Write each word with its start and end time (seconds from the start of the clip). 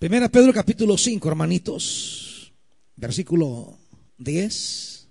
Primera 0.00 0.30
Pedro 0.30 0.54
capítulo 0.54 0.96
5, 0.96 1.28
hermanitos, 1.28 2.54
versículo 2.96 3.78
10. 4.16 5.08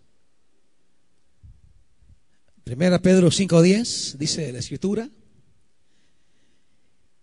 Primera 2.63 2.99
Pedro 2.99 3.29
5, 3.29 3.61
10, 3.61 4.15
dice 4.17 4.51
la 4.51 4.57
escritura. 4.57 5.07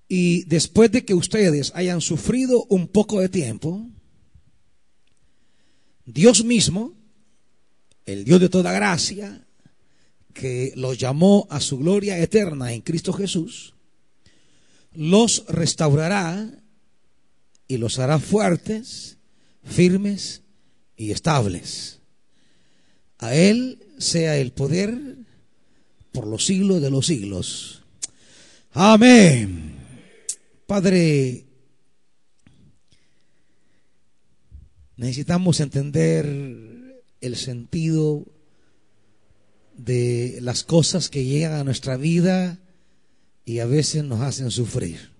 Y 0.07 0.45
después 0.45 0.93
de 0.93 1.05
que 1.05 1.15
ustedes 1.15 1.73
hayan 1.75 2.01
sufrido 2.01 2.67
un 2.67 2.87
poco 2.87 3.21
de 3.21 3.29
tiempo, 3.29 3.85
Dios 6.05 6.45
mismo, 6.45 6.95
el 8.05 8.23
Dios 8.23 8.41
de 8.41 8.49
toda 8.49 8.71
gracia, 8.71 9.45
que 10.33 10.73
los 10.77 10.99
llamó 10.99 11.49
a 11.51 11.59
su 11.61 11.79
gloria 11.79 12.17
eterna 12.17 12.73
en 12.73 12.83
Cristo 12.83 13.13
Jesús, 13.13 13.75
los 14.93 15.45
restaurará 15.49 16.63
y 17.69 17.79
los 17.79 17.99
hará 17.99 18.19
fuertes, 18.19 19.19
firmes 19.65 20.43
y 20.97 21.11
estables. 21.11 22.01
A 23.19 23.35
Él 23.35 23.83
sea 23.99 24.37
el 24.37 24.53
poder 24.53 25.17
por 26.13 26.27
los 26.27 26.47
siglos 26.47 26.81
de 26.81 26.91
los 26.91 27.07
siglos. 27.07 27.83
Amén. 28.73 29.77
Padre, 30.67 31.47
necesitamos 34.97 35.61
entender 35.61 37.03
el 37.21 37.37
sentido 37.37 38.27
de 39.77 40.39
las 40.43 40.65
cosas 40.65 41.09
que 41.09 41.25
llegan 41.25 41.53
a 41.53 41.65
nuestra 41.65 41.97
vida 41.97 42.61
y 43.45 43.61
a 43.61 43.67
veces 43.67 44.05
nos 44.05 44.21
hacen 44.21 44.51
sufrir. 44.51 45.16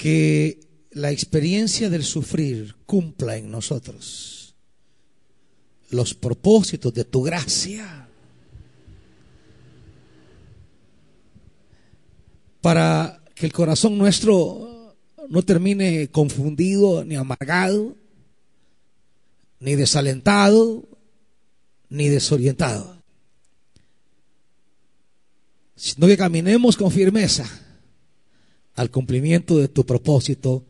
Que 0.00 0.58
la 0.92 1.10
experiencia 1.10 1.90
del 1.90 2.04
sufrir 2.04 2.74
cumpla 2.86 3.36
en 3.36 3.50
nosotros 3.50 4.54
los 5.90 6.14
propósitos 6.14 6.94
de 6.94 7.04
tu 7.04 7.22
gracia. 7.22 8.08
Para 12.62 13.22
que 13.34 13.44
el 13.44 13.52
corazón 13.52 13.98
nuestro 13.98 14.96
no 15.28 15.42
termine 15.42 16.08
confundido 16.08 17.04
ni 17.04 17.16
amargado, 17.16 17.94
ni 19.58 19.74
desalentado, 19.74 20.88
ni 21.90 22.08
desorientado, 22.08 23.02
sino 25.76 26.06
que 26.06 26.16
caminemos 26.16 26.78
con 26.78 26.90
firmeza 26.90 27.69
al 28.74 28.90
cumplimiento 28.90 29.58
de 29.58 29.68
tu 29.68 29.84
propósito 29.84 30.64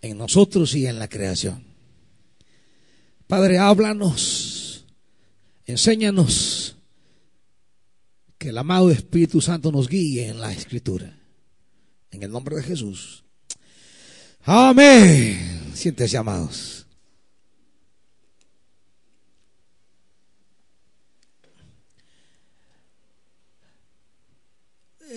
en 0.00 0.18
nosotros 0.18 0.74
y 0.74 0.86
en 0.86 0.98
la 0.98 1.08
creación. 1.08 1.64
Padre, 3.26 3.58
háblanos, 3.58 4.86
enséñanos 5.66 6.76
que 8.38 8.50
el 8.50 8.58
amado 8.58 8.90
Espíritu 8.90 9.40
Santo 9.40 9.72
nos 9.72 9.88
guíe 9.88 10.28
en 10.28 10.40
la 10.40 10.52
escritura. 10.52 11.18
En 12.10 12.22
el 12.22 12.30
nombre 12.30 12.56
de 12.56 12.62
Jesús. 12.62 13.24
Amén. 14.44 15.72
Siéntese, 15.74 16.16
amados. 16.16 16.86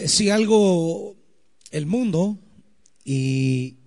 Si 0.08 0.30
algo 0.30 1.21
el 1.72 1.86
mundo 1.86 2.38
y 3.04 3.78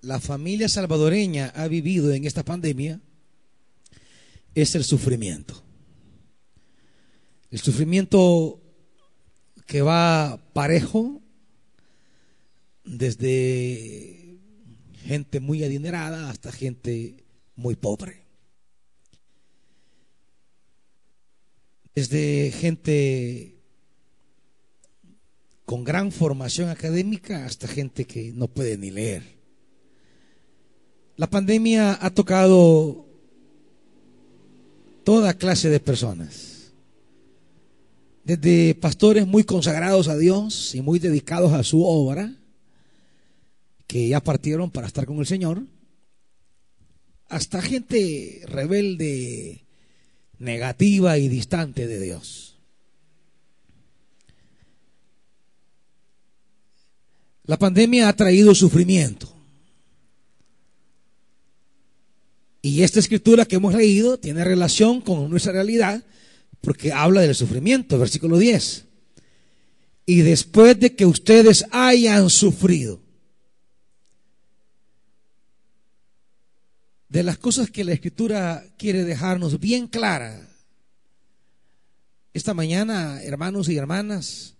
la 0.00 0.18
familia 0.18 0.68
salvadoreña 0.68 1.52
ha 1.54 1.68
vivido 1.68 2.12
en 2.12 2.24
esta 2.24 2.44
pandemia 2.44 3.00
es 4.54 4.74
el 4.74 4.84
sufrimiento. 4.84 5.62
El 7.50 7.60
sufrimiento 7.60 8.60
que 9.66 9.82
va 9.82 10.42
parejo 10.52 11.22
desde 12.84 14.38
gente 15.04 15.40
muy 15.40 15.62
adinerada 15.62 16.30
hasta 16.30 16.50
gente 16.50 17.24
muy 17.54 17.76
pobre. 17.76 18.22
Desde 21.94 22.50
gente 22.52 23.51
con 25.72 25.84
gran 25.84 26.12
formación 26.12 26.68
académica 26.68 27.46
hasta 27.46 27.66
gente 27.66 28.04
que 28.04 28.30
no 28.34 28.46
puede 28.46 28.76
ni 28.76 28.90
leer. 28.90 29.22
La 31.16 31.30
pandemia 31.30 31.96
ha 31.98 32.10
tocado 32.10 33.06
toda 35.02 35.32
clase 35.32 35.70
de 35.70 35.80
personas 35.80 36.74
desde 38.22 38.74
pastores 38.74 39.26
muy 39.26 39.44
consagrados 39.44 40.08
a 40.08 40.18
Dios 40.18 40.74
y 40.74 40.82
muy 40.82 40.98
dedicados 40.98 41.54
a 41.54 41.62
su 41.62 41.82
obra, 41.82 42.36
que 43.86 44.08
ya 44.08 44.20
partieron 44.20 44.70
para 44.70 44.88
estar 44.88 45.06
con 45.06 45.20
el 45.20 45.26
Señor, 45.26 45.62
hasta 47.30 47.62
gente 47.62 48.42
rebelde, 48.44 49.64
negativa 50.38 51.16
y 51.16 51.28
distante 51.28 51.86
de 51.86 51.98
Dios. 51.98 52.51
La 57.44 57.58
pandemia 57.58 58.08
ha 58.08 58.12
traído 58.14 58.54
sufrimiento. 58.54 59.32
Y 62.62 62.82
esta 62.82 63.00
escritura 63.00 63.44
que 63.44 63.56
hemos 63.56 63.74
leído 63.74 64.18
tiene 64.18 64.44
relación 64.44 65.00
con 65.00 65.28
nuestra 65.28 65.52
realidad 65.52 66.04
porque 66.60 66.92
habla 66.92 67.22
del 67.22 67.34
sufrimiento, 67.34 67.98
versículo 67.98 68.38
10. 68.38 68.84
Y 70.06 70.20
después 70.20 70.78
de 70.78 70.94
que 70.94 71.04
ustedes 71.04 71.66
hayan 71.72 72.30
sufrido, 72.30 73.00
de 77.08 77.22
las 77.24 77.36
cosas 77.36 77.70
que 77.70 77.84
la 77.84 77.92
escritura 77.92 78.64
quiere 78.78 79.04
dejarnos 79.04 79.58
bien 79.58 79.88
clara, 79.88 80.48
esta 82.32 82.54
mañana, 82.54 83.22
hermanos 83.22 83.68
y 83.68 83.76
hermanas, 83.76 84.54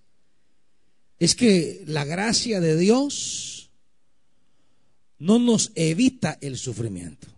es 1.18 1.34
que 1.34 1.82
la 1.86 2.04
gracia 2.04 2.60
de 2.60 2.76
Dios 2.76 3.70
no 5.18 5.38
nos 5.38 5.70
evita 5.74 6.38
el 6.40 6.58
sufrimiento. 6.58 7.28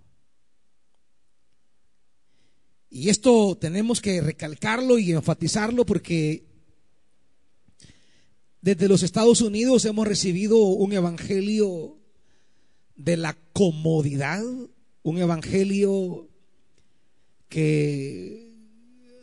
Y 2.89 3.09
esto 3.09 3.59
tenemos 3.61 4.01
que 4.01 4.21
recalcarlo 4.21 4.99
y 4.99 5.12
enfatizarlo 5.12 5.85
porque 5.85 6.45
desde 8.61 8.89
los 8.89 9.03
Estados 9.03 9.43
Unidos 9.43 9.85
hemos 9.85 10.06
recibido 10.09 10.59
un 10.59 10.93
evangelio 10.93 11.99
de 12.97 13.17
la 13.17 13.37
comodidad, 13.53 14.43
un 15.03 15.19
evangelio 15.19 16.31
que 17.51 18.44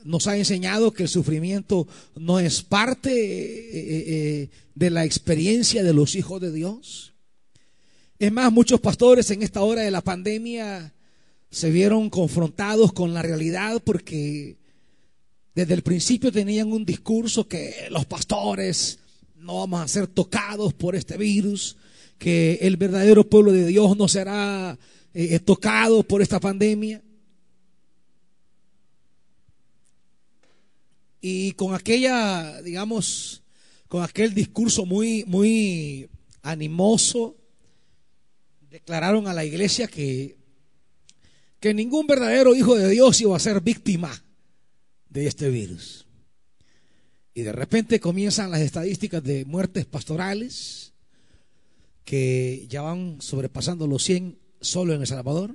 nos 0.03 0.27
ha 0.27 0.37
enseñado 0.37 0.91
que 0.91 1.03
el 1.03 1.09
sufrimiento 1.09 1.87
no 2.15 2.39
es 2.39 2.61
parte 2.61 3.11
eh, 3.11 4.03
eh, 4.43 4.49
de 4.75 4.89
la 4.89 5.05
experiencia 5.05 5.83
de 5.83 5.93
los 5.93 6.15
hijos 6.15 6.41
de 6.41 6.51
Dios. 6.51 7.13
Es 8.19 8.31
más, 8.31 8.51
muchos 8.51 8.79
pastores 8.79 9.31
en 9.31 9.41
esta 9.41 9.61
hora 9.61 9.81
de 9.81 9.91
la 9.91 10.01
pandemia 10.01 10.93
se 11.49 11.69
vieron 11.69 12.09
confrontados 12.09 12.93
con 12.93 13.13
la 13.13 13.21
realidad 13.21 13.81
porque 13.83 14.57
desde 15.53 15.73
el 15.73 15.81
principio 15.81 16.31
tenían 16.31 16.71
un 16.71 16.85
discurso 16.85 17.47
que 17.47 17.87
los 17.89 18.05
pastores 18.05 18.99
no 19.35 19.59
vamos 19.59 19.81
a 19.81 19.87
ser 19.87 20.07
tocados 20.07 20.73
por 20.73 20.95
este 20.95 21.17
virus, 21.17 21.75
que 22.17 22.59
el 22.61 22.77
verdadero 22.77 23.27
pueblo 23.27 23.51
de 23.51 23.65
Dios 23.65 23.97
no 23.97 24.07
será 24.07 24.77
eh, 25.13 25.39
tocado 25.39 26.03
por 26.03 26.21
esta 26.21 26.39
pandemia. 26.39 27.01
Y 31.21 31.53
con 31.53 31.75
aquella, 31.75 32.61
digamos, 32.61 33.43
con 33.87 34.03
aquel 34.03 34.33
discurso 34.33 34.85
muy, 34.85 35.23
muy 35.25 36.09
animoso, 36.41 37.37
declararon 38.69 39.27
a 39.27 39.33
la 39.33 39.45
iglesia 39.45 39.87
que 39.87 40.41
que 41.61 41.75
ningún 41.75 42.07
verdadero 42.07 42.55
hijo 42.55 42.75
de 42.75 42.89
Dios 42.89 43.21
iba 43.21 43.37
a 43.37 43.39
ser 43.39 43.61
víctima 43.61 44.11
de 45.09 45.27
este 45.27 45.47
virus. 45.49 46.07
Y 47.35 47.43
de 47.43 47.51
repente 47.51 47.99
comienzan 47.99 48.49
las 48.49 48.61
estadísticas 48.61 49.23
de 49.23 49.45
muertes 49.45 49.85
pastorales 49.85 50.93
que 52.03 52.65
ya 52.67 52.81
van 52.81 53.21
sobrepasando 53.21 53.85
los 53.85 54.03
100 54.03 54.39
solo 54.59 54.95
en 54.95 55.01
El 55.01 55.07
Salvador. 55.07 55.53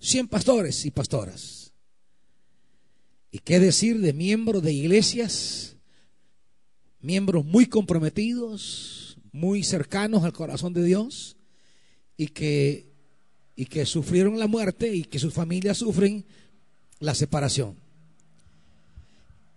100 0.00 0.28
pastores 0.28 0.86
y 0.86 0.90
pastoras. 0.90 1.61
¿Y 3.32 3.40
qué 3.40 3.58
decir 3.58 4.00
de 4.00 4.12
miembros 4.12 4.62
de 4.62 4.72
iglesias 4.72 5.72
miembros 7.02 7.44
muy 7.44 7.66
comprometidos, 7.66 9.16
muy 9.32 9.64
cercanos 9.64 10.24
al 10.24 10.32
corazón 10.32 10.72
de 10.72 10.84
Dios 10.84 11.36
y 12.16 12.28
que, 12.28 12.92
y 13.56 13.66
que 13.66 13.84
sufrieron 13.84 14.38
la 14.38 14.46
muerte 14.46 14.94
y 14.94 15.04
que 15.04 15.18
sus 15.18 15.34
familias 15.34 15.78
sufren 15.78 16.24
la 17.00 17.14
separación. 17.14 17.76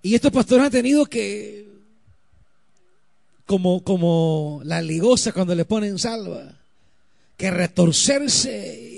Y 0.02 0.16
estos 0.16 0.32
pastores 0.32 0.66
han 0.66 0.72
tenido 0.72 1.06
que, 1.06 1.68
como, 3.46 3.84
como 3.84 4.62
la 4.64 4.82
ligosa 4.82 5.32
cuando 5.32 5.56
le 5.56 5.66
ponen 5.66 6.00
salva, 6.00 6.60
que 7.38 7.52
retorcerse 7.52 8.92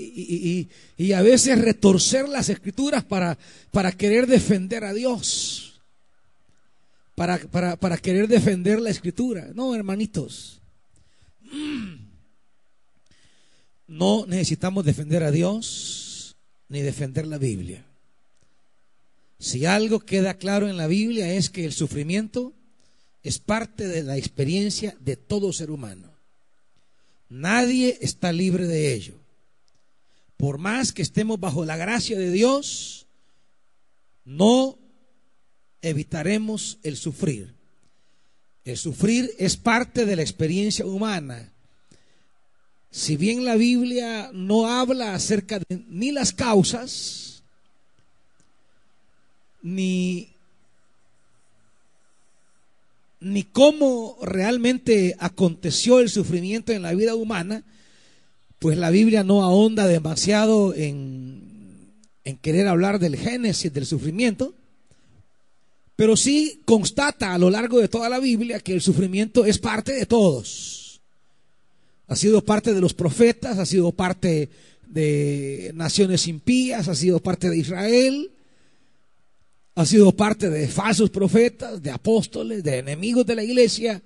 y, 0.96 1.12
a 1.12 1.22
veces 1.22 1.60
retorcer 1.60 2.28
las 2.28 2.48
escrituras 2.48 3.04
para, 3.04 3.36
querer 3.96 4.26
defender 4.26 4.84
a 4.84 4.92
Dios, 4.92 5.80
para, 7.14 7.38
querer 7.98 8.28
defender 8.28 8.80
la 8.80 8.90
escritura. 8.90 9.50
No, 9.54 9.74
hermanitos, 9.74 10.60
no 13.86 14.26
necesitamos 14.26 14.84
defender 14.84 15.22
a 15.22 15.30
Dios 15.30 16.36
ni 16.68 16.80
defender 16.82 17.26
la 17.26 17.38
Biblia. 17.38 17.84
Si 19.38 19.66
algo 19.66 20.00
queda 20.00 20.34
claro 20.34 20.68
en 20.68 20.76
la 20.76 20.88
Biblia 20.88 21.32
es 21.32 21.48
que 21.48 21.64
el 21.64 21.72
sufrimiento 21.72 22.52
es 23.22 23.38
parte 23.38 23.86
de 23.86 24.02
la 24.02 24.16
experiencia 24.16 24.96
de 25.00 25.16
todo 25.16 25.52
ser 25.52 25.70
humano. 25.70 26.07
Nadie 27.28 27.98
está 28.00 28.32
libre 28.32 28.66
de 28.66 28.94
ello. 28.94 29.14
Por 30.36 30.58
más 30.58 30.92
que 30.92 31.02
estemos 31.02 31.38
bajo 31.38 31.64
la 31.64 31.76
gracia 31.76 32.18
de 32.18 32.30
Dios, 32.30 33.06
no 34.24 34.78
evitaremos 35.82 36.78
el 36.82 36.96
sufrir. 36.96 37.54
El 38.64 38.76
sufrir 38.76 39.30
es 39.38 39.56
parte 39.56 40.04
de 40.04 40.16
la 40.16 40.22
experiencia 40.22 40.86
humana. 40.86 41.52
Si 42.90 43.16
bien 43.16 43.44
la 43.44 43.56
Biblia 43.56 44.30
no 44.32 44.66
habla 44.66 45.14
acerca 45.14 45.58
de 45.58 45.84
ni 45.88 46.12
las 46.12 46.32
causas, 46.32 47.42
ni, 49.62 50.34
ni 53.20 53.42
cómo 53.42 54.16
realmente 54.22 55.16
aconteció 55.18 56.00
el 56.00 56.08
sufrimiento 56.08 56.72
en 56.72 56.82
la 56.82 56.94
vida 56.94 57.14
humana, 57.14 57.64
pues 58.58 58.78
la 58.78 58.90
Biblia 58.90 59.24
no 59.24 59.42
ahonda 59.42 59.86
demasiado 59.86 60.74
en, 60.74 61.46
querer 62.42 62.68
hablar 62.68 62.98
del 62.98 63.16
génesis 63.16 63.72
del 63.72 63.86
sufrimiento, 63.86 64.54
pero 65.96 66.16
sí 66.16 66.62
constata 66.64 67.34
a 67.34 67.38
lo 67.38 67.50
largo 67.50 67.80
de 67.80 67.88
toda 67.88 68.08
la 68.08 68.20
Biblia 68.20 68.60
que 68.60 68.72
el 68.72 68.80
sufrimiento 68.80 69.44
es 69.44 69.58
parte 69.58 69.92
de 69.92 70.06
todos. 70.06 71.00
Ha 72.06 72.16
sido 72.16 72.44
parte 72.44 72.72
de 72.72 72.80
los 72.80 72.94
profetas, 72.94 73.58
ha 73.58 73.66
sido 73.66 73.92
parte 73.92 74.48
de 74.86 75.72
naciones 75.74 76.26
impías, 76.28 76.88
ha 76.88 76.94
sido 76.94 77.20
parte 77.20 77.50
de 77.50 77.58
Israel, 77.58 78.30
ha 79.78 79.86
sido 79.86 80.10
parte 80.12 80.50
de 80.50 80.66
falsos 80.66 81.08
profetas, 81.08 81.80
de 81.80 81.90
apóstoles, 81.90 82.64
de 82.64 82.78
enemigos 82.78 83.24
de 83.24 83.36
la 83.36 83.44
iglesia. 83.44 84.02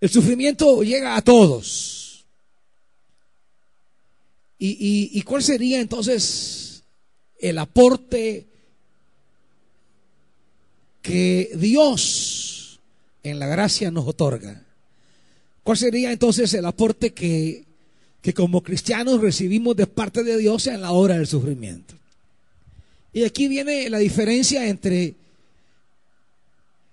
El 0.00 0.08
sufrimiento 0.08 0.82
llega 0.82 1.16
a 1.16 1.22
todos. 1.22 2.24
¿Y, 4.58 5.10
y 5.12 5.22
cuál 5.22 5.42
sería 5.42 5.80
entonces 5.80 6.82
el 7.38 7.58
aporte 7.58 8.46
que 11.02 11.50
Dios 11.56 12.80
en 13.22 13.38
la 13.38 13.46
gracia 13.46 13.90
nos 13.90 14.06
otorga. 14.06 14.62
¿Cuál 15.62 15.76
sería 15.76 16.10
entonces 16.10 16.54
el 16.54 16.64
aporte 16.64 17.12
que, 17.12 17.64
que 18.22 18.32
como 18.32 18.62
cristianos 18.62 19.20
recibimos 19.20 19.76
de 19.76 19.86
parte 19.86 20.22
de 20.24 20.38
Dios 20.38 20.66
en 20.68 20.80
la 20.80 20.92
hora 20.92 21.16
del 21.16 21.26
sufrimiento? 21.26 21.95
Y 23.16 23.24
aquí 23.24 23.48
viene 23.48 23.88
la 23.88 23.96
diferencia 23.96 24.66
entre, 24.66 25.14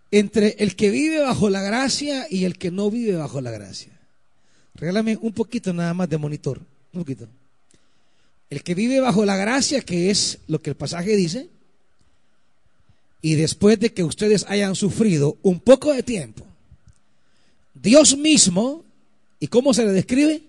entre 0.09 0.55
el 0.59 0.77
que 0.77 0.89
vive 0.89 1.19
bajo 1.19 1.49
la 1.49 1.61
gracia 1.61 2.27
y 2.29 2.45
el 2.45 2.57
que 2.57 2.71
no 2.71 2.89
vive 2.89 3.17
bajo 3.17 3.41
la 3.41 3.51
gracia. 3.51 3.91
Regálame 4.73 5.17
un 5.19 5.33
poquito 5.33 5.73
nada 5.73 5.93
más 5.93 6.07
de 6.07 6.17
monitor, 6.17 6.61
un 6.93 7.01
poquito. 7.01 7.27
El 8.49 8.63
que 8.63 8.73
vive 8.73 9.01
bajo 9.01 9.25
la 9.25 9.35
gracia, 9.35 9.81
que 9.81 10.11
es 10.11 10.39
lo 10.47 10.61
que 10.61 10.69
el 10.69 10.77
pasaje 10.77 11.17
dice, 11.17 11.49
y 13.21 13.35
después 13.35 13.77
de 13.81 13.91
que 13.91 14.05
ustedes 14.05 14.45
hayan 14.47 14.77
sufrido 14.77 15.37
un 15.41 15.59
poco 15.59 15.91
de 15.91 16.03
tiempo, 16.03 16.45
Dios 17.73 18.15
mismo, 18.15 18.85
¿y 19.41 19.47
cómo 19.47 19.73
se 19.73 19.85
le 19.85 19.91
describe? 19.91 20.41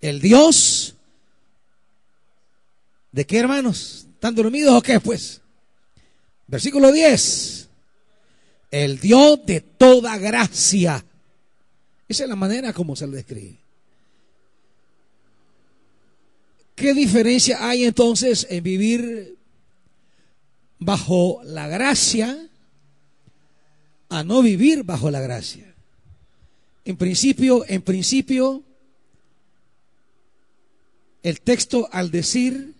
El 0.00 0.22
Dios 0.22 0.94
de 3.12 3.26
qué 3.26 3.40
hermanos? 3.40 4.05
¿Están 4.16 4.34
dormidos 4.34 4.74
o 4.74 4.82
qué 4.82 4.98
pues? 4.98 5.40
Versículo 6.48 6.90
10. 6.90 7.68
El 8.70 8.98
Dios 8.98 9.46
de 9.46 9.60
toda 9.60 10.18
gracia. 10.18 11.04
Esa 12.08 12.22
es 12.24 12.28
la 12.28 12.36
manera 12.36 12.72
como 12.72 12.96
se 12.96 13.06
le 13.06 13.16
describe. 13.16 13.58
¿Qué 16.74 16.92
diferencia 16.92 17.68
hay 17.68 17.84
entonces 17.84 18.46
en 18.50 18.64
vivir 18.64 19.36
bajo 20.78 21.40
la 21.44 21.68
gracia 21.68 22.48
a 24.08 24.24
no 24.24 24.42
vivir 24.42 24.84
bajo 24.84 25.10
la 25.10 25.20
gracia. 25.20 25.74
En 26.84 26.96
principio, 26.96 27.64
en 27.68 27.82
principio, 27.82 28.62
el 31.22 31.40
texto 31.40 31.88
al 31.90 32.10
decir 32.10 32.75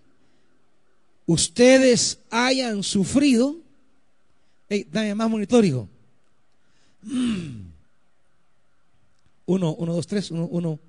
ustedes 1.26 2.20
hayan 2.30 2.82
sufrido, 2.82 3.56
hey, 4.68 4.86
dame 4.90 5.14
más 5.14 5.28
monitorigo. 5.28 5.88
Uno, 9.46 9.74
uno, 9.74 9.94
dos, 9.94 10.06
tres, 10.06 10.30
uno, 10.30 10.46
uno, 10.46 10.80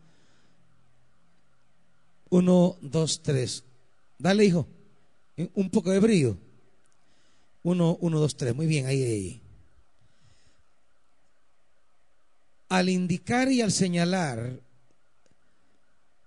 uno, 2.30 2.78
dos, 2.82 3.22
tres. 3.22 3.64
Dale, 4.18 4.46
hijo, 4.46 4.68
un 5.54 5.70
poco 5.70 5.92
de 5.92 6.00
brillo. 6.00 6.38
Uno, 7.64 7.98
uno, 8.02 8.20
dos, 8.20 8.36
tres. 8.36 8.56
Muy 8.56 8.66
bien, 8.66 8.86
ahí, 8.88 9.04
ahí. 9.04 9.42
Al 12.70 12.90
indicar 12.90 13.52
y 13.52 13.62
al 13.62 13.72
señalar 13.72 14.60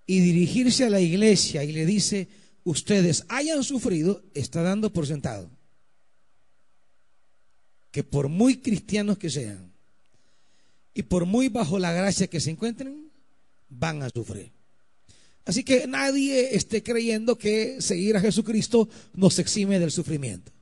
y 0.07 0.21
dirigirse 0.21 0.85
a 0.85 0.91
la 0.91 1.01
iglesia 1.01 1.65
y 1.65 1.73
le 1.73 1.85
dice, 1.85 2.29
ustedes 2.65 3.25
hayan 3.29 3.65
sufrido, 3.65 4.23
está 4.35 4.63
dando 4.63 4.93
por 4.93 5.07
sentado 5.07 5.51
que 7.91 8.05
por 8.05 8.29
muy 8.29 8.59
cristianos 8.59 9.19
que 9.19 9.31
sean 9.31 9.73
y 10.95 11.03
por 11.03 11.27
muy 11.27 11.49
bajo 11.49 11.79
la 11.79 11.93
gracia 11.93 12.29
que 12.29 12.41
se 12.41 12.51
encuentren, 12.51 13.11
van 13.69 14.03
a 14.03 14.11
sufrir. 14.11 14.53
Así 15.45 15.65
que 15.65 15.87
nadie 15.87 16.55
esté 16.55 16.83
creyendo 16.83 17.37
que 17.37 17.81
seguir 17.81 18.17
a 18.17 18.21
Jesucristo 18.21 18.89
nos 19.15 19.39
exime 19.39 19.79
del 19.79 19.91
sufrimiento 19.91 20.53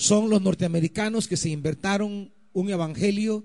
son 0.00 0.30
los 0.30 0.40
norteamericanos 0.40 1.28
que 1.28 1.36
se 1.36 1.50
inventaron 1.50 2.32
un 2.54 2.70
evangelio 2.70 3.44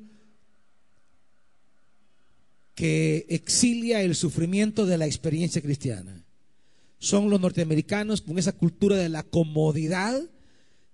que 2.76 3.26
exilia 3.28 4.02
el 4.02 4.16
sufrimiento 4.16 4.86
de 4.86 4.98
la 4.98 5.06
experiencia 5.06 5.62
cristiana. 5.62 6.25
Son 6.98 7.30
los 7.30 7.40
norteamericanos 7.40 8.22
con 8.22 8.40
esa 8.40 8.54
cultura 8.54 8.96
de 8.96 9.10
la 9.10 9.24
comodidad, 9.24 10.22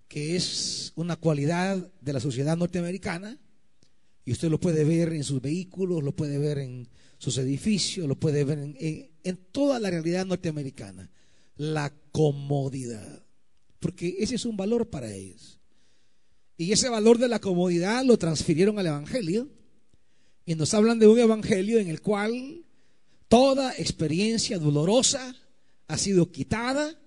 que 0.08 0.36
es 0.36 0.94
una 0.96 1.16
cualidad 1.16 1.92
de 2.02 2.14
la 2.14 2.20
sociedad 2.20 2.58
norteamericana, 2.58 3.40
y 4.26 4.32
usted 4.32 4.50
lo 4.50 4.60
puede 4.60 4.84
ver 4.84 5.14
en 5.14 5.24
sus 5.24 5.42
vehículos, 5.42 6.04
lo 6.04 6.16
puede 6.16 6.38
ver 6.38 6.60
en 6.60 6.88
sus 7.18 7.38
edificios, 7.38 8.08
lo 8.08 8.20
puede 8.20 8.44
ver 8.44 8.60
en, 8.60 9.12
en 9.24 9.38
toda 9.52 9.80
la 9.80 9.90
realidad 9.90 10.26
norteamericana. 10.26 11.10
La 11.56 11.94
comodidad 12.12 13.24
porque 13.82 14.18
ese 14.20 14.36
es 14.36 14.46
un 14.46 14.56
valor 14.56 14.90
para 14.90 15.12
ellos. 15.12 15.60
Y 16.56 16.72
ese 16.72 16.88
valor 16.88 17.18
de 17.18 17.28
la 17.28 17.40
comodidad 17.40 18.06
lo 18.06 18.18
transfirieron 18.18 18.78
al 18.78 18.86
Evangelio. 18.86 19.50
Y 20.46 20.54
nos 20.54 20.74
hablan 20.76 21.00
de 21.00 21.08
un 21.08 21.18
Evangelio 21.18 21.80
en 21.80 21.90
el 21.90 22.00
cual 22.00 22.64
toda 23.28 23.74
experiencia 23.74 24.60
dolorosa 24.60 25.36
ha 25.92 25.98
sido 25.98 26.32
quitada. 26.32 26.98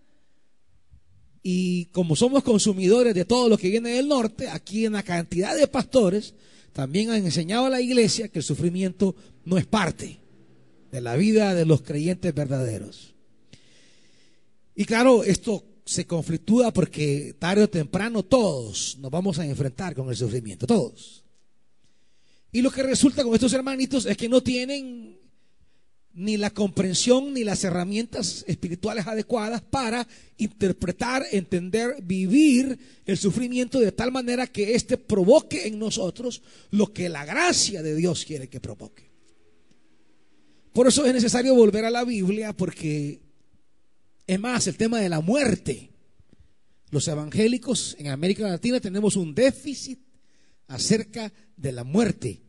Y 1.43 1.87
como 1.87 2.17
somos 2.17 2.43
consumidores 2.43 3.15
de 3.15 3.25
todo 3.25 3.49
lo 3.49 3.59
que 3.59 3.69
viene 3.69 3.91
del 3.91 4.09
norte, 4.09 4.49
aquí 4.49 4.87
en 4.87 4.95
la 4.95 5.03
cantidad 5.03 5.57
de 5.57 5.67
pastores 5.67 6.35
también 6.73 7.11
han 7.11 7.25
enseñado 7.25 7.67
a 7.67 7.71
la 7.71 7.81
iglesia 7.81 8.29
que 8.29 8.41
el 8.41 8.45
sufrimiento 8.45 9.15
no 9.45 9.59
es 9.59 9.67
parte 9.67 10.21
de 10.91 11.01
la 11.01 11.17
vida 11.17 11.55
de 11.55 11.67
los 11.67 11.83
creyentes 11.83 12.35
verdaderos. 12.35 13.15
Y 14.75 14.85
claro, 14.85 15.23
esto 15.23 15.65
se 15.85 16.07
conflictúa 16.07 16.73
porque 16.73 17.37
tarde 17.39 17.63
o 17.63 17.71
temprano 17.71 18.23
todos 18.23 18.97
nos 18.99 19.11
vamos 19.11 19.39
a 19.39 19.47
enfrentar 19.47 19.95
con 19.95 20.09
el 20.09 20.17
sufrimiento, 20.17 20.67
todos. 20.67 21.25
Y 22.51 22.63
lo 22.63 22.71
que 22.71 22.83
resulta 22.83 23.23
con 23.23 23.35
estos 23.35 23.53
hermanitos 23.53 24.07
es 24.07 24.17
que 24.17 24.29
no 24.29 24.41
tienen 24.41 25.19
ni 26.15 26.37
la 26.37 26.51
comprensión 26.51 27.35
ni 27.35 27.43
las 27.43 27.65
herramientas 27.65 28.45
espirituales 28.47 29.07
adecuadas 29.07 29.63
para 29.63 30.07
interpretar, 30.39 31.25
entender, 31.33 31.97
vivir 32.03 32.79
el 33.05 33.19
sufrimiento 33.19 33.81
de 33.81 33.93
tal 33.93 34.13
manera 34.13 34.47
que 34.47 34.75
éste 34.75 34.97
provoque 34.97 35.67
en 35.67 35.79
nosotros 35.79 36.43
lo 36.71 36.93
que 36.93 37.09
la 37.09 37.25
gracia 37.25 37.83
de 37.83 37.97
Dios 37.97 38.25
quiere 38.25 38.49
que 38.49 38.61
provoque. 38.61 39.11
Por 40.73 40.87
eso 40.87 41.05
es 41.05 41.13
necesario 41.13 41.55
volver 41.55 41.85
a 41.85 41.91
la 41.91 42.05
Biblia 42.05 42.53
porque 42.53 43.21
es 44.27 44.41
más 44.41 44.67
el 44.69 44.77
tema 44.77 45.01
de 45.01 45.09
la 45.09 45.21
muerte. 45.21 45.91
Los 46.91 47.09
evangélicos 47.09 47.97
en 47.99 48.09
América 48.09 48.49
Latina 48.49 48.79
tenemos 48.79 49.17
un 49.17 49.35
déficit 49.35 49.99
acerca 50.69 51.33
de 51.57 51.73
la 51.73 51.83
muerte, 51.83 52.43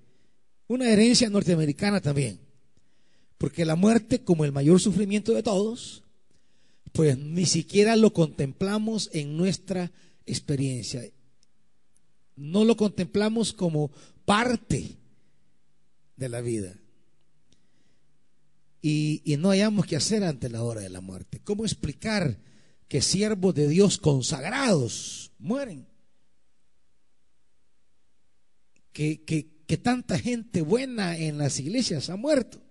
una 0.68 0.90
herencia 0.90 1.30
norteamericana 1.30 2.00
también. 2.00 2.45
Porque 3.46 3.64
la 3.64 3.76
muerte, 3.76 4.24
como 4.24 4.44
el 4.44 4.52
mayor 4.52 4.82
sufrimiento 4.82 5.32
de 5.32 5.44
todos, 5.44 6.02
pues 6.94 7.16
ni 7.16 7.46
siquiera 7.46 7.96
lo 7.96 8.12
contemplamos 8.12 9.12
en 9.14 9.38
nuestra 9.38 9.92
experiencia. 10.26 11.08
No 12.36 12.66
lo 12.66 12.76
contemplamos 12.76 13.54
como 13.54 13.92
parte 14.26 14.98
de 16.18 16.28
la 16.28 16.42
vida. 16.42 16.74
Y, 18.82 19.22
y 19.24 19.38
no 19.38 19.52
hayamos 19.52 19.86
que 19.86 19.96
hacer 19.96 20.24
ante 20.24 20.50
la 20.50 20.64
hora 20.64 20.82
de 20.82 20.90
la 20.90 21.02
muerte. 21.02 21.40
¿Cómo 21.44 21.66
explicar 21.66 22.40
que 22.88 23.04
siervos 23.04 23.54
de 23.54 23.68
Dios 23.68 24.00
consagrados 24.00 25.32
mueren? 25.38 25.86
Que, 28.92 29.24
que, 29.24 29.52
que 29.68 29.78
tanta 29.78 30.18
gente 30.18 30.64
buena 30.64 31.16
en 31.16 31.38
las 31.38 31.60
iglesias 31.60 32.10
ha 32.10 32.16
muerto. 32.16 32.65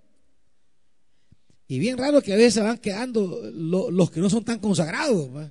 Y 1.67 1.79
bien 1.79 1.97
raro 1.97 2.21
que 2.21 2.33
a 2.33 2.37
veces 2.37 2.63
van 2.63 2.79
quedando 2.79 3.51
los 3.53 4.11
que 4.11 4.21
no 4.21 4.29
son 4.29 4.45
tan 4.45 4.59
consagrados. 4.59 5.51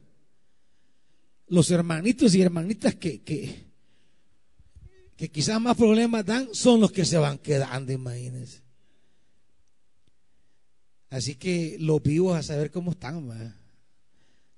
Los 1.48 1.72
hermanitos 1.72 2.36
y 2.36 2.42
hermanitas 2.42 2.96
que, 2.96 3.22
que, 3.22 3.72
quizás 5.32 5.60
más 5.60 5.76
problemas 5.76 6.26
dan 6.26 6.50
son 6.54 6.82
los 6.82 6.92
que 6.92 7.06
se 7.06 7.18
van 7.18 7.38
quedando, 7.40 7.92
imagínense. 7.92 8.62
Así 11.10 11.36
que 11.36 11.78
los 11.80 12.02
vivos 12.02 12.38
a 12.38 12.44
saber 12.44 12.72
cómo 12.72 12.92
están. 12.92 13.56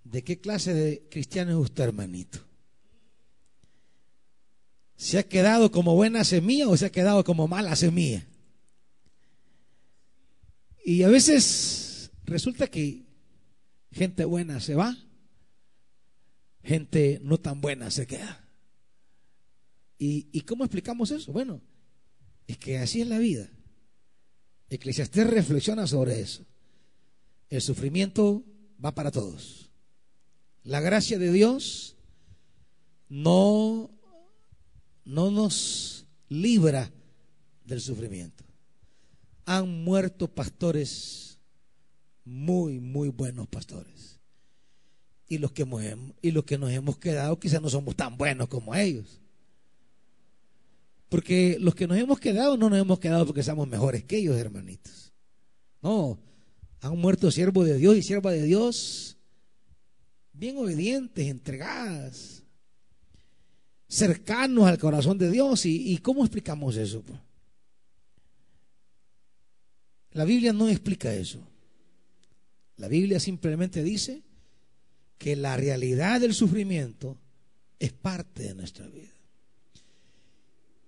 ¿De 0.04 0.24
qué 0.24 0.40
clase 0.40 0.74
de 0.74 1.08
cristiano 1.10 1.52
es 1.52 1.58
usted, 1.58 1.84
hermanito? 1.86 2.40
¿Se 4.96 5.18
ha 5.18 5.24
quedado 5.24 5.72
como 5.72 5.96
buena 5.96 6.24
semilla 6.24 6.70
o 6.70 6.78
se 6.78 6.86
ha 6.86 6.92
quedado 6.92 7.24
como 7.24 7.48
mala 7.48 7.76
semilla? 7.76 8.26
Y 10.88 11.02
a 11.02 11.08
veces 11.08 12.12
resulta 12.26 12.68
que 12.68 13.08
gente 13.92 14.24
buena 14.24 14.60
se 14.60 14.76
va, 14.76 14.96
gente 16.64 17.20
no 17.24 17.40
tan 17.40 17.60
buena 17.60 17.90
se 17.90 18.06
queda. 18.06 18.48
¿Y, 19.98 20.42
cómo 20.42 20.64
explicamos 20.64 21.10
eso? 21.10 21.32
Bueno, 21.32 21.60
es 22.46 22.60
que 22.60 22.78
así 22.78 23.02
es 23.02 23.08
la 23.08 23.18
vida. 23.18 23.50
Eclesiastés 24.70 25.26
reflexiona 25.26 25.88
sobre 25.88 26.20
eso. 26.20 26.46
El 27.50 27.64
sufrimiento 27.64 28.46
va 28.84 28.94
para 28.94 29.10
todos. 29.10 29.72
La 30.64 30.82
gracia 30.82 31.18
de 31.18 31.32
Dios 31.32 31.96
no, 33.10 33.90
no 35.04 35.32
nos 35.32 36.06
libra 36.30 36.92
del 37.64 37.82
sufrimiento 37.82 38.45
han 39.46 39.84
muerto 39.84 40.28
pastores 40.28 41.40
muy, 42.24 42.80
muy 42.80 43.10
buenos 43.10 43.48
pastores. 43.48 44.20
Y 45.28 45.38
los 45.38 45.52
que, 45.52 45.66
y 46.22 46.32
los 46.32 46.44
que 46.44 46.58
nos 46.58 46.72
hemos 46.72 46.98
quedado 46.98 47.40
quizás 47.40 47.62
no 47.62 47.70
somos 47.70 47.96
tan 47.96 48.18
buenos 48.18 48.48
como 48.48 48.76
ellos. 48.76 49.22
Porque 51.10 51.58
los 51.60 51.76
que 51.76 51.88
nos 51.88 51.98
hemos 51.98 52.20
quedado 52.20 52.58
no 52.58 52.70
nos 52.70 52.80
hemos 52.80 53.00
quedado 53.00 53.26
porque 53.26 53.44
somos 53.44 53.68
mejores 53.68 54.04
que 54.04 54.18
ellos, 54.18 54.38
hermanitos. 54.38 55.14
No, 55.82 56.18
han 56.82 56.98
muerto 56.98 57.32
siervos 57.32 57.66
de 57.66 57.78
Dios 57.78 57.96
y 57.96 58.02
siervas 58.02 58.34
de 58.34 58.44
Dios 58.44 59.18
bien 60.34 60.58
obedientes, 60.58 61.28
entregadas, 61.28 62.44
cercanos 63.88 64.68
al 64.68 64.78
corazón 64.78 65.18
de 65.18 65.32
Dios. 65.32 65.66
¿Y, 65.66 65.98
cómo 66.00 66.24
explicamos 66.24 66.76
eso? 66.76 67.04
La 70.16 70.24
Biblia 70.24 70.54
no 70.54 70.70
explica 70.70 71.14
eso. 71.14 71.46
La 72.78 72.88
Biblia 72.88 73.20
simplemente 73.20 73.84
dice 73.84 74.22
que 75.18 75.36
la 75.36 75.58
realidad 75.58 76.22
del 76.22 76.34
sufrimiento 76.34 77.18
es 77.78 77.92
parte 77.92 78.44
de 78.44 78.56
nuestra 78.56 78.88
vida. 78.88 79.12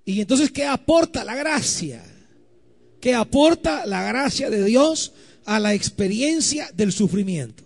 Y 0.05 0.22
entonces, 0.22 0.50
¿qué 0.50 0.63
aporta 0.63 1.25
la 1.25 1.36
gracia? 1.36 2.01
¿Qué 3.01 3.13
aporta 3.13 3.86
la 3.86 4.01
gracia 4.03 4.50
de 4.50 4.63
Dios 4.63 5.12
a 5.43 5.60
la 5.60 5.74
experiencia 5.74 6.69
del 6.74 6.93
sufrimiento? 6.93 7.65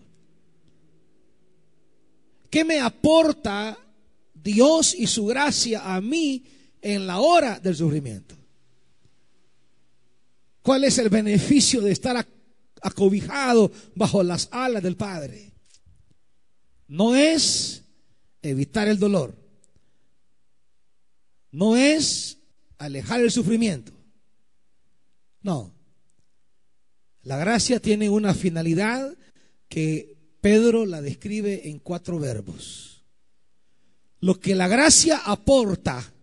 ¿Qué 2.49 2.65
me 2.65 2.79
aporta 2.79 3.77
Dios 4.33 4.95
y 4.97 5.05
su 5.05 5.27
gracia 5.27 5.93
a 5.93 6.01
mí 6.01 6.43
en 6.81 7.05
la 7.05 7.19
hora 7.19 7.59
del 7.59 7.75
sufrimiento? 7.75 8.40
¿Cuál 10.61 10.83
es 10.83 10.97
el 10.97 11.09
beneficio 11.09 11.81
de 11.81 11.91
estar 11.91 12.27
acobijado 12.81 13.71
bajo 13.95 14.23
las 14.23 14.47
alas 14.51 14.83
del 14.83 14.95
Padre? 14.95 15.53
No 16.87 17.15
es 17.15 17.83
evitar 18.41 18.87
el 18.87 18.99
dolor. 18.99 19.35
No 21.51 21.75
es 21.75 22.37
alejar 22.77 23.21
el 23.21 23.31
sufrimiento. 23.31 23.91
No. 25.41 25.73
La 27.23 27.37
gracia 27.37 27.79
tiene 27.79 28.09
una 28.09 28.33
finalidad 28.33 29.15
que 29.67 30.17
Pedro 30.41 30.85
la 30.85 31.01
describe 31.01 31.69
en 31.69 31.79
cuatro 31.79 32.19
verbos. 32.19 33.03
Lo 34.19 34.39
que 34.39 34.55
la 34.55 34.67
gracia 34.67 35.17
aporta 35.17 36.13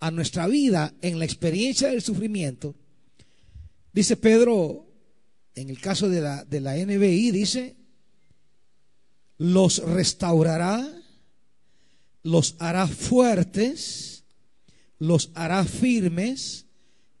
a 0.00 0.10
nuestra 0.10 0.46
vida 0.46 0.94
en 1.00 1.18
la 1.18 1.24
experiencia 1.24 1.88
del 1.88 2.02
sufrimiento 2.02 2.74
Dice 3.96 4.18
Pedro, 4.18 4.86
en 5.54 5.70
el 5.70 5.80
caso 5.80 6.10
de 6.10 6.20
la, 6.20 6.44
de 6.44 6.60
la 6.60 6.76
NBI, 6.76 7.30
dice, 7.30 7.76
los 9.38 9.78
restaurará, 9.78 10.86
los 12.22 12.56
hará 12.58 12.88
fuertes, 12.88 14.24
los 14.98 15.30
hará 15.32 15.64
firmes 15.64 16.66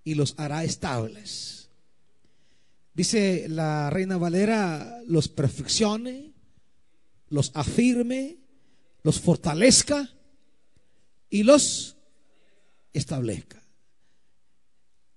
y 0.04 0.16
los 0.16 0.34
hará 0.36 0.64
estables. 0.64 1.70
Dice 2.92 3.46
la 3.48 3.88
reina 3.88 4.18
Valera, 4.18 5.00
los 5.06 5.28
perfeccione, 5.28 6.34
los 7.30 7.52
afirme, 7.54 8.36
los 9.02 9.18
fortalezca 9.18 10.10
y 11.30 11.42
los 11.42 11.96
establezca. 12.92 13.65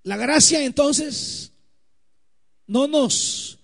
La 0.03 0.17
gracia 0.17 0.63
entonces 0.63 1.51
no 2.67 2.87
nos 2.87 3.59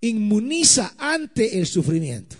inmuniza 0.00 0.94
ante 0.96 1.58
el 1.58 1.66
sufrimiento. 1.66 2.36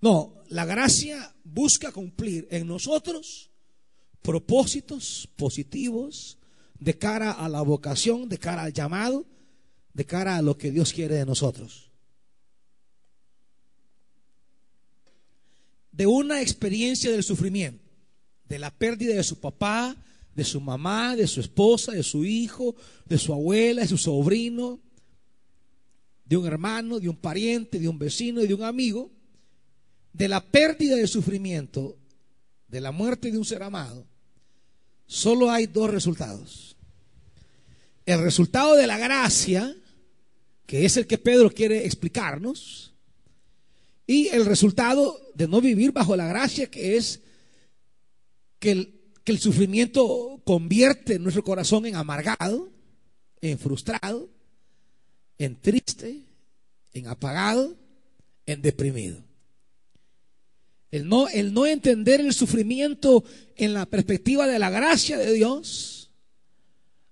No, 0.00 0.42
la 0.48 0.64
gracia 0.64 1.34
busca 1.44 1.90
cumplir 1.92 2.46
en 2.50 2.66
nosotros 2.66 3.50
propósitos 4.22 5.28
positivos 5.36 6.38
de 6.78 6.98
cara 6.98 7.32
a 7.32 7.48
la 7.48 7.62
vocación, 7.62 8.28
de 8.28 8.38
cara 8.38 8.62
al 8.62 8.72
llamado, 8.72 9.26
de 9.94 10.04
cara 10.04 10.36
a 10.36 10.42
lo 10.42 10.58
que 10.58 10.70
Dios 10.70 10.92
quiere 10.92 11.14
de 11.14 11.26
nosotros. 11.26 11.90
De 15.90 16.06
una 16.06 16.42
experiencia 16.42 17.10
del 17.10 17.22
sufrimiento, 17.22 17.82
de 18.44 18.58
la 18.58 18.70
pérdida 18.70 19.14
de 19.14 19.24
su 19.24 19.40
papá, 19.40 19.96
de 20.36 20.44
su 20.44 20.60
mamá, 20.60 21.16
de 21.16 21.26
su 21.26 21.40
esposa, 21.40 21.92
de 21.92 22.02
su 22.02 22.22
hijo, 22.26 22.76
de 23.06 23.16
su 23.16 23.32
abuela, 23.32 23.82
de 23.82 23.88
su 23.88 23.96
sobrino, 23.96 24.78
de 26.26 26.36
un 26.36 26.46
hermano, 26.46 27.00
de 27.00 27.08
un 27.08 27.16
pariente, 27.16 27.78
de 27.78 27.88
un 27.88 27.98
vecino 27.98 28.42
y 28.42 28.46
de 28.46 28.52
un 28.52 28.62
amigo, 28.62 29.10
de 30.12 30.28
la 30.28 30.44
pérdida 30.44 30.96
de 30.96 31.06
sufrimiento, 31.06 31.96
de 32.68 32.82
la 32.82 32.92
muerte 32.92 33.32
de 33.32 33.38
un 33.38 33.46
ser 33.46 33.62
amado, 33.62 34.06
solo 35.06 35.50
hay 35.50 35.66
dos 35.66 35.90
resultados. 35.90 36.76
El 38.04 38.20
resultado 38.20 38.74
de 38.74 38.86
la 38.86 38.98
gracia, 38.98 39.74
que 40.66 40.84
es 40.84 40.98
el 40.98 41.06
que 41.06 41.16
Pedro 41.16 41.50
quiere 41.50 41.86
explicarnos, 41.86 42.92
y 44.06 44.28
el 44.28 44.44
resultado 44.44 45.18
de 45.34 45.48
no 45.48 45.62
vivir 45.62 45.92
bajo 45.92 46.14
la 46.14 46.26
gracia, 46.26 46.70
que 46.70 46.98
es 46.98 47.22
que 48.58 48.72
el 48.72 48.95
que 49.26 49.32
el 49.32 49.40
sufrimiento 49.40 50.40
convierte 50.44 51.18
nuestro 51.18 51.42
corazón 51.42 51.84
en 51.84 51.96
amargado, 51.96 52.70
en 53.40 53.58
frustrado, 53.58 54.30
en 55.36 55.60
triste, 55.60 56.22
en 56.92 57.08
apagado, 57.08 57.76
en 58.46 58.62
deprimido. 58.62 59.24
El 60.92 61.08
no, 61.08 61.26
el 61.26 61.52
no 61.52 61.66
entender 61.66 62.20
el 62.20 62.32
sufrimiento 62.34 63.24
en 63.56 63.74
la 63.74 63.86
perspectiva 63.86 64.46
de 64.46 64.60
la 64.60 64.70
gracia 64.70 65.18
de 65.18 65.32
Dios 65.32 66.12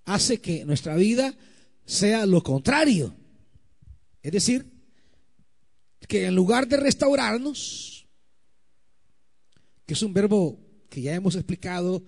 hace 0.04 0.40
que 0.40 0.64
nuestra 0.64 0.94
vida 0.94 1.35
sea 1.85 2.26
lo 2.26 2.44
contrario. 2.44 3.12
Es 4.23 4.30
decir, 4.30 4.71
que 6.06 6.26
en 6.26 6.37
lugar 6.37 6.68
de 6.68 6.76
restaurarnos, 6.76 8.06
que 9.85 9.94
es 9.94 10.02
un 10.02 10.14
verbo 10.14 10.63
que 10.94 11.02
ya 11.02 11.12
hemos 11.12 11.34
explicado 11.34 12.04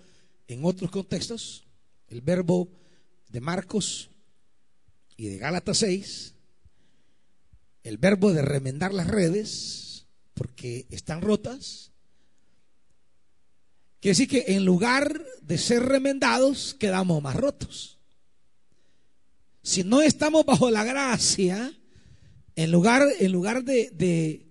en 0.47 0.65
otros 0.65 0.93
contextos, 0.93 1.67
el 2.07 2.21
verbo 2.21 2.69
de 3.29 3.41
Marcos 3.41 4.11
y 5.17 5.27
de 5.27 5.39
Gálatas 5.39 5.79
6, 5.79 6.35
el 7.83 7.99
verbo 7.99 8.33
de 8.33 8.43
remendar 8.43 8.95
las 8.95 9.09
redes, 9.09 10.07
porque 10.35 10.87
están 10.91 11.21
rotas, 11.21 11.91
quiere 13.99 14.13
decir 14.13 14.29
que 14.29 14.55
en 14.55 14.65
lugar 14.65 15.21
de 15.43 15.59
ser 15.59 15.83
remendados, 15.83 16.77
quedamos 16.79 17.21
más 17.21 17.35
rotos. 17.35 17.99
Si 19.65 19.83
no 19.83 20.01
estamos 20.01 20.47
bajo 20.47 20.71
la 20.71 20.85
gracia, 20.85 21.77
en 22.55 22.71
lugar, 22.71 23.03
en 23.19 23.33
lugar 23.33 23.65
de, 23.65 23.91
de, 23.91 24.47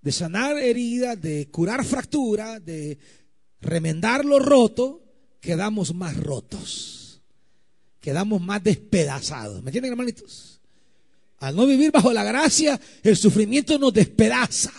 de 0.00 0.12
sanar 0.12 0.56
heridas, 0.56 1.20
de 1.20 1.50
curar 1.50 1.84
fractura, 1.84 2.58
de 2.58 2.98
remendar 3.64 4.24
lo 4.24 4.38
roto, 4.38 5.02
quedamos 5.40 5.94
más 5.94 6.16
rotos. 6.16 7.22
Quedamos 8.00 8.40
más 8.40 8.62
despedazados. 8.62 9.62
¿Me 9.62 9.70
entienden, 9.70 9.92
hermanitos? 9.92 10.60
Al 11.38 11.56
no 11.56 11.66
vivir 11.66 11.90
bajo 11.90 12.12
la 12.12 12.22
gracia, 12.24 12.80
el 13.02 13.16
sufrimiento 13.16 13.78
nos 13.78 13.92
despedaza. 13.92 14.72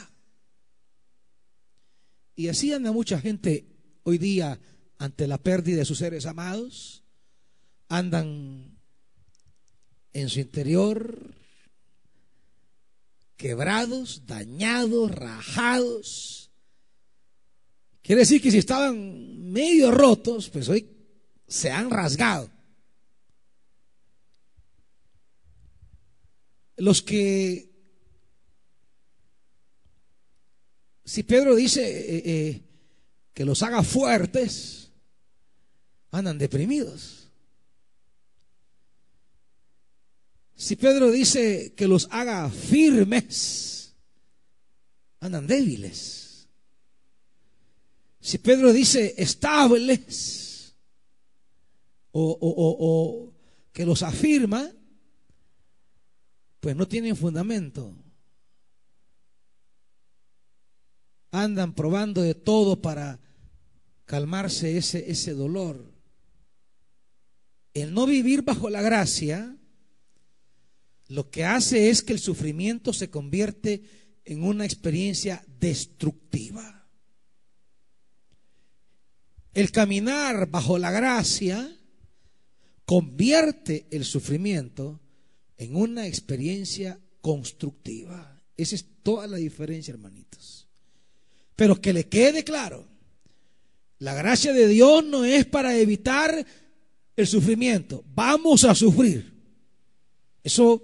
Y 2.35 2.47
así 2.47 2.71
anda 2.71 2.91
mucha 2.91 3.19
gente 3.19 3.65
hoy 4.03 4.17
día 4.17 4.59
ante 4.97 5.27
la 5.27 5.37
pérdida 5.37 5.77
de 5.77 5.85
sus 5.85 5.97
seres 5.97 6.25
amados. 6.25 7.03
Andan 7.87 8.77
en 10.13 10.29
su 10.29 10.39
interior 10.39 11.35
quebrados, 13.37 14.23
dañados, 14.25 15.11
rajados. 15.11 16.44
Quiere 18.05 18.19
decir 18.19 18.39
que 18.39 18.51
si 18.51 18.59
estaban 18.59 19.51
medio 19.51 19.89
rotos, 19.89 20.47
pues 20.51 20.69
hoy 20.69 20.87
se 21.47 21.71
han 21.71 21.89
rasgado. 21.89 22.51
Los 26.77 27.01
que, 27.01 27.71
si 31.03 31.23
Pedro 31.23 31.55
dice 31.55 31.81
eh, 31.81 32.21
eh, 32.25 32.61
que 33.33 33.43
los 33.43 33.63
haga 33.63 33.81
fuertes, 33.81 34.91
andan 36.11 36.37
deprimidos. 36.37 37.31
Si 40.53 40.75
Pedro 40.75 41.09
dice 41.09 41.73
que 41.75 41.87
los 41.87 42.07
haga 42.11 42.51
firmes, 42.51 43.95
andan 45.21 45.47
débiles. 45.47 46.24
Si 48.25 48.39
Pedro 48.39 48.73
dice 48.73 49.13
estables 49.19 50.75
o, 52.11 53.31
que 53.71 53.85
los 53.85 54.01
afirma, 54.01 54.67
pues 56.59 56.75
no 56.75 56.87
tienen 56.87 57.15
fundamento. 57.15 57.95
Andan 61.29 61.75
probando 61.75 62.23
de 62.23 62.33
todo 62.33 62.81
para 62.81 63.19
calmarse 64.05 64.75
ese, 64.75 65.11
ese 65.11 65.33
dolor. 65.33 65.93
El 67.75 67.93
no 67.93 68.07
vivir 68.07 68.41
bajo 68.41 68.71
la 68.71 68.81
gracia 68.81 69.55
lo 71.09 71.29
que 71.29 71.45
hace 71.45 71.91
es 71.91 72.01
que 72.01 72.13
el 72.13 72.19
sufrimiento 72.19 72.91
se 72.91 73.11
convierte 73.11 73.83
en 74.23 74.43
una 74.43 74.65
experiencia 74.65 75.45
destructiva. 75.59 76.84
El 79.55 79.71
caminar 79.71 80.51
bajo 80.51 80.77
la 80.77 80.91
gracia 80.91 81.73
convierte 82.85 83.87
el 83.89 84.03
sufrimiento 84.03 84.99
en 85.57 85.77
una 85.77 86.07
experiencia 86.07 86.99
constructiva. 87.21 88.43
Esa 88.57 88.75
es 88.75 88.85
toda 89.01 89.27
la 89.27 89.37
diferencia, 89.37 89.93
hermanitos. 89.93 90.67
Pero 91.55 91.79
que 91.79 91.93
le 91.93 92.09
quede 92.09 92.43
claro, 92.43 92.85
la 93.99 94.13
gracia 94.13 94.51
de 94.51 94.67
Dios 94.67 95.05
no 95.05 95.23
es 95.23 95.45
para 95.45 95.77
evitar 95.77 96.45
el 97.15 97.25
sufrimiento. 97.25 98.03
Vamos 98.13 98.65
a 98.65 98.75
sufrir. 98.75 99.33
Eso 100.43 100.83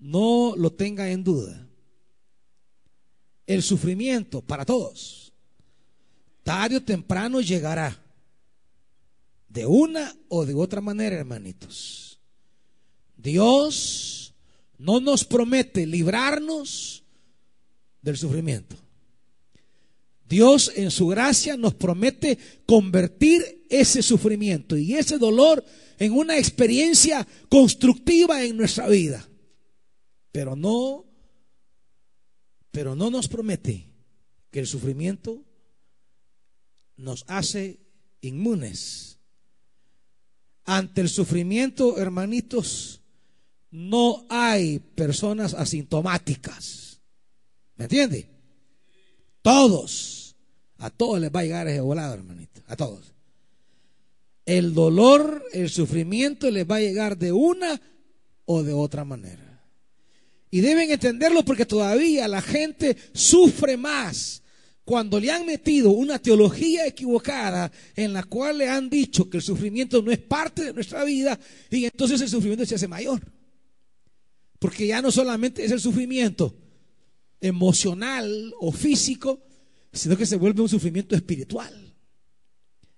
no 0.00 0.54
lo 0.56 0.72
tenga 0.72 1.08
en 1.08 1.22
duda. 1.22 1.68
El 3.46 3.62
sufrimiento 3.62 4.42
para 4.42 4.64
todos, 4.64 5.25
tarde 6.46 6.76
o 6.76 6.80
temprano 6.80 7.40
llegará. 7.40 8.00
De 9.48 9.66
una 9.66 10.14
o 10.28 10.46
de 10.46 10.54
otra 10.54 10.80
manera, 10.80 11.16
hermanitos. 11.16 12.20
Dios 13.16 14.32
no 14.78 15.00
nos 15.00 15.24
promete 15.24 15.86
librarnos 15.86 17.02
del 18.00 18.16
sufrimiento. 18.16 18.76
Dios 20.28 20.70
en 20.76 20.92
su 20.92 21.08
gracia 21.08 21.56
nos 21.56 21.74
promete 21.74 22.38
convertir 22.64 23.66
ese 23.68 24.02
sufrimiento 24.02 24.76
y 24.76 24.94
ese 24.94 25.18
dolor 25.18 25.64
en 25.98 26.12
una 26.12 26.38
experiencia 26.38 27.26
constructiva 27.48 28.44
en 28.44 28.56
nuestra 28.56 28.88
vida. 28.88 29.28
Pero 30.30 30.54
no, 30.54 31.06
pero 32.70 32.94
no 32.94 33.10
nos 33.10 33.26
promete 33.26 33.88
que 34.52 34.60
el 34.60 34.66
sufrimiento 34.68 35.45
nos 36.96 37.24
hace 37.28 37.78
inmunes. 38.20 39.18
Ante 40.64 41.00
el 41.00 41.08
sufrimiento, 41.08 41.98
hermanitos, 41.98 43.00
no 43.70 44.26
hay 44.28 44.78
personas 44.78 45.54
asintomáticas. 45.54 47.00
¿Me 47.76 47.84
entiende? 47.84 48.28
Todos, 49.42 50.34
a 50.78 50.90
todos 50.90 51.20
les 51.20 51.30
va 51.30 51.40
a 51.40 51.44
llegar 51.44 51.68
ese 51.68 51.80
volado, 51.80 52.14
hermanito, 52.14 52.62
a 52.66 52.74
todos. 52.74 53.12
El 54.44 54.74
dolor, 54.74 55.44
el 55.52 55.70
sufrimiento 55.70 56.50
les 56.50 56.68
va 56.68 56.76
a 56.76 56.80
llegar 56.80 57.18
de 57.18 57.32
una 57.32 57.80
o 58.44 58.62
de 58.62 58.72
otra 58.72 59.04
manera. 59.04 59.46
Y 60.50 60.60
deben 60.60 60.90
entenderlo 60.90 61.44
porque 61.44 61.66
todavía 61.66 62.26
la 62.28 62.40
gente 62.40 62.96
sufre 63.12 63.76
más 63.76 64.42
cuando 64.86 65.18
le 65.18 65.32
han 65.32 65.44
metido 65.44 65.90
una 65.90 66.20
teología 66.20 66.86
equivocada 66.86 67.72
en 67.96 68.12
la 68.12 68.22
cual 68.22 68.58
le 68.58 68.68
han 68.68 68.88
dicho 68.88 69.28
que 69.28 69.38
el 69.38 69.42
sufrimiento 69.42 70.00
no 70.00 70.12
es 70.12 70.18
parte 70.18 70.62
de 70.62 70.72
nuestra 70.72 71.02
vida 71.02 71.36
y 71.68 71.86
entonces 71.86 72.20
el 72.20 72.28
sufrimiento 72.28 72.64
se 72.64 72.76
hace 72.76 72.86
mayor. 72.86 73.20
Porque 74.60 74.86
ya 74.86 75.02
no 75.02 75.10
solamente 75.10 75.64
es 75.64 75.72
el 75.72 75.80
sufrimiento 75.80 76.56
emocional 77.40 78.54
o 78.60 78.70
físico, 78.70 79.42
sino 79.92 80.16
que 80.16 80.24
se 80.24 80.36
vuelve 80.36 80.62
un 80.62 80.68
sufrimiento 80.68 81.16
espiritual. 81.16 81.92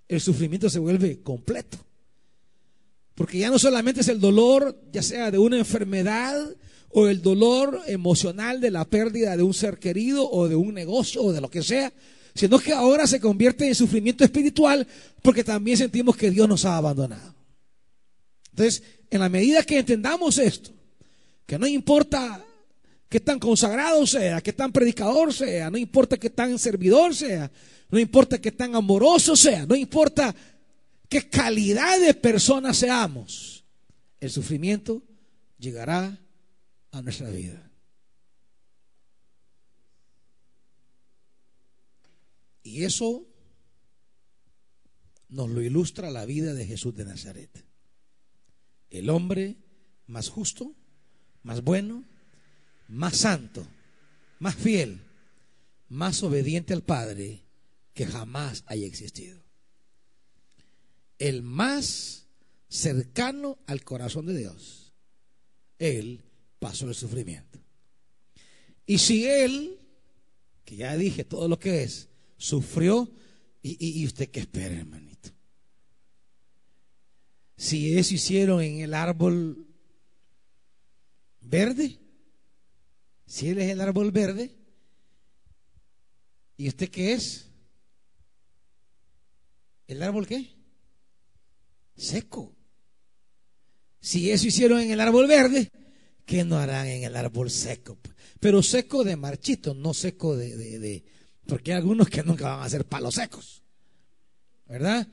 El 0.06 0.20
sufrimiento 0.20 0.68
se 0.68 0.80
vuelve 0.80 1.22
completo. 1.22 1.78
Porque 3.14 3.38
ya 3.38 3.48
no 3.48 3.58
solamente 3.58 4.02
es 4.02 4.08
el 4.08 4.20
dolor, 4.20 4.78
ya 4.92 5.02
sea 5.02 5.30
de 5.30 5.38
una 5.38 5.56
enfermedad, 5.56 6.54
o 6.90 7.08
el 7.08 7.22
dolor 7.22 7.82
emocional 7.86 8.60
de 8.60 8.70
la 8.70 8.84
pérdida 8.84 9.36
de 9.36 9.42
un 9.42 9.54
ser 9.54 9.78
querido 9.78 10.28
o 10.30 10.48
de 10.48 10.56
un 10.56 10.74
negocio 10.74 11.22
o 11.22 11.32
de 11.32 11.40
lo 11.40 11.50
que 11.50 11.62
sea, 11.62 11.92
sino 12.34 12.58
que 12.58 12.72
ahora 12.72 13.06
se 13.06 13.20
convierte 13.20 13.66
en 13.66 13.74
sufrimiento 13.74 14.24
espiritual 14.24 14.86
porque 15.22 15.44
también 15.44 15.76
sentimos 15.76 16.16
que 16.16 16.30
Dios 16.30 16.48
nos 16.48 16.64
ha 16.64 16.76
abandonado. 16.76 17.34
Entonces, 18.50 18.82
en 19.10 19.20
la 19.20 19.28
medida 19.28 19.62
que 19.62 19.78
entendamos 19.78 20.38
esto, 20.38 20.70
que 21.46 21.58
no 21.58 21.66
importa 21.66 22.44
qué 23.08 23.20
tan 23.20 23.38
consagrado 23.38 24.06
sea, 24.06 24.40
qué 24.40 24.52
tan 24.52 24.72
predicador 24.72 25.32
sea, 25.32 25.70
no 25.70 25.78
importa 25.78 26.16
qué 26.16 26.30
tan 26.30 26.58
servidor 26.58 27.14
sea, 27.14 27.50
no 27.90 27.98
importa 27.98 28.38
qué 28.38 28.52
tan 28.52 28.74
amoroso 28.74 29.34
sea, 29.34 29.64
no 29.66 29.74
importa 29.74 30.34
qué 31.08 31.28
calidad 31.28 31.98
de 32.00 32.14
persona 32.14 32.74
seamos, 32.74 33.64
el 34.20 34.30
sufrimiento 34.30 35.02
llegará 35.58 36.18
a 36.90 37.02
nuestra 37.02 37.30
vida. 37.30 37.70
Y 42.62 42.84
eso 42.84 43.26
nos 45.28 45.48
lo 45.50 45.62
ilustra 45.62 46.10
la 46.10 46.24
vida 46.24 46.54
de 46.54 46.66
Jesús 46.66 46.94
de 46.94 47.04
Nazaret. 47.04 47.64
El 48.90 49.10
hombre 49.10 49.56
más 50.06 50.28
justo, 50.28 50.74
más 51.42 51.62
bueno, 51.62 52.04
más 52.88 53.16
santo, 53.16 53.66
más 54.38 54.54
fiel, 54.54 55.02
más 55.88 56.22
obediente 56.22 56.72
al 56.74 56.82
Padre 56.82 57.44
que 57.94 58.06
jamás 58.06 58.64
haya 58.66 58.86
existido. 58.86 59.42
El 61.18 61.42
más 61.42 62.28
cercano 62.68 63.58
al 63.66 63.82
corazón 63.84 64.26
de 64.26 64.36
Dios. 64.36 64.94
Él 65.78 66.27
pasó 66.58 66.88
el 66.88 66.94
sufrimiento. 66.94 67.58
Y 68.86 68.98
si 68.98 69.26
Él, 69.26 69.78
que 70.64 70.76
ya 70.76 70.96
dije 70.96 71.24
todo 71.24 71.48
lo 71.48 71.58
que 71.58 71.82
es, 71.82 72.08
sufrió, 72.36 73.10
¿y, 73.62 74.06
usted 74.06 74.30
qué 74.30 74.40
espera, 74.40 74.74
hermanito? 74.74 75.30
Si 77.56 77.98
eso 77.98 78.14
hicieron 78.14 78.62
en 78.62 78.80
el 78.80 78.94
árbol 78.94 79.66
verde, 81.40 81.98
si 83.26 83.48
Él 83.48 83.58
es 83.58 83.70
el 83.70 83.80
árbol 83.80 84.10
verde, 84.10 84.56
¿y 86.56 86.68
usted 86.68 86.88
qué 86.88 87.12
es? 87.12 87.50
¿El 89.86 90.02
árbol 90.02 90.26
qué? 90.26 90.54
Seco. 91.96 92.54
Si 94.00 94.30
eso 94.30 94.46
hicieron 94.46 94.80
en 94.80 94.92
el 94.92 95.00
árbol 95.00 95.26
verde, 95.26 95.70
¿qué 96.28 96.44
no 96.44 96.58
harán 96.58 96.86
en 96.86 97.04
el 97.04 97.16
árbol 97.16 97.50
seco? 97.50 97.98
Pero 98.38 98.62
seco 98.62 99.02
de 99.02 99.16
marchito, 99.16 99.72
no 99.72 99.94
seco 99.94 100.36
de, 100.36 101.02
porque 101.46 101.72
hay 101.72 101.78
algunos 101.78 102.10
que 102.10 102.22
nunca 102.22 102.54
van 102.54 102.66
a 102.66 102.68
ser 102.68 102.84
palos 102.84 103.14
secos, 103.14 103.62
¿verdad? 104.66 105.08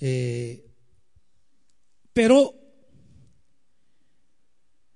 Eh, 0.00 0.66
pero 2.14 2.58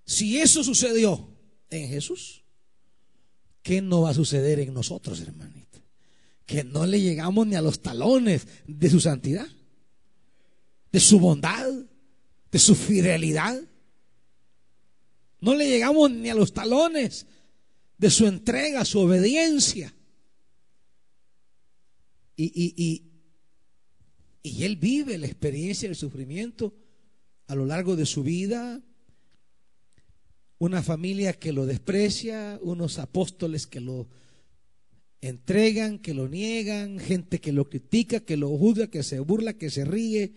si 0.06 0.38
eso 0.38 0.64
sucedió 0.64 1.28
en 1.68 1.90
Jesús, 1.90 2.42
¿qué 3.62 3.82
no 3.82 4.00
va 4.00 4.10
a 4.10 4.14
suceder 4.14 4.60
en 4.60 4.72
nosotros, 4.72 5.20
hermanito? 5.20 5.78
Que 6.46 6.64
no 6.64 6.86
le 6.86 7.02
llegamos 7.02 7.46
ni 7.46 7.54
a 7.54 7.60
los 7.60 7.82
talones 7.82 8.48
de 8.66 8.88
su 8.88 8.98
santidad, 8.98 9.46
de 10.90 11.00
su 11.00 11.20
bondad, 11.20 11.68
de 12.50 12.58
su 12.58 12.74
fidelidad. 12.74 13.60
No 15.40 15.55
le 15.55 15.68
llegamos 15.68 16.11
ni 16.11 16.29
a 16.29 16.35
los 16.35 16.53
talones 16.53 17.27
de 17.96 18.11
su 18.11 18.27
entrega, 18.27 18.85
su 18.85 19.01
obediencia. 19.01 19.94
Y, 22.37 22.44
y, 22.44 22.74
y, 22.77 23.03
y, 24.42 24.64
él 24.64 24.77
vive 24.77 25.18
la 25.18 25.27
experiencia 25.27 25.88
del 25.88 25.96
sufrimiento 25.96 26.74
a 27.48 27.55
lo 27.57 27.66
largo 27.66 27.96
de 27.96 28.07
su 28.07 28.22
vida. 28.22 28.81
Una 30.59 30.83
familia 30.83 31.33
que 31.33 31.53
lo 31.53 31.66
desprecia, 31.66 32.59
unos 32.62 32.98
apóstoles 32.98 33.66
que 33.66 33.81
lo 33.81 34.09
entregan, 35.20 35.98
que 35.98 36.14
lo 36.14 36.29
niegan, 36.29 36.98
gente 36.98 37.40
que 37.40 37.53
lo 37.53 37.68
critica, 37.68 38.20
que 38.20 38.37
lo 38.37 38.48
juzga, 38.57 38.88
que 38.88 39.03
se 39.03 39.18
burla, 39.20 39.55
que 39.55 39.70
se 39.70 39.85
ríe 39.85 40.33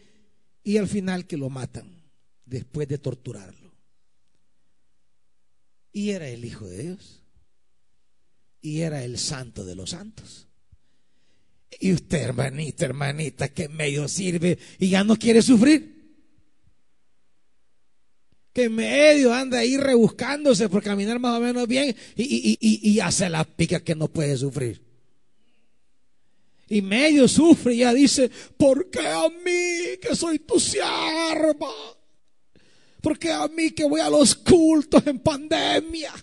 y 0.64 0.78
al 0.78 0.88
final 0.88 1.28
que 1.28 1.38
lo 1.38 1.50
matan 1.50 2.04
después 2.46 2.88
de 2.88 2.98
torturarlo. 2.98 3.61
Y 5.92 6.12
era 6.12 6.28
el 6.28 6.46
Hijo 6.46 6.68
de 6.68 6.84
Dios. 6.84 7.22
Y 8.62 8.82
era 8.82 9.04
el 9.04 9.18
Santo 9.18 9.66
de 9.66 9.76
los 9.76 9.92
Santos. 9.92 10.48
Y 11.80 11.94
usted, 11.94 12.22
hermanita, 12.22 12.86
hermanita, 12.86 13.50
que 13.50 13.70
medio 13.70 14.08
sirve 14.08 14.58
y 14.78 14.90
ya 14.90 15.04
no 15.04 15.16
quiere 15.16 15.42
sufrir. 15.42 16.00
Que 18.54 18.70
medio 18.70 19.34
anda 19.34 19.60
ahí 19.60 19.78
rebuscándose 19.78 20.68
por 20.70 20.84
caminar 20.84 21.20
más 21.20 21.38
o 21.38 21.42
menos 21.42 21.68
bien 21.68 21.96
y, 22.18 22.58
y 22.60 23.00
hace 23.00 23.30
la 23.30 23.46
pica 23.46 23.80
que 23.80 23.96
no 23.96 24.10
puede 24.10 24.36
sufrir 24.36 24.92
y 26.72 26.82
medio 26.82 27.28
sufre 27.28 27.74
y 27.74 27.80
ya 27.80 27.94
dice, 27.94 28.32
¿por 28.56 28.90
qué 28.90 29.06
a 29.06 29.28
mí 29.28 29.98
que 30.02 30.16
soy 30.16 30.40
tu 30.40 30.58
sierva? 30.58 31.70
¿Por 33.02 33.18
qué 33.18 33.32
a 33.32 33.48
mí 33.48 33.72
que 33.72 33.84
voy 33.84 34.00
a 34.00 34.10
los 34.10 34.36
cultos 34.36 35.06
en 35.08 35.20
pandemia? 35.20 36.14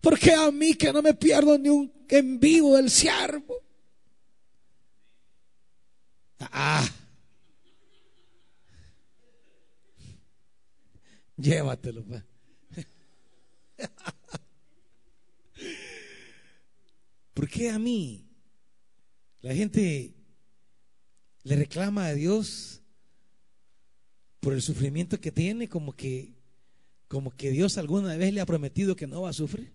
¿Por 0.00 0.18
qué 0.18 0.34
a 0.34 0.50
mí 0.52 0.74
que 0.74 0.92
no 0.92 1.02
me 1.02 1.14
pierdo 1.14 1.58
ni 1.58 1.68
un 1.70 1.92
en 2.08 2.38
vivo 2.38 2.76
del 2.76 2.90
siervo? 2.90 3.62
Ah. 6.38 6.88
Llévatelo. 11.36 12.04
Pues. 12.04 12.22
¿Por 17.34 17.48
qué 17.48 17.70
a 17.70 17.78
mí? 17.78 18.28
La 19.40 19.54
gente 19.54 20.14
le 21.42 21.56
reclama 21.56 22.06
a 22.06 22.14
Dios 22.14 22.82
por 24.46 24.54
el 24.54 24.62
sufrimiento 24.62 25.20
que 25.20 25.32
tiene, 25.32 25.68
como 25.68 25.96
que, 25.96 26.32
como 27.08 27.32
que 27.32 27.50
Dios 27.50 27.78
alguna 27.78 28.16
vez 28.16 28.32
le 28.32 28.40
ha 28.40 28.46
prometido 28.46 28.94
que 28.94 29.08
no 29.08 29.22
va 29.22 29.30
a 29.30 29.32
sufrir. 29.32 29.72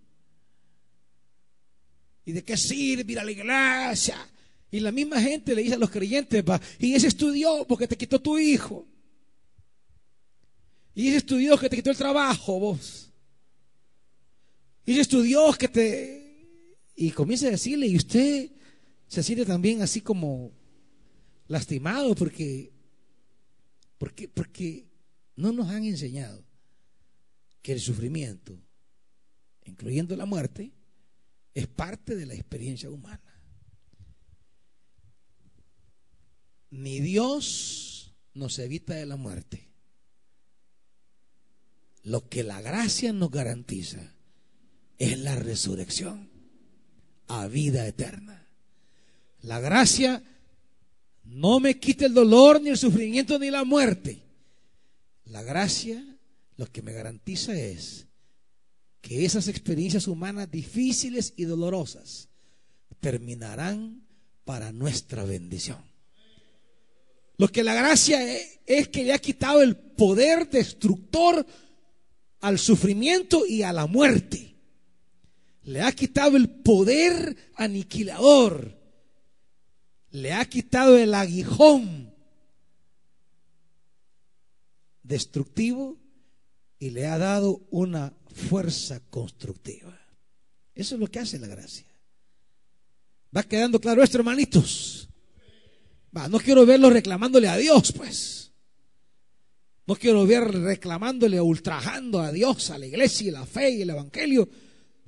¿Y 2.24 2.32
de 2.32 2.42
qué 2.42 2.56
sirve 2.56 3.12
ir 3.12 3.20
a 3.20 3.26
la 3.26 3.32
iglesia? 3.32 4.16
Y 4.72 4.80
la 4.80 4.94
misma 4.94 5.20
gente 5.20 5.54
le 5.54 5.64
dice 5.64 5.76
a 5.76 5.78
los 5.78 5.90
creyentes, 5.90 6.42
va, 6.50 6.62
y 6.80 6.94
ese 6.94 7.08
estudió 7.08 7.66
porque 7.68 7.86
te 7.86 7.98
quitó 7.98 8.22
tu 8.22 8.40
hijo. 8.40 8.88
Y 10.96 11.10
ese 11.10 11.18
estudió 11.18 11.58
que 11.58 11.68
te 11.68 11.76
quitó 11.76 11.90
el 11.90 11.98
trabajo, 11.98 12.58
vos. 12.58 13.12
Y 14.86 14.94
ese 14.94 15.02
estudió 15.02 15.52
que 15.52 15.68
te... 15.68 16.48
Y 16.96 17.12
comienza 17.12 17.48
a 17.48 17.52
decirle, 17.52 17.88
y 17.88 17.98
usted 17.98 18.50
se 19.06 19.22
siente 19.22 19.44
también 19.44 19.82
así 19.82 20.00
como 20.00 20.54
lastimado 21.50 22.16
porque, 22.16 22.72
porque, 24.02 24.28
porque 24.28 24.88
no 25.36 25.52
nos 25.52 25.70
han 25.70 25.84
enseñado 25.84 26.44
que 27.62 27.74
el 27.74 27.80
sufrimiento, 27.80 28.60
incluyendo 29.64 30.16
la 30.16 30.26
muerte, 30.26 30.74
es 31.54 31.68
parte 31.68 32.16
de 32.16 32.26
la 32.26 32.34
experiencia 32.34 32.90
humana. 32.90 33.40
Ni 36.72 37.00
Dios 37.00 38.16
nos 38.34 38.58
evita 38.58 38.96
de 38.96 39.06
la 39.06 39.18
muerte. 39.18 39.70
Lo 42.02 42.28
que 42.28 42.42
la 42.42 42.60
gracia 42.60 43.14
nos 43.14 43.30
garantiza 43.30 44.16
es 44.98 45.20
la 45.20 45.36
resurrección 45.36 46.32
a 47.28 47.46
vida 47.46 47.86
eterna. 47.86 48.48
La 49.42 49.60
gracia 49.60 50.24
no 51.32 51.62
me 51.62 51.80
quita 51.80 52.06
el 52.06 52.14
dolor, 52.14 52.62
ni 52.62 52.70
el 52.70 52.78
sufrimiento, 52.78 53.40
ni 53.40 53.50
la 53.50 53.64
muerte. 53.64 54.22
La 55.26 55.42
gracia 55.42 56.04
lo 56.58 56.66
que 56.66 56.82
me 56.82 56.92
garantiza 56.92 57.58
es 57.58 58.08
que 59.00 59.24
esas 59.24 59.48
experiencias 59.48 60.08
humanas 60.08 60.52
difíciles 60.52 61.34
y 61.38 61.46
dolorosas 61.46 62.28
terminarán 63.00 64.06
para 64.44 64.74
nuestra 64.74 65.24
bendición. 65.24 65.80
Lo 67.38 67.48
que 67.48 67.64
la 67.64 67.74
gracia 67.74 68.22
es, 68.30 68.60
es, 68.66 68.90
que 68.90 69.06
le 69.06 69.14
ha 69.14 69.20
quitado 69.20 69.62
el 69.62 69.78
poder 69.78 70.50
destructor 70.50 71.46
al 72.42 72.60
sufrimiento 72.60 73.46
y 73.48 73.64
a 73.64 73.72
la 73.72 73.88
muerte. 73.88 74.54
Le 75.64 75.82
ha 75.82 75.92
quitado 75.94 76.36
el 76.36 76.50
poder 76.50 77.38
aniquilador 77.56 78.81
le 80.12 80.34
ha 80.34 80.46
quitado 80.46 80.98
el 80.98 81.14
aguijón 81.14 82.14
destructivo 85.04 85.98
y 86.80 86.90
le 86.90 87.08
ha 87.08 87.18
dado 87.18 87.62
una 87.70 88.14
fuerza 88.34 89.02
constructiva. 89.10 89.98
Eso 90.76 90.96
es 90.96 91.02
lo 91.02 91.08
que 91.08 91.20
hace 91.20 91.40
la 91.40 91.48
gracia. 91.48 91.86
Va 93.36 93.44
quedando 93.44 93.80
claro 93.80 94.04
esto, 94.04 94.18
hermanitos. 94.18 95.10
Va, 96.16 96.28
no 96.28 96.40
quiero 96.40 96.66
verlo 96.66 96.90
reclamándole 96.90 97.48
a 97.48 97.58
Dios, 97.58 97.94
pues. 97.94 98.52
No 99.88 99.96
quiero 99.96 100.26
ver 100.26 100.44
reclamándole, 100.44 101.40
ultrajando 101.40 102.20
a 102.20 102.32
Dios, 102.32 102.70
a 102.70 102.78
la 102.78 102.86
iglesia 102.86 103.28
y 103.28 103.32
la 103.32 103.46
fe 103.46 103.72
y 103.72 103.82
el 103.82 103.90
evangelio, 103.90 104.48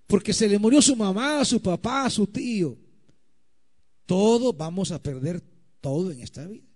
porque 0.08 0.34
se 0.34 0.48
le 0.48 0.60
murió 0.60 0.82
su 0.82 0.96
mamá, 0.96 1.44
su 1.46 1.62
papá, 1.62 2.10
su 2.10 2.28
tío. 2.28 2.78
Todos 4.13 4.56
vamos 4.56 4.91
a 4.91 5.02
perder 5.02 5.41
todo 5.82 6.12
en 6.12 6.19
esta 6.19 6.45
vida. 6.45 6.67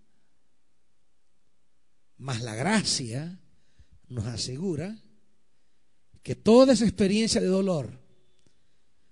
Mas 2.18 2.42
la 2.42 2.56
gracia 2.56 3.40
nos 4.10 4.26
asegura 4.26 5.00
que 6.24 6.34
toda 6.34 6.74
esa 6.74 6.86
experiencia 6.86 7.40
de 7.40 7.46
dolor 7.46 7.92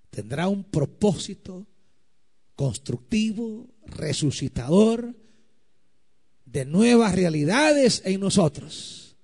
tendrá 0.09 0.47
un 0.47 0.63
propósito 0.63 1.67
constructivo, 2.55 3.67
resucitador, 3.85 5.15
de 6.45 6.65
nuevas 6.65 7.13
realidades 7.13 8.01
en 8.05 8.21
nosotros. 8.21 9.17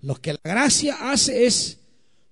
Lo 0.00 0.14
que 0.14 0.32
la 0.32 0.40
gracia 0.42 1.12
hace 1.12 1.44
es 1.44 1.76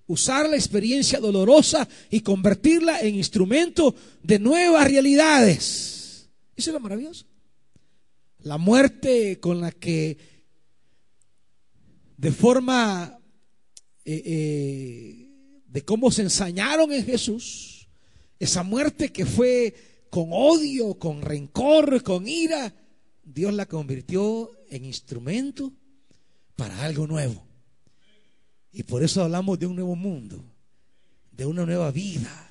usar 0.07 0.49
la 0.49 0.55
experiencia 0.55 1.19
dolorosa 1.19 1.87
y 2.09 2.21
convertirla 2.21 2.99
en 3.01 3.13
instrumento 3.13 3.93
de 4.23 4.39
nuevas 4.39 4.87
realidades. 4.87 5.97
Eso 6.59 6.71
es 6.71 6.73
lo 6.73 6.81
maravilloso. 6.81 7.25
La 8.39 8.57
muerte 8.57 9.39
con 9.39 9.61
la 9.61 9.71
que 9.71 10.17
de 12.17 12.31
forma 12.33 13.17
eh, 14.03 14.21
eh, 14.25 15.29
de 15.67 15.85
cómo 15.85 16.11
se 16.11 16.23
ensañaron 16.23 16.91
en 16.91 17.05
Jesús, 17.05 17.87
esa 18.37 18.63
muerte 18.63 19.13
que 19.13 19.25
fue 19.25 19.73
con 20.09 20.31
odio, 20.33 20.99
con 20.99 21.21
rencor, 21.21 22.03
con 22.03 22.27
ira, 22.27 22.75
Dios 23.23 23.53
la 23.53 23.65
convirtió 23.65 24.51
en 24.69 24.83
instrumento 24.83 25.71
para 26.57 26.83
algo 26.83 27.07
nuevo. 27.07 27.41
Y 28.73 28.83
por 28.83 29.01
eso 29.01 29.23
hablamos 29.23 29.57
de 29.59 29.65
un 29.65 29.75
nuevo 29.75 29.95
mundo, 29.95 30.43
de 31.31 31.45
una 31.45 31.65
nueva 31.65 31.89
vida. 31.91 32.48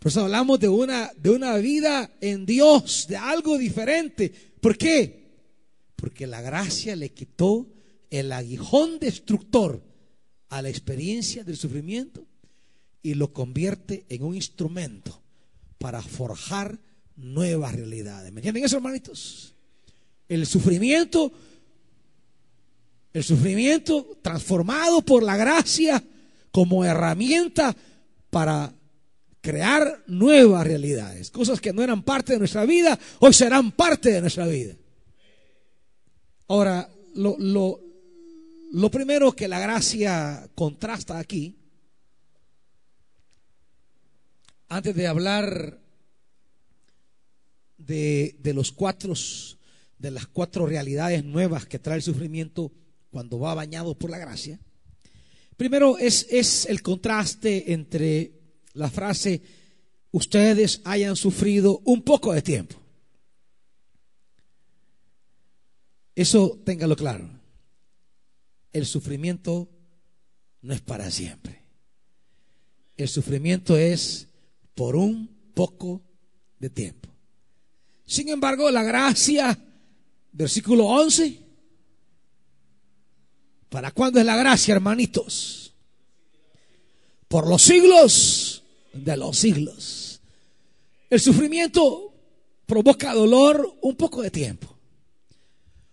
Por 0.00 0.08
eso 0.08 0.22
hablamos 0.22 0.58
de 0.58 0.68
una, 0.68 1.12
de 1.14 1.28
una 1.28 1.56
vida 1.58 2.10
en 2.22 2.46
Dios, 2.46 3.06
de 3.06 3.18
algo 3.18 3.58
diferente. 3.58 4.32
¿Por 4.60 4.78
qué? 4.78 5.28
Porque 5.94 6.26
la 6.26 6.40
gracia 6.40 6.96
le 6.96 7.12
quitó 7.12 7.68
el 8.08 8.32
aguijón 8.32 8.98
destructor 8.98 9.84
a 10.48 10.62
la 10.62 10.70
experiencia 10.70 11.44
del 11.44 11.58
sufrimiento 11.58 12.26
y 13.02 13.12
lo 13.12 13.34
convierte 13.34 14.06
en 14.08 14.22
un 14.22 14.34
instrumento 14.34 15.20
para 15.76 16.00
forjar 16.00 16.80
nuevas 17.16 17.74
realidades. 17.74 18.32
¿Me 18.32 18.40
entienden 18.40 18.64
eso, 18.64 18.76
hermanitos? 18.76 19.54
El 20.30 20.46
sufrimiento, 20.46 21.30
el 23.12 23.22
sufrimiento 23.22 24.18
transformado 24.22 25.02
por 25.02 25.22
la 25.22 25.36
gracia 25.36 26.02
como 26.50 26.86
herramienta 26.86 27.76
para 28.30 28.79
crear 29.40 30.02
nuevas 30.06 30.66
realidades. 30.66 31.30
Cosas 31.30 31.60
que 31.60 31.72
no 31.72 31.82
eran 31.82 32.02
parte 32.02 32.34
de 32.34 32.38
nuestra 32.38 32.64
vida, 32.64 32.98
hoy 33.20 33.32
serán 33.32 33.72
parte 33.72 34.10
de 34.10 34.20
nuestra 34.20 34.46
vida. 34.46 34.74
Ahora, 36.48 36.90
lo, 37.14 37.36
lo, 37.38 38.90
primero 38.90 39.32
que 39.32 39.48
la 39.48 39.60
gracia 39.60 40.48
contrasta 40.54 41.18
aquí, 41.18 41.56
antes 44.68 44.94
de 44.94 45.06
hablar 45.06 45.80
de, 47.78 48.36
de, 48.40 48.54
los 48.54 48.72
cuatro, 48.72 49.14
de 49.98 50.10
las 50.10 50.26
cuatro 50.26 50.66
realidades 50.66 51.24
nuevas 51.24 51.66
que 51.66 51.78
trae 51.78 51.96
el 51.96 52.02
sufrimiento 52.02 52.72
cuando 53.10 53.38
va 53.38 53.54
bañado 53.54 53.96
por 53.96 54.10
la 54.10 54.18
gracia, 54.18 54.60
primero 55.56 55.98
es 55.98 56.66
el 56.66 56.82
contraste 56.82 57.72
entre 57.72 58.39
la 58.80 58.90
frase 58.90 59.42
ustedes 60.10 60.80
hayan 60.84 61.14
sufrido 61.14 61.80
un 61.84 62.02
poco 62.02 62.32
de 62.32 62.42
tiempo. 62.42 62.76
Eso 66.14 66.60
téngalo 66.64 66.96
claro 66.96 67.40
el 68.72 68.86
sufrimiento 68.86 69.68
no 70.62 70.74
es 70.74 70.80
para 70.80 71.10
siempre. 71.10 71.62
El 72.96 73.08
sufrimiento 73.08 73.76
es 73.76 74.28
por 74.74 74.96
un 74.96 75.28
poco 75.54 76.02
de 76.58 76.70
tiempo. 76.70 77.08
Sin 78.04 78.28
embargo, 78.28 78.70
la 78.70 78.82
gracia, 78.82 79.58
versículo 80.32 80.86
11, 80.86 81.40
¿para 83.68 83.90
cuándo 83.92 84.20
es 84.20 84.26
la 84.26 84.36
gracia, 84.36 84.74
hermanitos? 84.74 85.74
Por 87.28 87.48
los 87.48 87.62
siglos 87.62 88.59
de 88.92 89.16
los 89.16 89.38
siglos. 89.38 90.20
El 91.08 91.20
sufrimiento 91.20 92.14
provoca 92.66 93.12
dolor 93.12 93.78
un 93.82 93.96
poco 93.96 94.22
de 94.22 94.30
tiempo. 94.30 94.78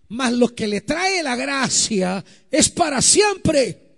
Mas 0.10 0.32
lo 0.34 0.54
que 0.54 0.68
le 0.68 0.82
trae 0.82 1.22
la 1.24 1.36
gracia 1.36 2.24
es 2.50 2.70
para 2.70 3.02
siempre. 3.02 3.96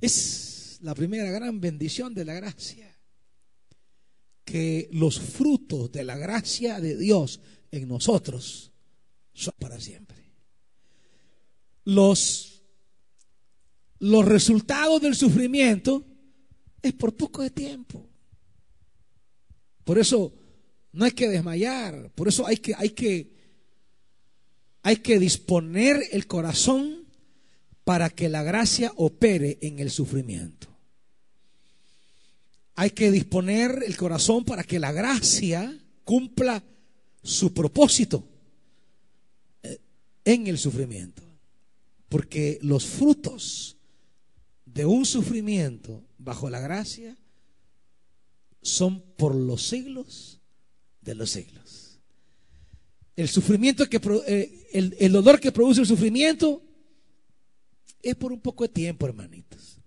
Es 0.00 0.78
la 0.80 0.94
primera 0.94 1.30
gran 1.30 1.60
bendición 1.60 2.14
de 2.14 2.24
la 2.24 2.34
gracia. 2.34 2.88
Que 4.44 4.88
los 4.92 5.20
frutos 5.20 5.92
de 5.92 6.02
la 6.02 6.16
gracia 6.16 6.80
de 6.80 6.96
Dios 6.96 7.40
en 7.70 7.86
nosotros 7.86 8.72
son 9.32 9.54
para 9.58 9.80
siempre. 9.80 10.16
Los, 11.84 12.62
los 13.98 14.24
resultados 14.24 15.00
del 15.00 15.14
sufrimiento 15.14 16.04
es 16.82 16.92
por 16.92 17.14
poco 17.14 17.42
de 17.42 17.50
tiempo. 17.50 18.06
Por 19.84 19.98
eso 19.98 20.32
no 20.92 21.04
hay 21.04 21.12
que 21.12 21.28
desmayar, 21.28 22.10
por 22.14 22.28
eso 22.28 22.46
hay 22.46 22.56
que, 22.56 22.74
hay 22.76 22.90
que 22.90 23.32
hay 24.82 24.96
que 24.96 25.18
disponer 25.18 26.02
el 26.10 26.26
corazón 26.26 27.06
para 27.84 28.10
que 28.10 28.28
la 28.28 28.42
gracia 28.42 28.92
opere 28.96 29.58
en 29.60 29.78
el 29.78 29.90
sufrimiento. 29.90 30.68
Hay 32.74 32.90
que 32.90 33.10
disponer 33.10 33.82
el 33.86 33.96
corazón 33.96 34.44
para 34.44 34.64
que 34.64 34.80
la 34.80 34.92
gracia 34.92 35.78
cumpla 36.04 36.64
su 37.22 37.52
propósito 37.52 38.26
eh, 39.62 39.78
en 40.24 40.48
el 40.48 40.58
sufrimiento. 40.58 41.22
Porque 42.08 42.58
los 42.62 42.84
frutos 42.84 43.76
de 44.64 44.84
un 44.84 45.04
sufrimiento 45.04 46.02
bajo 46.22 46.50
la 46.50 46.60
gracia 46.60 47.16
son 48.62 49.00
por 49.16 49.34
los 49.34 49.66
siglos 49.66 50.40
de 51.00 51.14
los 51.14 51.30
siglos. 51.30 51.98
El 53.16 53.28
sufrimiento 53.28 53.88
que 53.88 54.00
eh, 54.26 54.68
el, 54.72 54.96
el 54.98 55.12
dolor 55.12 55.40
que 55.40 55.52
produce 55.52 55.80
el 55.80 55.86
sufrimiento 55.86 56.62
es 58.00 58.16
por 58.16 58.32
un 58.32 58.40
poco 58.40 58.64
de 58.64 58.72
tiempo, 58.72 59.06
hermanitos. 59.06 59.78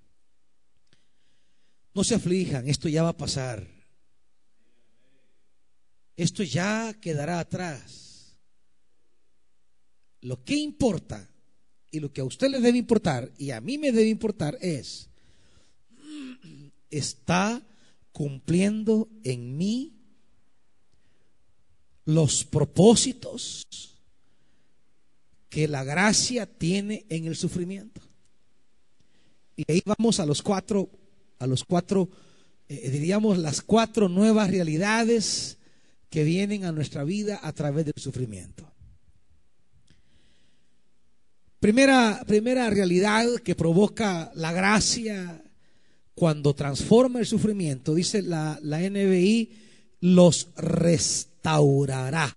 No 1.93 2.03
se 2.03 2.15
aflijan, 2.15 2.67
esto 2.67 2.89
ya 2.89 3.03
va 3.03 3.09
a 3.09 3.17
pasar. 3.17 3.67
Esto 6.17 6.43
ya 6.43 6.93
quedará 7.01 7.39
atrás. 7.39 8.37
Lo 10.21 10.43
que 10.43 10.55
importa 10.55 11.29
y 11.91 11.99
lo 11.99 12.11
que 12.11 12.21
a 12.21 12.25
usted 12.25 12.49
le 12.49 12.59
debe 12.59 12.77
importar 12.77 13.31
y 13.37 13.51
a 13.51 13.61
mí 13.61 13.77
me 13.77 13.91
debe 13.91 14.09
importar 14.09 14.57
es, 14.61 15.09
¿está 16.89 17.61
cumpliendo 18.11 19.09
en 19.23 19.57
mí 19.57 19.95
los 22.05 22.45
propósitos 22.45 23.65
que 25.49 25.67
la 25.67 25.83
gracia 25.83 26.45
tiene 26.45 27.05
en 27.09 27.25
el 27.25 27.35
sufrimiento. 27.35 28.01
Y 29.55 29.63
ahí 29.71 29.81
vamos 29.85 30.19
a 30.19 30.25
los 30.25 30.41
cuatro, 30.41 30.89
a 31.39 31.47
los 31.47 31.63
cuatro, 31.63 32.09
eh, 32.67 32.89
diríamos, 32.89 33.37
las 33.37 33.61
cuatro 33.61 34.09
nuevas 34.09 34.49
realidades 34.49 35.57
que 36.09 36.23
vienen 36.23 36.65
a 36.65 36.71
nuestra 36.71 37.03
vida 37.03 37.39
a 37.41 37.53
través 37.53 37.85
del 37.85 37.95
sufrimiento. 37.97 38.69
Primera, 41.59 42.23
primera 42.27 42.69
realidad 42.69 43.25
que 43.43 43.55
provoca 43.55 44.31
la 44.35 44.51
gracia 44.51 45.41
cuando 46.15 46.55
transforma 46.55 47.19
el 47.19 47.25
sufrimiento, 47.27 47.93
dice 47.93 48.21
la, 48.21 48.57
la 48.63 48.79
NBI, 48.79 49.51
los 49.99 50.49
restaura 50.55 51.35
restaurará. 51.45 52.35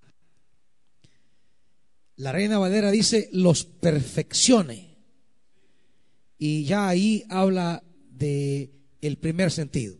La 2.16 2.32
Reina 2.32 2.58
Valera 2.58 2.90
dice, 2.90 3.30
los 3.32 3.64
perfeccione. 3.64 4.98
Y 6.36 6.64
ya 6.64 6.88
ahí 6.88 7.24
habla 7.30 7.82
de 8.10 8.70
el 9.00 9.16
primer 9.16 9.50
sentido. 9.50 9.96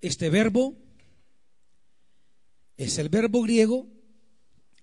Este 0.00 0.30
verbo 0.30 0.76
es 2.76 2.98
el 2.98 3.08
verbo 3.08 3.42
griego 3.42 3.88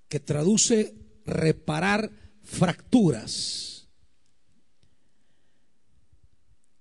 que 0.07 0.19
traduce 0.19 0.93
reparar 1.25 2.11
fracturas. 2.43 3.74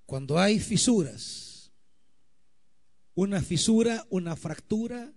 Cuando 0.06 0.38
hay 0.38 0.60
fisuras, 0.60 1.72
una 3.14 3.40
fisura, 3.40 4.06
una 4.10 4.36
fractura, 4.36 5.12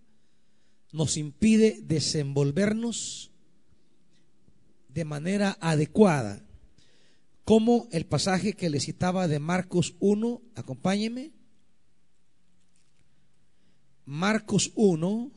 nos 0.91 1.17
impide 1.17 1.82
desenvolvernos 1.84 3.32
de 4.89 5.06
manera 5.06 5.58
adecuada. 5.60 6.43
Como 7.43 7.88
el 7.91 8.06
pasaje 8.06 8.54
que 8.54 8.69
le 8.69 8.80
citaba 8.80 9.28
de 9.28 9.39
Marcos 9.39 9.95
1, 10.00 10.41
acompáñeme. 10.56 11.32
Marcos 14.06 14.71
1, 14.76 15.32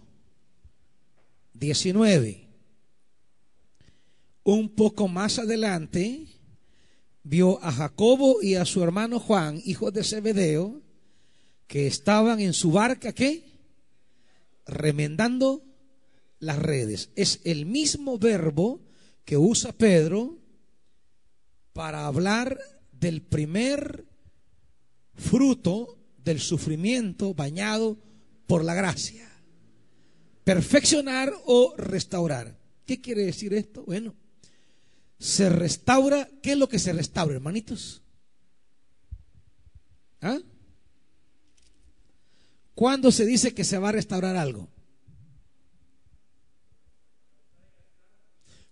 19. 1.55 2.49
Un 4.45 4.69
poco 4.71 5.09
más 5.09 5.39
adelante 5.39 6.27
vio 7.31 7.63
a 7.63 7.71
Jacobo 7.71 8.43
y 8.43 8.57
a 8.57 8.65
su 8.65 8.83
hermano 8.83 9.21
Juan, 9.21 9.63
hijos 9.65 9.93
de 9.93 10.03
Zebedeo, 10.03 10.83
que 11.69 11.87
estaban 11.87 12.41
en 12.41 12.53
su 12.53 12.73
barca, 12.73 13.13
¿qué? 13.13 13.45
Remendando 14.67 15.63
las 16.41 16.59
redes. 16.59 17.11
Es 17.15 17.41
el 17.45 17.67
mismo 17.67 18.19
verbo 18.19 18.81
que 19.25 19.37
usa 19.37 19.71
Pedro 19.71 20.39
para 21.73 22.09
hablar 22.09 22.59
del 22.91 23.23
primer 23.23 24.07
fruto 25.15 25.99
del 26.19 26.41
sufrimiento 26.41 27.33
bañado 27.33 27.97
por 28.49 28.65
la 28.65 28.75
gracia. 28.75 29.31
Perfeccionar 30.43 31.33
o 31.45 31.77
restaurar. 31.77 32.59
¿Qué 32.85 33.01
quiere 33.01 33.23
decir 33.23 33.55
esto? 33.55 33.85
Bueno, 33.85 34.17
se 35.21 35.51
restaura. 35.51 36.29
¿Qué 36.43 36.53
es 36.53 36.59
lo 36.59 36.69
que 36.69 36.81
se 36.81 36.93
restaura, 36.93 37.37
hermanitos? 37.37 38.03
¿Ah? 40.21 40.39
¿Cuándo 42.75 43.13
se 43.13 43.27
dice 43.27 43.55
que 43.55 43.63
se 43.63 43.79
va 43.79 43.91
a 43.91 43.93
restaurar 43.93 44.37
algo? 44.37 44.69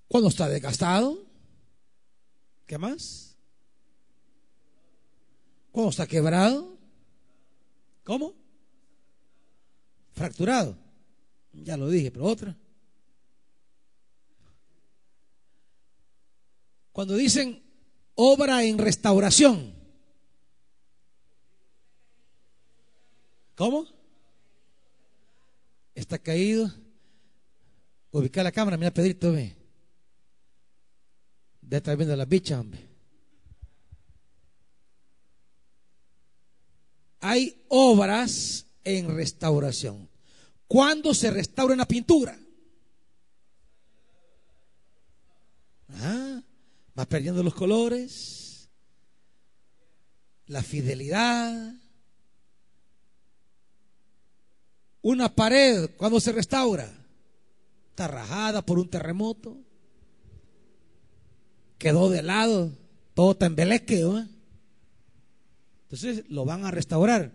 Cuando 0.09 0.31
está 0.31 0.49
desgastado. 0.49 1.27
¿Qué 2.67 2.79
más? 2.79 3.37
Cuando 5.71 5.91
está 5.91 6.07
quebrado. 6.07 6.79
¿Cómo? 8.05 8.35
Fracturado. 10.13 10.79
Ya 11.53 11.77
lo 11.77 11.91
dije, 11.91 12.11
pero 12.11 12.25
otra. 12.25 12.57
Cuando 16.99 17.15
dicen 17.15 17.63
obra 18.17 18.65
en 18.65 18.77
restauración. 18.77 19.73
¿Cómo? 23.55 23.87
Está 25.95 26.19
caído. 26.19 26.75
Ubicar 28.11 28.43
la 28.43 28.51
cámara, 28.51 28.77
mira 28.77 28.91
Pedrito, 28.91 29.31
ve. 29.31 29.55
Estar 31.71 31.97
viendo 31.97 32.17
la 32.17 32.25
bicha, 32.25 32.59
hombre. 32.59 32.85
Hay 37.21 37.65
obras 37.69 38.67
en 38.83 39.15
restauración. 39.15 40.09
¿Cuándo 40.67 41.15
se 41.15 41.31
restaura 41.31 41.75
una 41.75 41.87
pintura? 41.87 42.37
Ah, 45.91 46.28
va 46.99 47.07
perdiendo 47.07 47.43
los 47.43 47.55
colores, 47.55 48.69
la 50.47 50.63
fidelidad. 50.63 51.75
Una 55.03 55.35
pared, 55.35 55.91
cuando 55.97 56.19
se 56.19 56.33
restaura, 56.33 56.91
está 57.91 58.09
rajada 58.09 58.67
por 58.67 58.79
un 58.79 58.91
terremoto, 58.91 59.57
quedó 61.79 62.11
de 62.11 62.23
lado, 62.23 62.73
todo 63.15 63.33
está 63.33 63.47
embeleque. 63.47 64.03
Entonces 65.83 66.29
lo 66.29 66.45
van 66.45 66.65
a 66.65 66.71
restaurar. 66.73 67.33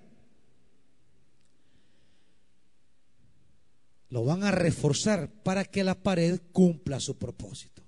Lo 4.10 4.26
van 4.26 4.43
a 4.43 4.52
reforzar 4.52 5.32
para 5.43 5.65
que 5.65 5.84
la 5.84 5.95
pared 5.95 6.39
cumpla 6.52 6.99
su 6.99 7.17
propósito. 7.17 7.83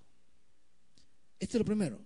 Esto 1.39 1.57
es 1.57 1.59
lo 1.59 1.65
primero. 1.65 1.99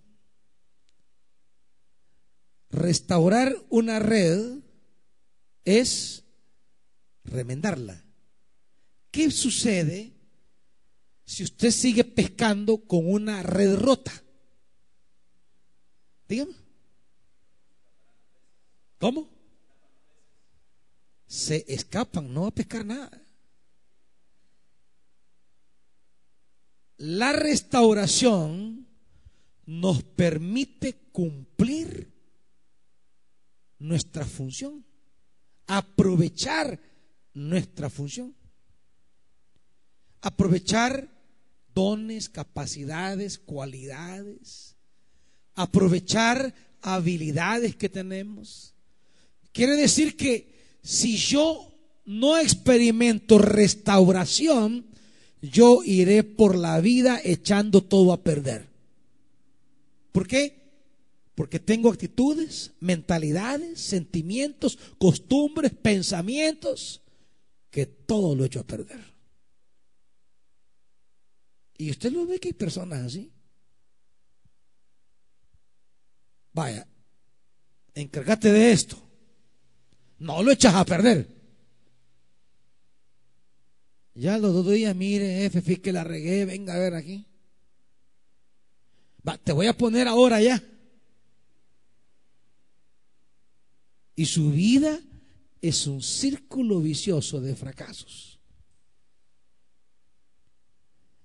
Restaurar 2.69 3.55
una 3.69 3.99
red 3.99 4.59
es 5.65 6.23
remendarla. 7.23 8.03
¿Qué 9.11 9.31
sucede 9.31 10.13
si 11.25 11.43
usted 11.43 11.71
sigue 11.71 12.03
pescando 12.03 12.85
con 12.85 13.11
una 13.11 13.43
red 13.43 13.75
rota? 13.75 14.11
Dígame. 16.27 16.53
¿Cómo? 18.99 19.29
Se 21.25 21.65
escapan, 21.67 22.33
no 22.33 22.41
va 22.41 22.47
a 22.49 22.51
pescar 22.51 22.85
nada. 22.85 23.21
La 26.97 27.31
restauración 27.31 28.88
nos 29.69 30.01
permite 30.01 30.95
cumplir 31.11 32.11
nuestra 33.77 34.25
función, 34.25 34.83
aprovechar 35.67 36.79
nuestra 37.35 37.91
función, 37.91 38.35
aprovechar 40.21 41.07
dones, 41.75 42.29
capacidades, 42.29 43.37
cualidades, 43.37 44.75
aprovechar 45.53 46.55
habilidades 46.81 47.75
que 47.75 47.89
tenemos. 47.89 48.73
Quiere 49.51 49.75
decir 49.75 50.17
que 50.17 50.79
si 50.81 51.15
yo 51.15 51.71
no 52.05 52.39
experimento 52.39 53.37
restauración, 53.37 54.87
yo 55.43 55.83
iré 55.85 56.23
por 56.23 56.57
la 56.57 56.81
vida 56.81 57.21
echando 57.23 57.83
todo 57.83 58.13
a 58.13 58.23
perder. 58.23 58.68
¿Por 60.11 60.27
qué? 60.27 60.59
Porque 61.35 61.59
tengo 61.59 61.89
actitudes, 61.89 62.73
mentalidades, 62.79 63.79
sentimientos, 63.79 64.77
costumbres, 64.97 65.71
pensamientos, 65.73 67.01
que 67.69 67.85
todo 67.85 68.35
lo 68.35 68.45
echo 68.45 68.59
a 68.59 68.67
perder. 68.67 69.01
Y 71.77 71.91
usted 71.91 72.11
lo 72.11 72.25
ve 72.25 72.39
que 72.39 72.49
hay 72.49 72.53
personas 72.53 73.05
así. 73.05 73.31
Vaya, 76.51 76.85
encárgate 77.93 78.51
de 78.51 78.71
esto. 78.73 79.01
No 80.17 80.43
lo 80.43 80.51
echas 80.51 80.75
a 80.75 80.83
perder. 80.83 81.39
Ya 84.13 84.37
los 84.37 84.53
dos 84.53 84.69
días, 84.69 84.93
mire, 84.93 85.49
jefe, 85.49 85.79
que 85.79 85.93
la 85.93 86.03
regué, 86.03 86.43
venga 86.43 86.73
a 86.75 86.79
ver 86.79 86.95
aquí. 86.95 87.28
Te 89.37 89.51
voy 89.51 89.67
a 89.67 89.77
poner 89.77 90.07
ahora 90.07 90.41
ya. 90.41 90.63
Y 94.15 94.25
su 94.25 94.51
vida 94.51 94.99
es 95.61 95.87
un 95.87 96.01
círculo 96.01 96.79
vicioso 96.81 97.39
de 97.39 97.55
fracasos. 97.55 98.39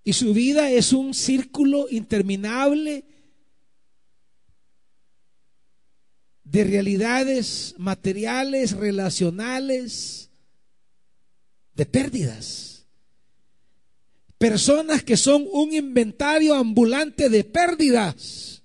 Y 0.04 0.12
su 0.12 0.34
vida 0.34 0.70
es 0.70 0.92
un 0.92 1.14
círculo 1.14 1.86
interminable 1.90 3.04
de 6.44 6.64
realidades 6.64 7.74
materiales, 7.78 8.72
relacionales, 8.72 10.30
de 11.74 11.86
pérdidas. 11.86 12.73
Personas 14.44 15.02
que 15.02 15.16
son 15.16 15.48
un 15.50 15.72
inventario 15.72 16.54
ambulante 16.54 17.30
de 17.30 17.44
pérdidas. 17.44 18.62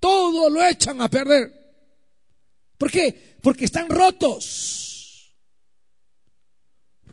Todo 0.00 0.48
lo 0.48 0.64
echan 0.64 1.02
a 1.02 1.10
perder. 1.10 1.52
¿Por 2.78 2.90
qué? 2.90 3.36
Porque 3.42 3.66
están 3.66 3.90
rotos. 3.90 5.36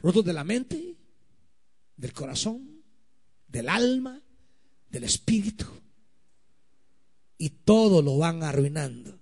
Rotos 0.01 0.23
de 0.23 0.31
la 0.31 0.45
mente, 0.45 0.95
del 1.97 2.13
corazón, 2.13 2.81
del 3.49 3.67
alma, 3.67 4.21
del 4.89 5.03
espíritu. 5.03 5.65
Y 7.37 7.49
todo 7.49 8.01
lo 8.01 8.17
van 8.17 8.41
arruinando. 8.41 9.19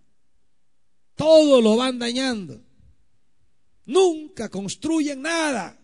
Todo 1.15 1.59
lo 1.59 1.75
van 1.75 1.97
dañando. 1.97 2.61
Nunca 3.87 4.47
construyen 4.49 5.23
nada 5.23 5.75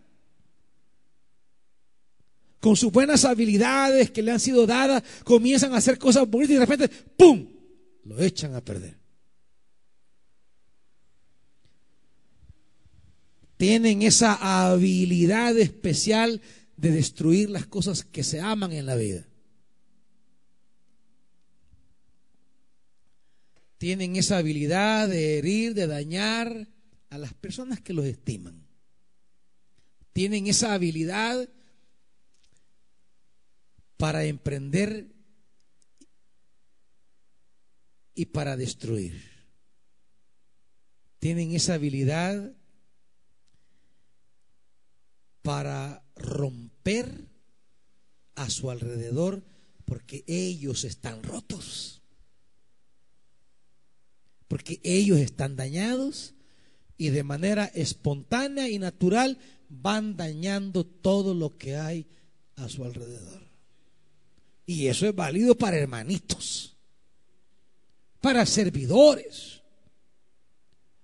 con 2.63 2.77
sus 2.77 2.93
buenas 2.93 3.25
habilidades 3.25 4.09
que 4.09 4.23
le 4.23 4.31
han 4.31 4.39
sido 4.39 4.65
dadas, 4.65 5.03
comienzan 5.25 5.73
a 5.73 5.79
hacer 5.79 5.99
cosas 5.99 6.29
bonitas 6.29 6.51
y 6.51 6.59
de 6.59 6.65
repente, 6.65 6.87
¡pum!, 7.17 7.45
lo 8.05 8.17
echan 8.21 8.55
a 8.55 8.63
perder. 8.63 8.97
Tienen 13.57 14.01
esa 14.01 14.69
habilidad 14.69 15.57
especial 15.57 16.39
de 16.77 16.91
destruir 16.91 17.49
las 17.49 17.65
cosas 17.65 18.05
que 18.05 18.23
se 18.23 18.39
aman 18.39 18.71
en 18.71 18.85
la 18.85 18.95
vida. 18.95 19.27
Tienen 23.77 24.15
esa 24.15 24.37
habilidad 24.37 25.09
de 25.09 25.37
herir, 25.37 25.73
de 25.73 25.87
dañar 25.87 26.69
a 27.09 27.17
las 27.17 27.33
personas 27.33 27.81
que 27.81 27.91
los 27.91 28.05
estiman. 28.05 28.65
tienen 30.13 30.47
esa 30.47 30.73
habilidad 30.73 31.49
para 34.03 34.25
emprender 34.25 35.07
y 38.13 38.25
para 38.25 38.57
destruir. 38.57 39.13
Tienen 41.19 41.53
esa 41.53 41.75
habilidad 41.75 42.53
para 45.41 46.03
romper 46.17 47.29
a 48.35 48.49
su 48.49 48.69
alrededor 48.69 49.41
porque 49.85 50.25
ellos 50.27 50.83
están 50.83 51.23
rotos. 51.23 52.01
Porque 54.49 54.81
ellos 54.83 55.19
están 55.19 55.55
dañados 55.55 56.33
y 56.97 57.11
de 57.11 57.23
manera 57.23 57.67
espontánea 57.67 58.67
y 58.67 58.79
natural 58.79 59.37
van 59.69 60.17
dañando 60.17 60.85
todo 60.85 61.33
lo 61.33 61.57
que 61.57 61.77
hay 61.77 62.05
a 62.57 62.67
su 62.67 62.83
alrededor. 62.83 63.52
Y 64.65 64.87
eso 64.87 65.07
es 65.07 65.15
válido 65.15 65.55
para 65.55 65.77
hermanitos, 65.77 66.77
para 68.21 68.45
servidores. 68.45 69.61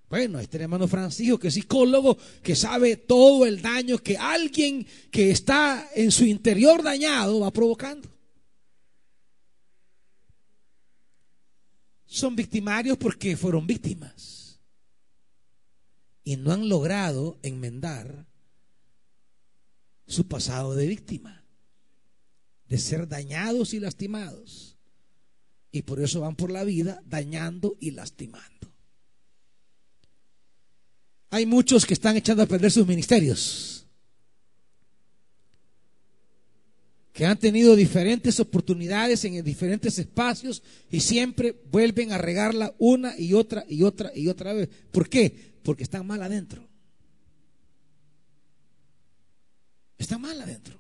Bueno, 0.10 0.40
este 0.40 0.62
hermano 0.62 0.88
Francisco, 0.88 1.38
que 1.38 1.50
es 1.50 1.54
psicólogo, 1.54 2.18
que 2.42 2.56
sabe 2.56 2.98
todo 2.98 3.46
el 3.46 3.62
daño 3.62 4.00
que 4.00 4.18
alguien 4.18 4.86
que 5.12 5.30
está 5.30 5.88
en 5.94 6.12
su 6.12 6.26
interior 6.26 6.82
dañado 6.82 7.42
va 7.42 7.52
provocando. 7.52 8.10
Son 12.08 12.36
victimarios 12.36 12.98
porque 12.98 13.38
fueron 13.38 13.68
víctimas 13.68 14.60
y 16.24 16.38
no 16.38 16.52
han 16.52 16.68
logrado 16.68 17.38
enmendar 17.44 18.26
su 20.08 20.28
pasado 20.28 20.74
de 20.76 20.88
víctima, 20.88 21.39
de 22.70 22.78
ser 22.78 23.08
dañados 23.08 23.74
y 23.74 23.80
lastimados. 23.80 24.78
Y 25.72 25.82
por 25.82 26.00
eso 26.00 26.22
van 26.22 26.36
por 26.36 26.52
la 26.52 26.64
vida 26.64 27.02
dañando 27.06 27.76
y 27.80 27.92
lastimando. 27.92 28.72
Hay 31.32 31.46
muchos 31.46 31.86
que 31.86 31.94
están 31.94 32.16
echando 32.16 32.44
a 32.44 32.48
perder 32.48 32.72
sus 32.72 32.88
ministerios, 32.88 33.86
que 37.14 37.26
han 37.26 37.38
tenido 37.38 37.76
diferentes 37.76 38.40
oportunidades 38.40 39.26
en 39.26 39.44
diferentes 39.44 40.00
espacios 40.00 40.64
y 40.90 41.02
siempre 41.02 41.62
vuelven 41.70 42.14
a 42.14 42.18
regarla 42.18 42.74
una 42.80 43.20
y 43.20 43.34
otra 43.34 43.66
y 43.68 43.84
otra 43.84 44.12
y 44.16 44.28
otra 44.28 44.54
vez. 44.54 44.70
¿Por 44.92 45.10
qué? 45.10 45.54
Porque 45.62 45.84
están 45.84 46.08
mal 46.08 46.24
adentro. 46.24 46.68
Está 49.98 50.18
mal 50.18 50.40
adentro. 50.42 50.79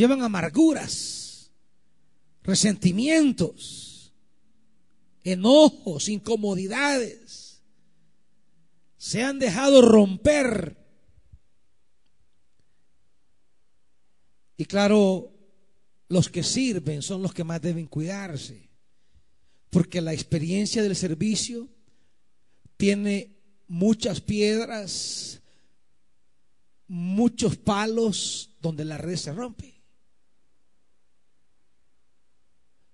Llevan 0.00 0.22
amarguras, 0.22 1.50
resentimientos, 2.42 4.14
enojos, 5.22 6.08
incomodidades. 6.08 7.60
Se 8.96 9.22
han 9.22 9.38
dejado 9.38 9.82
romper. 9.82 10.74
Y 14.56 14.64
claro, 14.64 15.34
los 16.08 16.30
que 16.30 16.44
sirven 16.44 17.02
son 17.02 17.20
los 17.20 17.34
que 17.34 17.44
más 17.44 17.60
deben 17.60 17.86
cuidarse. 17.86 18.70
Porque 19.68 20.00
la 20.00 20.14
experiencia 20.14 20.82
del 20.82 20.96
servicio 20.96 21.68
tiene 22.78 23.36
muchas 23.68 24.22
piedras, 24.22 25.42
muchos 26.88 27.58
palos 27.58 28.56
donde 28.62 28.86
la 28.86 28.96
red 28.96 29.16
se 29.16 29.34
rompe. 29.34 29.69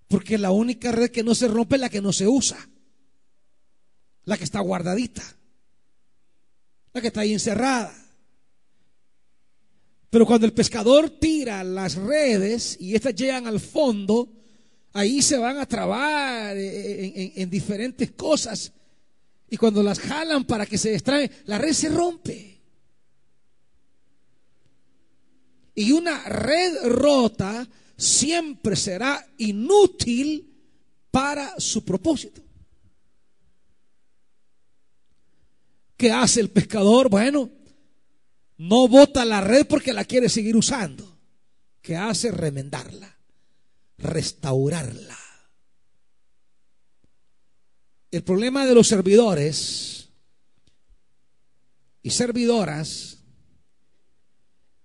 Porque 0.08 0.38
la 0.38 0.50
única 0.50 0.92
red 0.92 1.10
que 1.10 1.24
no 1.24 1.34
se 1.34 1.48
rompe 1.48 1.76
es 1.76 1.80
la 1.80 1.88
que 1.88 2.00
no 2.00 2.12
se 2.12 2.26
usa. 2.28 2.56
La 4.24 4.36
que 4.36 4.44
está 4.44 4.60
guardadita. 4.60 5.22
La 6.92 7.00
que 7.00 7.08
está 7.08 7.20
ahí 7.20 7.32
encerrada. 7.32 7.92
Pero 10.10 10.24
cuando 10.24 10.46
el 10.46 10.52
pescador 10.52 11.10
tira 11.10 11.62
las 11.64 11.96
redes 11.96 12.76
y 12.80 12.94
estas 12.94 13.14
llegan 13.14 13.46
al 13.46 13.60
fondo, 13.60 14.32
ahí 14.92 15.20
se 15.20 15.36
van 15.36 15.58
a 15.58 15.66
trabar 15.66 16.56
en, 16.56 17.32
en 17.34 17.50
diferentes 17.50 18.12
cosas. 18.12 18.72
Y 19.50 19.56
cuando 19.56 19.82
las 19.82 19.98
jalan 19.98 20.44
para 20.44 20.66
que 20.66 20.78
se 20.78 20.94
extraen, 20.94 21.30
la 21.46 21.58
red 21.58 21.72
se 21.72 21.88
rompe. 21.88 22.56
Y 25.74 25.92
una 25.92 26.24
red 26.24 26.86
rota 26.86 27.68
siempre 27.96 28.76
será 28.76 29.26
inútil 29.38 30.52
para 31.10 31.58
su 31.58 31.84
propósito. 31.84 32.42
¿Qué 35.96 36.12
hace 36.12 36.40
el 36.40 36.50
pescador? 36.50 37.08
Bueno, 37.08 37.50
no 38.58 38.86
bota 38.88 39.24
la 39.24 39.40
red 39.40 39.66
porque 39.66 39.92
la 39.92 40.04
quiere 40.04 40.28
seguir 40.28 40.56
usando. 40.56 41.18
¿Qué 41.80 41.96
hace? 41.96 42.30
Remendarla, 42.30 43.16
restaurarla. 43.98 45.16
El 48.10 48.22
problema 48.22 48.66
de 48.66 48.74
los 48.74 48.88
servidores 48.88 50.08
y 52.02 52.10
servidoras 52.10 53.18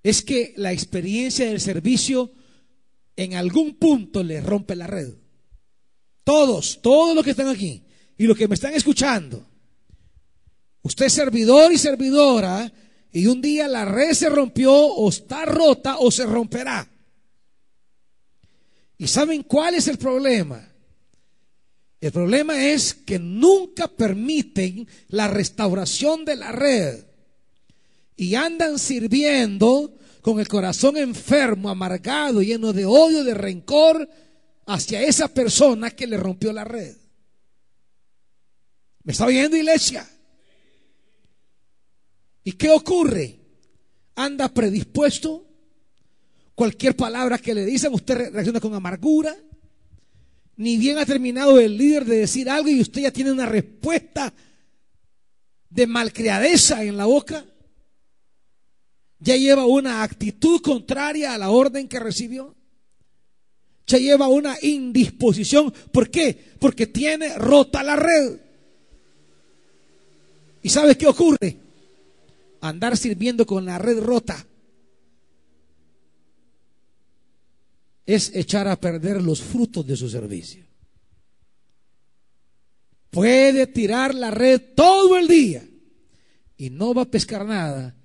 es 0.04 0.22
que 0.22 0.54
la 0.58 0.72
experiencia 0.72 1.46
del 1.46 1.62
servicio 1.62 2.32
en 3.16 3.36
algún 3.36 3.76
punto 3.76 4.24
le 4.24 4.42
rompe 4.42 4.76
la 4.76 4.88
red. 4.88 5.14
Todos, 6.24 6.82
todos 6.82 7.16
los 7.16 7.24
que 7.24 7.32
están 7.32 7.48
aquí 7.48 7.84
y 8.18 8.26
los 8.26 8.38
que 8.38 8.48
me 8.48 8.56
están 8.56 8.74
escuchando. 8.74 9.48
Usted 10.84 11.06
es 11.06 11.14
servidor 11.14 11.72
y 11.72 11.78
servidora 11.78 12.72
y 13.12 13.28
un 13.28 13.42
día 13.42 13.68
la 13.68 13.86
red 13.86 14.14
se 14.14 14.30
rompió 14.30 14.74
o 14.74 15.10
está 15.10 15.46
rota 15.46 15.98
o 16.00 16.12
se 16.12 16.26
romperá. 16.26 16.90
¿Y 18.98 19.08
saben 19.08 19.44
cuál 19.44 19.76
es 19.76 19.88
el 19.88 19.98
problema? 19.98 20.72
El 22.00 22.12
problema 22.12 22.66
es 22.66 22.94
que 22.94 23.20
nunca 23.20 23.88
permiten 23.88 24.88
la 25.10 25.28
restauración 25.28 26.26
de 26.26 26.36
la 26.36 26.52
red 26.52 27.06
y 28.16 28.36
andan 28.36 28.80
sirviendo 28.80 29.98
con 30.22 30.40
el 30.40 30.48
corazón 30.48 30.98
enfermo, 30.98 31.70
amargado, 31.70 32.42
lleno 32.42 32.74
de 32.74 32.86
odio, 32.86 33.24
de 33.24 33.34
rencor 33.34 34.08
hacia 34.68 35.02
esa 35.02 35.28
persona 35.28 35.92
que 35.92 36.08
le 36.08 36.18
rompió 36.18 36.54
la 36.54 36.64
red. 36.64 36.96
¿Me 39.04 39.14
está 39.14 39.26
oyendo, 39.26 39.58
iglesia? 39.58 40.08
¿Y 42.44 42.54
qué 42.54 42.70
ocurre? 42.70 43.40
Anda 44.16 44.54
predispuesto. 44.54 45.48
Cualquier 46.54 46.96
palabra 46.96 47.40
que 47.40 47.56
le 47.56 47.66
dicen, 47.66 47.94
usted 47.94 48.32
reacciona 48.32 48.60
con 48.60 48.76
amargura. 48.76 49.36
Ni 50.58 50.78
bien 50.78 51.00
ha 51.00 51.06
terminado 51.06 51.60
el 51.60 51.76
líder 51.76 52.06
de 52.06 52.18
decir 52.18 52.48
algo 52.48 52.70
y 52.70 52.82
usted 52.82 53.02
ya 53.02 53.12
tiene 53.12 53.32
una 53.32 53.48
respuesta 53.48 54.32
de 55.70 55.88
malcriadeza 55.88 56.84
en 56.84 56.98
la 56.98 57.06
boca 57.06 57.44
ya 59.22 59.38
lleva 59.38 59.66
una 59.66 60.02
actitud 60.02 60.62
contraria 60.62 61.34
a 61.34 61.38
la 61.38 61.52
orden 61.52 61.88
que 61.88 62.00
recibió. 62.00 62.56
Ya 63.86 64.00
lleva 64.00 64.28
una 64.28 64.58
indisposición. 64.62 65.72
¿Por 65.92 66.10
qué? 66.10 66.54
Porque 66.60 66.88
tiene 66.88 67.38
rota 67.38 67.84
la 67.84 67.96
red. 67.96 68.40
¿Y 70.64 70.70
sabes 70.70 70.98
qué 70.98 71.08
ocurre? 71.08 71.58
Andar 72.62 72.98
sirviendo 72.98 73.46
con 73.46 73.64
la 73.66 73.78
red 73.78 74.00
rota 74.00 74.46
es 78.06 78.32
echar 78.34 78.68
a 78.68 78.80
perder 78.80 79.22
los 79.22 79.42
frutos 79.42 79.86
de 79.86 79.96
su 79.96 80.10
servicio. 80.10 80.66
Puede 83.12 83.68
tirar 83.68 84.16
la 84.16 84.32
red 84.32 84.62
todo 84.76 85.18
el 85.18 85.28
día 85.28 85.64
y 86.58 86.72
no 86.72 86.94
va 86.94 87.04
a 87.04 87.12
pescar 87.12 87.46
nada 87.46 87.96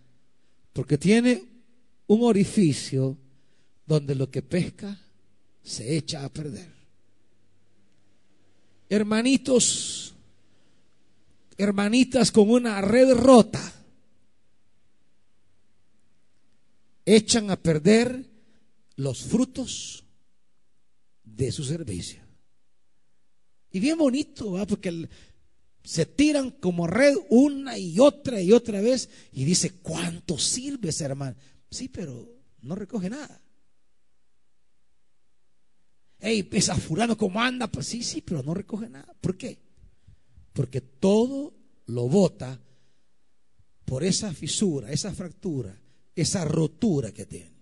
porque 0.76 0.98
tiene 0.98 1.42
un 2.08 2.22
orificio 2.22 3.16
donde 3.86 4.14
lo 4.14 4.30
que 4.30 4.42
pesca 4.42 5.00
se 5.62 5.96
echa 5.96 6.22
a 6.22 6.28
perder. 6.28 6.70
Hermanitos, 8.86 10.14
hermanitas 11.56 12.30
con 12.30 12.50
una 12.50 12.82
red 12.82 13.10
rota, 13.14 13.72
echan 17.06 17.50
a 17.50 17.56
perder 17.56 18.26
los 18.96 19.22
frutos 19.22 20.04
de 21.24 21.52
su 21.52 21.64
servicio. 21.64 22.20
Y 23.70 23.80
bien 23.80 23.96
bonito, 23.96 24.62
porque 24.68 25.08
Se 25.86 26.04
tiran 26.04 26.50
como 26.50 26.88
red 26.88 27.14
una 27.30 27.78
y 27.78 28.00
otra 28.00 28.42
y 28.42 28.50
otra 28.50 28.80
vez 28.80 29.08
y 29.30 29.44
dice, 29.44 29.70
¿cuánto 29.70 30.36
sirve 30.36 30.88
ese 30.88 31.04
hermano? 31.04 31.36
Sí, 31.70 31.88
pero 31.88 32.28
no 32.62 32.74
recoge 32.74 33.08
nada. 33.08 33.40
Ey, 36.18 36.48
esa 36.50 36.74
fulano 36.74 37.16
cómo 37.16 37.40
anda, 37.40 37.68
pues 37.68 37.86
sí, 37.86 38.02
sí, 38.02 38.20
pero 38.20 38.42
no 38.42 38.52
recoge 38.52 38.88
nada. 38.88 39.14
¿Por 39.20 39.36
qué? 39.36 39.60
Porque 40.52 40.80
todo 40.80 41.54
lo 41.86 42.08
bota 42.08 42.60
por 43.84 44.02
esa 44.02 44.34
fisura, 44.34 44.90
esa 44.90 45.14
fractura, 45.14 45.80
esa 46.16 46.44
rotura 46.44 47.12
que 47.12 47.26
tiene. 47.26 47.54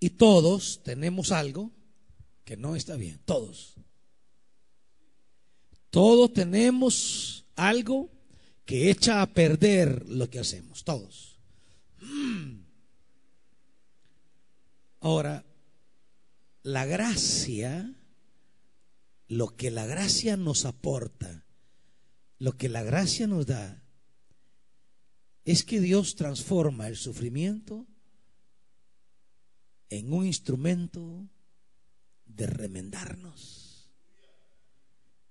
Y 0.00 0.08
todos 0.08 0.82
tenemos 0.82 1.32
algo 1.32 1.70
que 2.44 2.56
no 2.56 2.76
está 2.76 2.96
bien, 2.96 3.20
todos. 3.24 3.74
Todos 5.90 6.32
tenemos 6.32 7.44
algo 7.54 8.10
que 8.64 8.90
echa 8.90 9.22
a 9.22 9.26
perder 9.26 10.08
lo 10.08 10.30
que 10.30 10.38
hacemos, 10.38 10.84
todos. 10.84 11.38
Ahora, 15.00 15.44
la 16.62 16.86
gracia, 16.86 17.94
lo 19.28 19.56
que 19.56 19.70
la 19.70 19.86
gracia 19.86 20.36
nos 20.36 20.64
aporta, 20.64 21.44
lo 22.38 22.56
que 22.56 22.68
la 22.68 22.82
gracia 22.82 23.26
nos 23.26 23.46
da, 23.46 23.82
es 25.44 25.64
que 25.64 25.80
Dios 25.80 26.14
transforma 26.14 26.86
el 26.86 26.96
sufrimiento 26.96 27.86
en 29.90 30.12
un 30.12 30.24
instrumento 30.24 31.28
de 32.36 32.46
remendarnos. 32.46 33.90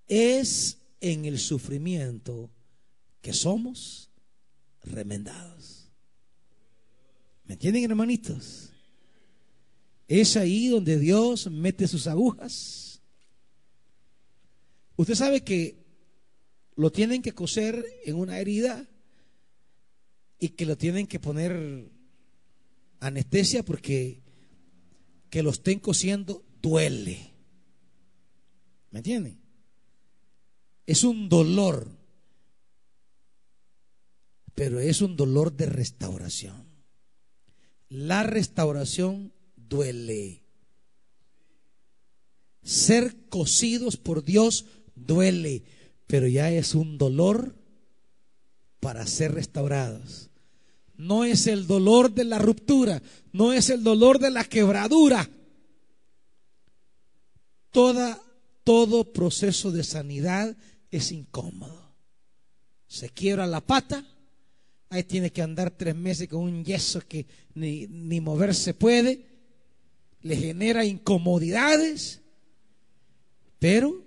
Es 0.07 0.77
en 0.99 1.25
el 1.25 1.39
sufrimiento 1.39 2.49
que 3.21 3.33
somos 3.33 4.09
remendados. 4.83 5.89
¿Me 7.45 7.53
entienden, 7.53 7.83
hermanitos? 7.83 8.69
Es 10.07 10.35
ahí 10.35 10.67
donde 10.67 10.99
Dios 10.99 11.49
mete 11.49 11.87
sus 11.87 12.07
agujas. 12.07 13.01
Usted 14.97 15.15
sabe 15.15 15.43
que 15.43 15.81
lo 16.75 16.91
tienen 16.91 17.21
que 17.21 17.33
coser 17.33 17.85
en 18.05 18.15
una 18.15 18.39
herida 18.39 18.87
y 20.39 20.49
que 20.49 20.65
lo 20.65 20.77
tienen 20.77 21.07
que 21.07 21.19
poner 21.19 21.89
anestesia 22.99 23.63
porque 23.63 24.21
que 25.29 25.43
lo 25.43 25.51
estén 25.51 25.79
cosiendo 25.79 26.43
duele. 26.61 27.31
¿Me 28.91 28.99
entienden? 28.99 29.39
Es 30.85 31.03
un 31.03 31.29
dolor, 31.29 31.87
pero 34.55 34.79
es 34.79 35.01
un 35.01 35.15
dolor 35.15 35.55
de 35.55 35.65
restauración. 35.65 36.65
La 37.89 38.23
restauración 38.23 39.33
duele. 39.55 40.43
Ser 42.63 43.27
cosidos 43.29 43.97
por 43.97 44.23
Dios 44.23 44.65
duele, 44.95 45.63
pero 46.07 46.27
ya 46.27 46.51
es 46.51 46.75
un 46.75 46.97
dolor 46.97 47.55
para 48.79 49.05
ser 49.07 49.33
restaurados 49.33 50.31
no 51.01 51.25
es 51.25 51.47
el 51.47 51.65
dolor 51.65 52.13
de 52.13 52.23
la 52.23 52.37
ruptura, 52.37 53.01
no 53.33 53.53
es 53.53 53.71
el 53.71 53.83
dolor 53.83 54.19
de 54.19 54.29
la 54.29 54.43
quebradura. 54.43 55.27
Toda, 57.71 58.21
todo 58.63 59.13
proceso 59.13 59.71
de 59.71 59.83
sanidad 59.83 60.55
es 60.91 61.11
incómodo. 61.11 61.95
Se 62.87 63.09
quiebra 63.09 63.47
la 63.47 63.61
pata, 63.61 64.05
ahí 64.89 65.03
tiene 65.03 65.31
que 65.31 65.41
andar 65.41 65.71
tres 65.71 65.95
meses 65.95 66.27
con 66.27 66.41
un 66.41 66.65
yeso 66.65 67.01
que 67.07 67.25
ni, 67.53 67.87
ni 67.87 68.19
moverse 68.19 68.73
puede, 68.73 69.25
le 70.21 70.35
genera 70.35 70.85
incomodidades, 70.85 72.21
pero 73.57 74.03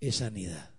es 0.00 0.16
sanidad. 0.16 0.70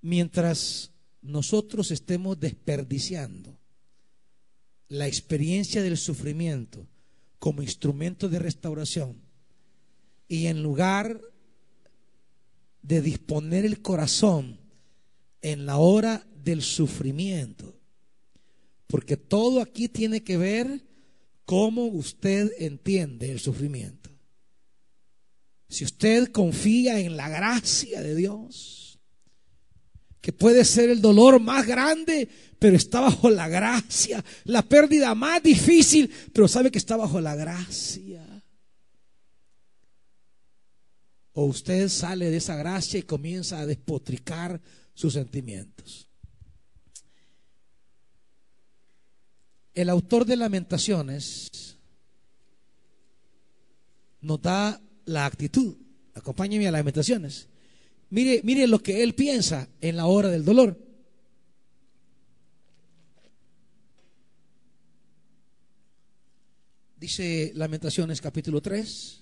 Mientras 0.00 0.90
nosotros 1.22 1.90
estemos 1.90 2.38
desperdiciando 2.38 3.58
la 4.88 5.06
experiencia 5.06 5.82
del 5.82 5.96
sufrimiento 5.96 6.86
como 7.44 7.60
instrumento 7.60 8.30
de 8.30 8.38
restauración 8.38 9.20
y 10.26 10.46
en 10.46 10.62
lugar 10.62 11.20
de 12.80 13.02
disponer 13.02 13.66
el 13.66 13.82
corazón 13.82 14.58
en 15.42 15.66
la 15.66 15.76
hora 15.76 16.26
del 16.42 16.62
sufrimiento, 16.62 17.78
porque 18.86 19.18
todo 19.18 19.60
aquí 19.60 19.88
tiene 19.88 20.24
que 20.24 20.38
ver 20.38 20.86
cómo 21.44 21.84
usted 21.84 22.50
entiende 22.60 23.30
el 23.30 23.40
sufrimiento. 23.40 24.08
Si 25.68 25.84
usted 25.84 26.32
confía 26.32 26.98
en 26.98 27.18
la 27.18 27.28
gracia 27.28 28.00
de 28.00 28.14
Dios, 28.14 28.83
que 30.24 30.32
puede 30.32 30.64
ser 30.64 30.88
el 30.88 31.02
dolor 31.02 31.38
más 31.38 31.66
grande, 31.66 32.26
pero 32.58 32.78
está 32.78 33.00
bajo 33.00 33.28
la 33.28 33.46
gracia. 33.46 34.24
La 34.44 34.62
pérdida 34.62 35.14
más 35.14 35.42
difícil, 35.42 36.10
pero 36.32 36.48
sabe 36.48 36.70
que 36.70 36.78
está 36.78 36.96
bajo 36.96 37.20
la 37.20 37.34
gracia. 37.34 38.42
O 41.34 41.44
usted 41.44 41.90
sale 41.90 42.30
de 42.30 42.38
esa 42.38 42.56
gracia 42.56 42.98
y 42.98 43.02
comienza 43.02 43.60
a 43.60 43.66
despotricar 43.66 44.62
sus 44.94 45.12
sentimientos. 45.12 46.08
El 49.74 49.90
autor 49.90 50.24
de 50.24 50.36
Lamentaciones 50.36 51.76
nos 54.22 54.40
da 54.40 54.80
la 55.04 55.26
actitud. 55.26 55.76
Acompáñeme 56.14 56.66
a 56.66 56.70
Lamentaciones. 56.70 57.50
Mire, 58.10 58.40
mire 58.44 58.66
lo 58.66 58.78
que 58.78 59.02
él 59.02 59.14
piensa 59.14 59.68
en 59.80 59.96
la 59.96 60.06
hora 60.06 60.28
del 60.28 60.44
dolor. 60.44 60.78
Dice 66.96 67.52
Lamentaciones 67.54 68.20
capítulo 68.20 68.62
3. 68.62 69.20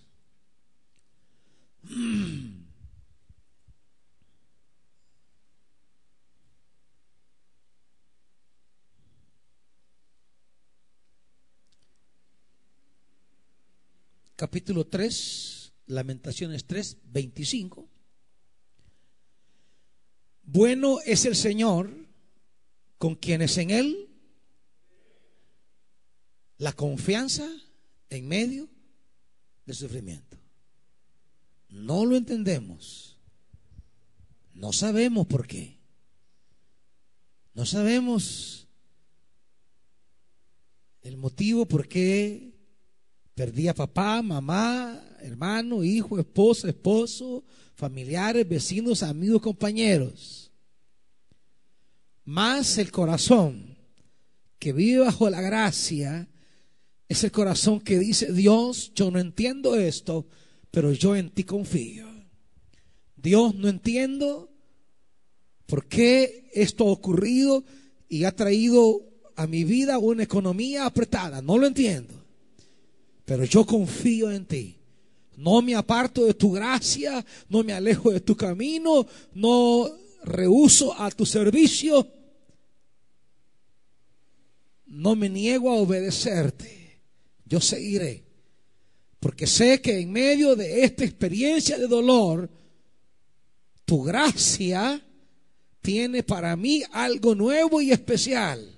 Capítulo 14.36 14.86
3, 14.86 15.72
Lamentaciones 15.86 16.64
3, 16.64 16.98
25. 17.04 17.91
Bueno 20.42 20.98
es 21.04 21.24
el 21.24 21.36
Señor 21.36 21.90
con 22.98 23.14
quienes 23.14 23.56
en 23.58 23.70
Él 23.70 24.08
la 26.58 26.72
confianza 26.72 27.48
en 28.10 28.28
medio 28.28 28.68
del 29.66 29.74
sufrimiento. 29.74 30.38
No 31.68 32.04
lo 32.04 32.16
entendemos. 32.16 33.18
No 34.52 34.72
sabemos 34.72 35.26
por 35.26 35.46
qué. 35.46 35.80
No 37.54 37.66
sabemos 37.66 38.68
el 41.02 41.16
motivo 41.16 41.66
por 41.66 41.88
qué 41.88 42.54
perdí 43.34 43.68
a 43.68 43.74
papá, 43.74 44.22
mamá, 44.22 45.02
hermano, 45.22 45.84
hijo, 45.84 46.18
esposa, 46.18 46.68
esposo, 46.68 47.44
familiares, 47.74 48.48
vecinos, 48.48 49.02
amigos, 49.02 49.42
compañeros. 49.42 50.50
Más 52.24 52.78
el 52.78 52.90
corazón 52.90 53.76
que 54.58 54.72
vive 54.72 55.00
bajo 55.00 55.28
la 55.28 55.40
gracia 55.40 56.28
es 57.08 57.24
el 57.24 57.32
corazón 57.32 57.80
que 57.80 57.98
dice, 57.98 58.32
Dios, 58.32 58.92
yo 58.94 59.10
no 59.10 59.18
entiendo 59.18 59.76
esto, 59.76 60.26
pero 60.70 60.92
yo 60.92 61.16
en 61.16 61.30
ti 61.30 61.44
confío. 61.44 62.06
Dios, 63.16 63.54
no 63.54 63.68
entiendo 63.68 64.50
por 65.66 65.86
qué 65.86 66.48
esto 66.52 66.88
ha 66.88 66.92
ocurrido 66.92 67.64
y 68.08 68.24
ha 68.24 68.34
traído 68.34 69.02
a 69.36 69.46
mi 69.46 69.64
vida 69.64 69.98
una 69.98 70.22
economía 70.22 70.86
apretada. 70.86 71.42
No 71.42 71.58
lo 71.58 71.66
entiendo, 71.66 72.14
pero 73.24 73.44
yo 73.44 73.64
confío 73.64 74.30
en 74.30 74.46
ti. 74.46 74.81
No 75.36 75.62
me 75.62 75.74
aparto 75.74 76.24
de 76.24 76.34
tu 76.34 76.52
gracia, 76.52 77.24
no 77.48 77.64
me 77.64 77.72
alejo 77.72 78.10
de 78.10 78.20
tu 78.20 78.36
camino, 78.36 79.06
no 79.34 79.90
rehuso 80.24 80.94
a 80.98 81.10
tu 81.10 81.26
servicio. 81.26 82.06
No 84.86 85.16
me 85.16 85.28
niego 85.28 85.70
a 85.70 85.74
obedecerte. 85.74 87.00
Yo 87.46 87.60
seguiré. 87.60 88.24
Porque 89.20 89.46
sé 89.46 89.80
que 89.80 90.00
en 90.00 90.12
medio 90.12 90.56
de 90.56 90.84
esta 90.84 91.04
experiencia 91.04 91.78
de 91.78 91.86
dolor, 91.86 92.50
tu 93.84 94.02
gracia 94.02 95.00
tiene 95.80 96.22
para 96.22 96.56
mí 96.56 96.82
algo 96.92 97.34
nuevo 97.34 97.80
y 97.80 97.90
especial. 97.90 98.76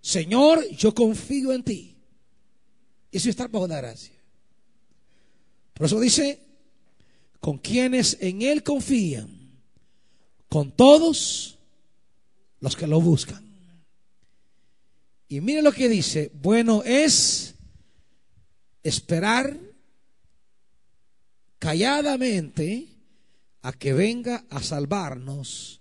Señor, 0.00 0.68
yo 0.70 0.94
confío 0.94 1.52
en 1.52 1.62
ti. 1.62 1.96
Eso 3.10 3.28
es 3.28 3.32
estar 3.32 3.50
bajo 3.50 3.68
la 3.68 3.78
gracia. 3.78 4.11
Por 5.82 5.88
eso 5.88 5.98
dice, 5.98 6.38
con 7.40 7.58
quienes 7.58 8.16
en 8.20 8.42
Él 8.42 8.62
confían, 8.62 9.58
con 10.48 10.70
todos 10.70 11.58
los 12.60 12.76
que 12.76 12.86
lo 12.86 13.00
buscan. 13.00 13.44
Y 15.26 15.40
mire 15.40 15.60
lo 15.60 15.72
que 15.72 15.88
dice, 15.88 16.30
bueno 16.34 16.84
es 16.84 17.56
esperar 18.84 19.58
calladamente 21.58 22.86
a 23.62 23.72
que 23.72 23.92
venga 23.92 24.44
a 24.50 24.62
salvarnos 24.62 25.80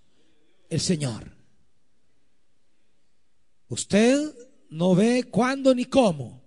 el 0.68 0.80
Señor. 0.80 1.32
Usted 3.68 4.34
no 4.72 4.96
ve 4.96 5.26
cuándo 5.30 5.76
ni 5.76 5.86
cómo, 5.86 6.42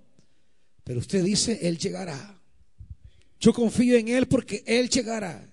pero 0.83 0.99
usted 0.99 1.23
dice, 1.23 1.69
Él 1.69 1.79
llegará. 1.79 2.34
Yo 3.45 3.53
confío 3.53 3.99
en 3.99 4.09
Él 4.09 4.27
porque 4.27 4.65
Él 4.67 4.89
llegará. 4.89 5.47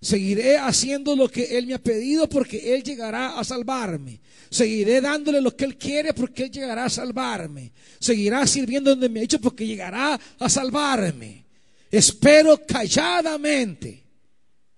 Seguiré 0.00 0.58
haciendo 0.58 1.16
lo 1.16 1.28
que 1.28 1.58
Él 1.58 1.66
me 1.66 1.74
ha 1.74 1.82
pedido 1.82 2.28
porque 2.28 2.72
Él 2.72 2.84
llegará 2.84 3.36
a 3.36 3.42
salvarme. 3.42 4.20
Seguiré 4.48 5.00
dándole 5.00 5.40
lo 5.40 5.56
que 5.56 5.64
Él 5.64 5.76
quiere 5.76 6.14
porque 6.14 6.44
Él 6.44 6.52
llegará 6.52 6.84
a 6.84 6.88
salvarme. 6.88 7.72
Seguirá 7.98 8.46
sirviendo 8.46 8.90
donde 8.90 9.08
me 9.08 9.18
ha 9.18 9.22
dicho 9.22 9.40
porque 9.40 9.66
llegará 9.66 10.20
a 10.38 10.48
salvarme. 10.48 11.44
Espero 11.90 12.64
calladamente 12.64 14.04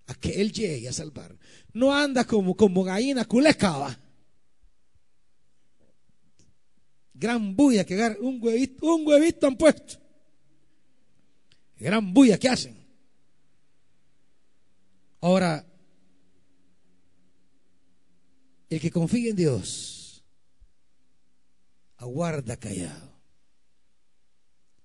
a 0.07 0.15
que 0.15 0.41
Él 0.41 0.51
llegue 0.51 0.89
a 0.89 0.93
salvarme. 0.95 1.39
No 1.75 1.95
anda 1.95 2.25
como, 2.25 2.57
como 2.57 2.83
gallina 2.83 3.27
culecaba. 3.27 3.95
Gran 7.13 7.55
bulla 7.55 7.85
que 7.85 8.17
un 8.21 8.43
huevito, 8.43 8.87
un 8.87 9.07
huevito 9.07 9.47
han 9.47 9.57
puesto. 9.59 10.08
Gran 11.79 12.13
bulla 12.13 12.39
que 12.39 12.49
hacen. 12.49 12.77
Ahora, 15.21 15.65
el 18.69 18.81
que 18.81 18.91
confía 18.91 19.31
en 19.31 19.37
Dios, 19.37 20.25
aguarda 21.97 22.57
callado. 22.57 23.13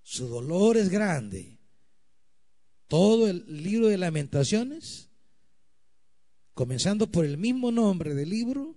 Su 0.01 0.27
dolor 0.27 0.77
es 0.77 0.89
grande. 0.89 1.57
Todo 2.87 3.27
el 3.27 3.45
libro 3.63 3.87
de 3.87 3.97
lamentaciones, 3.97 5.09
comenzando 6.53 7.11
por 7.11 7.25
el 7.25 7.37
mismo 7.37 7.71
nombre 7.71 8.13
del 8.13 8.29
libro, 8.29 8.75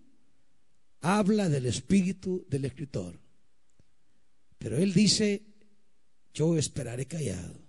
habla 1.01 1.49
del 1.49 1.67
espíritu 1.67 2.47
del 2.49 2.65
escritor. 2.65 3.19
Pero 4.59 4.79
él 4.79 4.95
dice, 4.95 5.43
yo 6.33 6.57
esperaré 6.57 7.07
callado. 7.07 7.66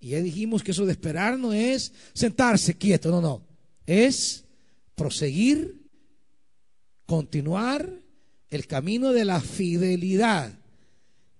Y 0.00 0.10
ya 0.10 0.20
dijimos 0.20 0.62
que 0.62 0.70
eso 0.70 0.86
de 0.86 0.92
esperar 0.92 1.38
no 1.38 1.52
es 1.52 1.92
sentarse 2.12 2.74
quieto, 2.74 3.10
no, 3.10 3.20
no. 3.20 3.42
Es 3.86 4.44
proseguir, 4.94 5.82
continuar 7.06 7.90
el 8.50 8.66
camino 8.66 9.12
de 9.12 9.24
la 9.24 9.40
fidelidad. 9.40 10.52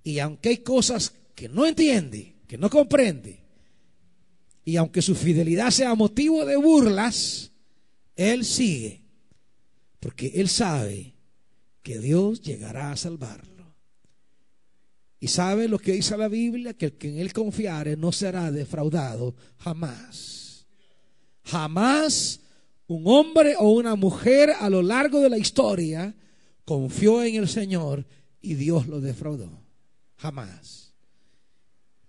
Y 0.02 0.18
aunque 0.18 0.50
hay 0.50 0.58
cosas 0.58 1.12
que 1.34 1.48
no 1.48 1.66
entiende, 1.66 2.34
que 2.46 2.58
no 2.58 2.70
comprende, 2.70 3.40
y 4.64 4.76
aunque 4.76 5.00
su 5.00 5.14
fidelidad 5.14 5.70
sea 5.70 5.94
motivo 5.94 6.44
de 6.44 6.56
burlas, 6.56 7.52
él 8.16 8.44
sigue, 8.44 9.00
porque 10.00 10.32
él 10.34 10.48
sabe 10.48 11.14
que 11.82 11.98
Dios 11.98 12.42
llegará 12.42 12.92
a 12.92 12.96
salvarlo. 12.96 13.57
Y 15.20 15.28
sabe 15.28 15.68
lo 15.68 15.78
que 15.78 15.92
dice 15.92 16.16
la 16.16 16.28
Biblia, 16.28 16.74
que 16.74 16.86
el 16.86 16.92
que 16.92 17.08
en 17.08 17.18
él 17.18 17.32
confiare 17.32 17.96
no 17.96 18.12
será 18.12 18.52
defraudado 18.52 19.34
jamás. 19.58 20.66
Jamás 21.44 22.40
un 22.86 23.02
hombre 23.06 23.54
o 23.58 23.70
una 23.70 23.96
mujer 23.96 24.50
a 24.58 24.70
lo 24.70 24.82
largo 24.82 25.20
de 25.20 25.30
la 25.30 25.38
historia 25.38 26.14
confió 26.64 27.22
en 27.22 27.34
el 27.36 27.48
Señor 27.48 28.06
y 28.40 28.54
Dios 28.54 28.86
lo 28.86 29.00
defraudó. 29.00 29.50
Jamás. 30.16 30.92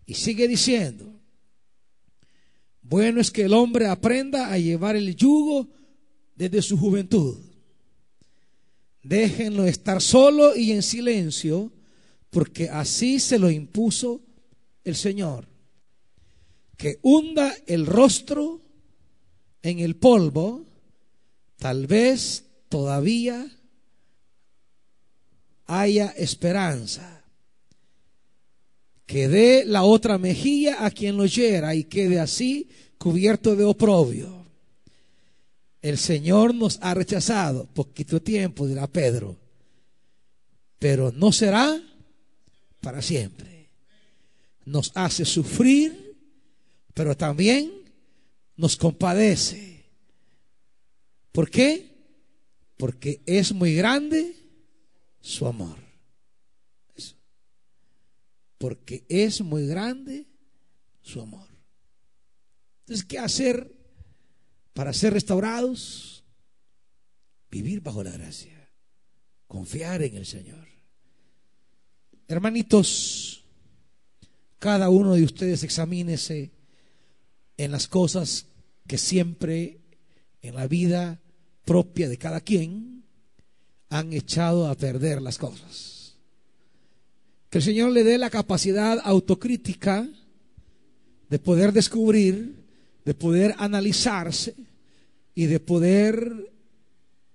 Y 0.05 0.15
sigue 0.15 0.47
diciendo, 0.47 1.19
bueno 2.81 3.21
es 3.21 3.31
que 3.31 3.43
el 3.43 3.53
hombre 3.53 3.87
aprenda 3.87 4.51
a 4.51 4.57
llevar 4.57 4.95
el 4.95 5.15
yugo 5.15 5.67
desde 6.35 6.61
su 6.61 6.77
juventud. 6.77 7.37
Déjenlo 9.03 9.65
estar 9.65 10.01
solo 10.01 10.55
y 10.55 10.71
en 10.71 10.83
silencio 10.83 11.71
porque 12.29 12.69
así 12.69 13.19
se 13.19 13.39
lo 13.39 13.49
impuso 13.49 14.21
el 14.83 14.95
Señor, 14.95 15.47
que 16.77 16.99
hunda 17.01 17.53
el 17.67 17.85
rostro 17.85 18.61
en 19.61 19.79
el 19.79 19.95
polvo, 19.95 20.65
tal 21.57 21.87
vez 21.87 22.45
todavía 22.69 23.49
haya 25.65 26.07
esperanza, 26.17 27.23
que 29.05 29.27
dé 29.27 29.65
la 29.65 29.83
otra 29.83 30.17
mejilla 30.17 30.85
a 30.85 30.91
quien 30.91 31.17
lo 31.17 31.23
oyera 31.23 31.73
y 31.73 31.83
quede 31.83 32.19
así 32.19 32.69
cubierto 32.97 33.55
de 33.55 33.63
oprobio. 33.63 34.45
El 35.81 35.97
Señor 35.97 36.53
nos 36.53 36.77
ha 36.81 36.93
rechazado, 36.93 37.65
poquito 37.73 38.21
tiempo, 38.21 38.67
dirá 38.67 38.85
Pedro, 38.85 39.37
pero 40.77 41.11
no 41.11 41.31
será 41.31 41.81
para 42.81 43.01
siempre. 43.01 43.69
Nos 44.65 44.91
hace 44.95 45.25
sufrir, 45.25 46.17
pero 46.93 47.15
también 47.15 47.71
nos 48.55 48.75
compadece. 48.75 49.85
¿Por 51.31 51.49
qué? 51.49 51.97
Porque 52.77 53.21
es 53.25 53.53
muy 53.53 53.75
grande 53.75 54.35
su 55.21 55.45
amor. 55.47 55.77
Porque 58.57 59.05
es 59.07 59.41
muy 59.41 59.65
grande 59.67 60.27
su 61.01 61.21
amor. 61.21 61.47
Entonces, 62.81 63.05
¿qué 63.05 63.19
hacer 63.19 63.73
para 64.73 64.93
ser 64.93 65.13
restaurados? 65.13 66.25
Vivir 67.49 67.81
bajo 67.81 68.03
la 68.03 68.11
gracia. 68.11 68.69
Confiar 69.47 70.03
en 70.03 70.15
el 70.15 70.25
Señor. 70.25 70.67
Hermanitos, 72.29 73.43
cada 74.59 74.91
uno 74.91 75.15
de 75.15 75.23
ustedes 75.23 75.63
examínese 75.63 76.51
en 77.57 77.71
las 77.71 77.87
cosas 77.87 78.45
que 78.85 78.99
siempre 78.99 79.79
en 80.43 80.53
la 80.53 80.67
vida 80.67 81.19
propia 81.65 82.07
de 82.07 82.17
cada 82.17 82.39
quien 82.41 83.03
han 83.89 84.13
echado 84.13 84.67
a 84.67 84.75
perder 84.75 85.23
las 85.23 85.39
cosas. 85.39 86.17
Que 87.49 87.57
el 87.57 87.63
Señor 87.63 87.93
le 87.93 88.03
dé 88.03 88.19
la 88.19 88.29
capacidad 88.29 89.01
autocrítica 89.03 90.07
de 91.31 91.39
poder 91.39 91.73
descubrir, 91.73 92.63
de 93.05 93.15
poder 93.15 93.55
analizarse 93.57 94.53
y 95.33 95.47
de 95.47 95.59
poder 95.59 96.53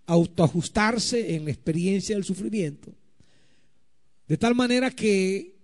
autoajustarse 0.06 1.34
en 1.34 1.46
la 1.46 1.50
experiencia 1.50 2.14
del 2.14 2.24
sufrimiento 2.24 2.92
de 4.26 4.36
tal 4.36 4.54
manera 4.54 4.90
que, 4.90 5.56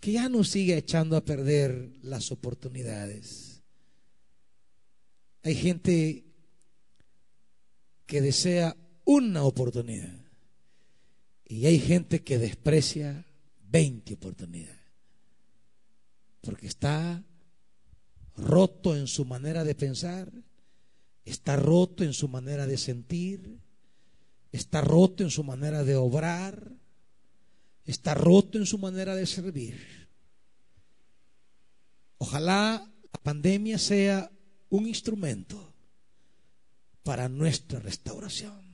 que 0.00 0.12
ya 0.12 0.28
no 0.28 0.44
siga 0.44 0.76
echando 0.76 1.16
a 1.16 1.24
perder 1.24 1.92
las 2.02 2.32
oportunidades. 2.32 3.62
Hay 5.42 5.54
gente 5.54 6.24
que 8.06 8.20
desea 8.20 8.76
una 9.04 9.44
oportunidad 9.44 10.20
y 11.46 11.66
hay 11.66 11.78
gente 11.78 12.22
que 12.22 12.38
desprecia 12.38 13.26
20 13.70 14.14
oportunidades. 14.14 14.78
Porque 16.40 16.66
está 16.66 17.22
roto 18.36 18.96
en 18.96 19.06
su 19.06 19.24
manera 19.24 19.64
de 19.64 19.74
pensar, 19.74 20.32
está 21.24 21.56
roto 21.56 22.04
en 22.04 22.14
su 22.14 22.28
manera 22.28 22.66
de 22.66 22.78
sentir, 22.78 23.60
está 24.52 24.80
roto 24.80 25.22
en 25.22 25.30
su 25.30 25.44
manera 25.44 25.84
de 25.84 25.96
obrar, 25.96 26.72
está 27.84 28.14
roto 28.14 28.58
en 28.58 28.66
su 28.66 28.78
manera 28.78 29.14
de 29.14 29.26
servir. 29.26 30.08
Ojalá 32.18 32.90
la 33.12 33.20
pandemia 33.22 33.78
sea 33.78 34.30
un 34.68 34.86
instrumento 34.86 35.74
para 37.02 37.28
nuestra 37.28 37.80
restauración. 37.80 38.70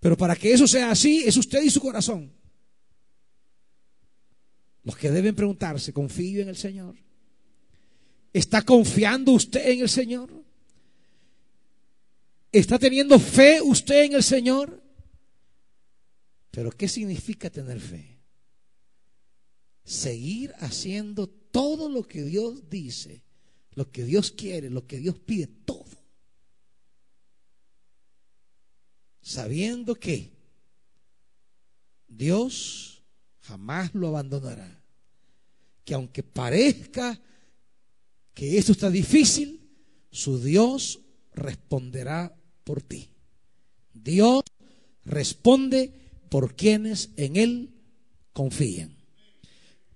Pero 0.00 0.16
para 0.16 0.34
que 0.34 0.52
eso 0.52 0.66
sea 0.66 0.90
así, 0.90 1.22
es 1.24 1.36
usted 1.36 1.62
y 1.62 1.70
su 1.70 1.80
corazón. 1.80 2.32
Los 4.82 4.96
que 4.96 5.10
deben 5.10 5.34
preguntarse, 5.34 5.92
¿confío 5.92 6.42
en 6.42 6.48
el 6.48 6.56
Señor? 6.56 6.96
¿Está 8.32 8.62
confiando 8.62 9.32
usted 9.32 9.68
en 9.70 9.80
el 9.80 9.88
Señor? 9.88 10.41
¿Está 12.52 12.78
teniendo 12.78 13.18
fe 13.18 13.62
usted 13.62 14.04
en 14.04 14.12
el 14.12 14.22
Señor? 14.22 14.82
Pero 16.50 16.70
¿qué 16.70 16.86
significa 16.86 17.48
tener 17.48 17.80
fe? 17.80 18.20
Seguir 19.84 20.52
haciendo 20.58 21.26
todo 21.26 21.88
lo 21.88 22.06
que 22.06 22.22
Dios 22.22 22.68
dice, 22.68 23.24
lo 23.74 23.90
que 23.90 24.04
Dios 24.04 24.30
quiere, 24.30 24.68
lo 24.68 24.86
que 24.86 24.98
Dios 24.98 25.18
pide, 25.18 25.46
todo. 25.46 25.86
Sabiendo 29.22 29.94
que 29.94 30.30
Dios 32.06 33.02
jamás 33.40 33.94
lo 33.94 34.08
abandonará. 34.08 34.84
Que 35.86 35.94
aunque 35.94 36.22
parezca 36.22 37.18
que 38.34 38.58
esto 38.58 38.72
está 38.72 38.90
difícil, 38.90 39.70
su 40.10 40.38
Dios 40.38 41.00
responderá 41.32 42.36
por 42.64 42.82
ti. 42.82 43.08
Dios 43.92 44.42
responde 45.04 45.92
por 46.28 46.54
quienes 46.54 47.10
en 47.16 47.36
Él 47.36 47.70
confían. 48.32 48.96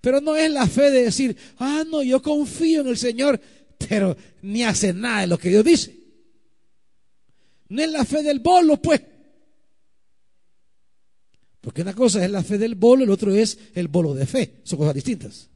Pero 0.01 0.21
no 0.21 0.37
es 0.37 0.51
la 0.51 0.67
fe 0.67 0.91
de 0.91 1.05
decir, 1.05 1.37
ah, 1.59 1.85
no, 1.89 2.03
yo 2.03 2.23
confío 2.23 2.83
en 2.83 2.89
el 2.89 2.97
Señor, 2.97 3.41
pero 3.89 4.17
ni 4.43 4.62
hace 4.62 4.93
nada 4.93 5.23
de 5.23 5.27
lo 5.27 5.39
que 5.39 5.49
Dios 5.49 5.64
dice. 5.64 5.99
No 7.69 7.83
es 7.83 7.91
la 7.91 8.05
fe 8.05 8.23
del 8.23 8.41
bolo, 8.41 8.81
pues. 8.81 9.03
Porque 11.61 11.83
una 11.83 11.95
cosa 11.95 12.25
es 12.25 12.31
la 12.31 12.45
fe 12.45 12.59
del 12.59 12.77
bolo, 12.77 13.03
el 13.03 13.11
otro 13.11 13.35
es 13.35 13.59
el 13.75 13.89
bolo 13.89 14.14
de 14.14 14.27
fe. 14.27 14.61
Son 14.62 14.79
cosas 14.79 14.95
distintas. 14.95 15.51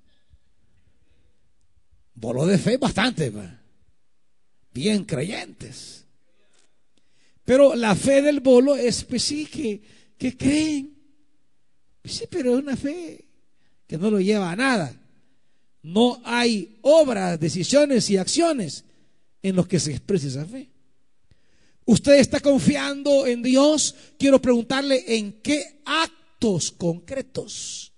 Bolo 2.15 2.45
de 2.47 2.59
fe 2.59 2.77
bastante, 2.77 3.33
bien 4.73 5.05
creyentes. 5.05 6.00
Pero 7.45 7.75
la 7.75 7.95
fe 7.95 8.23
del 8.23 8.41
bolo 8.41 8.77
es, 8.77 9.05
pues 9.05 9.23
sí, 9.23 9.47
que, 9.47 10.37
creen. 10.37 10.97
Pues 12.03 12.15
sí, 12.15 12.25
pero 12.31 12.55
es 12.55 12.63
una 12.63 12.77
fe 12.77 13.25
que 13.87 13.99
no 13.99 14.11
lo 14.11 14.21
lleva 14.21 14.51
a 14.51 14.57
nada. 14.57 14.97
No 15.83 16.21
hay 16.25 16.79
obras, 16.83 17.41
decisiones 17.41 18.09
y 18.11 18.17
acciones 18.17 18.85
en 19.43 19.57
los 19.57 19.67
que 19.67 19.81
se 19.81 19.93
expresa 19.93 20.29
esa 20.29 20.45
fe. 20.45 20.71
Usted 21.87 22.15
está 22.21 22.41
confiando 22.41 23.27
en 23.27 23.43
Dios. 23.43 23.95
Quiero 24.19 24.41
preguntarle 24.41 25.17
en 25.17 25.41
qué 25.41 25.81
actos 25.85 26.71
concretos 26.71 27.93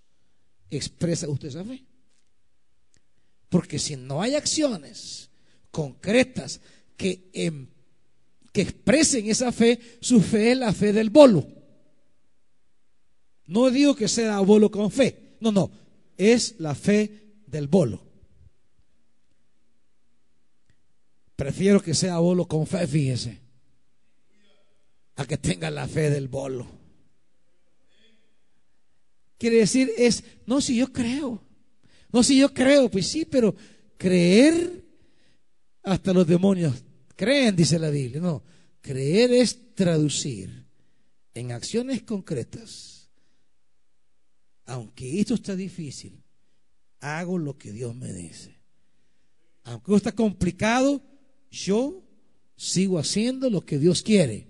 expresa 0.70 1.28
usted 1.28 1.48
esa 1.48 1.64
fe. 1.64 1.84
Porque 3.48 3.78
si 3.78 3.96
no 3.96 4.22
hay 4.22 4.34
acciones 4.34 5.30
concretas 5.70 6.60
que, 6.96 7.28
em, 7.32 7.66
que 8.52 8.60
expresen 8.60 9.28
esa 9.30 9.50
fe, 9.50 9.80
su 10.00 10.20
fe 10.20 10.52
es 10.52 10.58
la 10.58 10.72
fe 10.72 10.92
del 10.92 11.10
bolo. 11.10 11.46
No 13.46 13.70
digo 13.70 13.96
que 13.96 14.08
sea 14.08 14.38
bolo 14.40 14.70
con 14.70 14.90
fe. 14.90 15.36
No, 15.40 15.50
no. 15.50 15.70
Es 16.16 16.56
la 16.58 16.74
fe 16.74 17.34
del 17.46 17.66
bolo. 17.66 18.02
Prefiero 21.34 21.82
que 21.82 21.94
sea 21.94 22.18
bolo 22.18 22.46
con 22.46 22.66
fe, 22.66 22.86
fíjese, 22.86 23.40
a 25.16 25.26
que 25.26 25.38
tenga 25.38 25.70
la 25.70 25.88
fe 25.88 26.08
del 26.10 26.28
bolo. 26.28 26.66
Quiere 29.38 29.56
decir, 29.56 29.90
es, 29.96 30.22
no, 30.46 30.60
si 30.60 30.76
yo 30.76 30.92
creo. 30.92 31.42
No, 32.12 32.22
si 32.22 32.38
yo 32.38 32.52
creo, 32.52 32.88
pues 32.90 33.08
sí, 33.08 33.24
pero 33.24 33.56
creer 33.96 34.84
hasta 35.82 36.12
los 36.12 36.26
demonios 36.26 36.84
creen, 37.16 37.56
dice 37.56 37.78
la 37.78 37.90
Biblia. 37.90 38.20
No, 38.20 38.42
creer 38.80 39.32
es 39.32 39.74
traducir 39.74 40.66
en 41.34 41.52
acciones 41.52 42.02
concretas. 42.02 43.10
Aunque 44.64 45.20
esto 45.20 45.34
está 45.34 45.56
difícil, 45.56 46.22
hago 47.00 47.38
lo 47.38 47.58
que 47.58 47.72
Dios 47.72 47.94
me 47.94 48.12
dice. 48.12 48.60
Aunque 49.64 49.90
esto 49.92 49.96
está 49.96 50.12
complicado, 50.12 51.02
yo 51.50 52.02
sigo 52.56 52.98
haciendo 52.98 53.50
lo 53.50 53.64
que 53.64 53.78
Dios 53.78 54.02
quiere. 54.02 54.48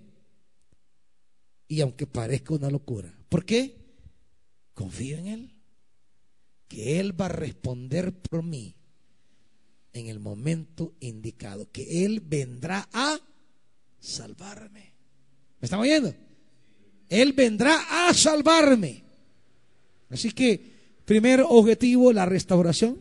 Y 1.67 1.81
aunque 1.81 2.05
parezca 2.05 2.53
una 2.53 2.69
locura. 2.69 3.13
¿Por 3.29 3.45
qué? 3.45 3.77
Confío 4.73 5.17
en 5.17 5.27
Él 5.27 5.53
que 6.73 6.99
Él 6.99 7.19
va 7.19 7.27
a 7.27 7.29
responder 7.29 8.19
por 8.19 8.41
mí 8.41 8.75
en 9.93 10.07
el 10.07 10.19
momento 10.19 10.93
indicado, 10.99 11.71
que 11.71 12.05
Él 12.05 12.19
vendrá 12.19 12.89
a 12.91 13.19
salvarme. 13.99 14.93
¿Me 15.61 15.65
están 15.65 15.79
oyendo? 15.79 16.13
Él 17.09 17.33
vendrá 17.33 18.07
a 18.07 18.13
salvarme. 18.13 19.03
Así 20.09 20.31
que, 20.31 20.73
primer 21.05 21.43
objetivo, 21.47 22.11
la 22.11 22.25
restauración. 22.25 22.99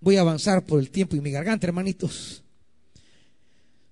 Voy 0.00 0.16
a 0.16 0.22
avanzar 0.22 0.66
por 0.66 0.80
el 0.80 0.90
tiempo 0.90 1.14
y 1.14 1.20
mi 1.20 1.30
garganta, 1.30 1.66
hermanitos. 1.66 2.42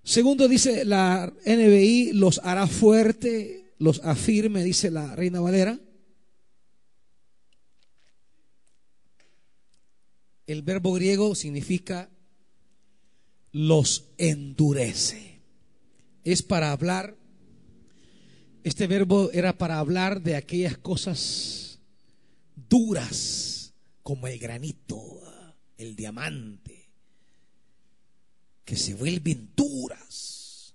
Segundo, 0.03 0.49
dice 0.49 0.85
la 0.85 1.33
NBI, 1.47 2.13
los 2.15 2.41
hará 2.43 2.67
fuerte, 2.67 3.75
los 3.79 4.01
afirme, 4.05 4.65
dice 4.65 4.91
la 4.91 5.15
Reina 5.15 5.41
Valera. 5.41 5.79
El 10.51 10.63
verbo 10.63 10.93
griego 10.93 11.37
significa 11.37 12.11
los 13.53 14.11
endurece. 14.19 15.45
Es 16.25 16.43
para 16.43 16.73
hablar, 16.73 17.17
este 18.65 18.89
verbo 18.89 19.31
era 19.31 19.57
para 19.57 19.79
hablar 19.79 20.23
de 20.23 20.35
aquellas 20.35 20.77
cosas 20.77 21.79
duras 22.57 23.75
como 24.03 24.27
el 24.27 24.41
granito, 24.41 25.23
el 25.77 25.95
diamante, 25.95 26.91
que 28.65 28.75
se 28.75 28.95
vuelven 28.95 29.53
duras. 29.55 30.75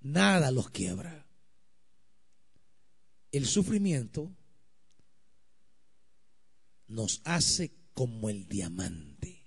Nada 0.00 0.50
los 0.50 0.70
quiebra. 0.70 1.24
El 3.30 3.46
sufrimiento 3.46 4.34
nos 6.88 7.22
hace 7.22 7.79
como 8.00 8.30
el 8.30 8.48
diamante. 8.48 9.44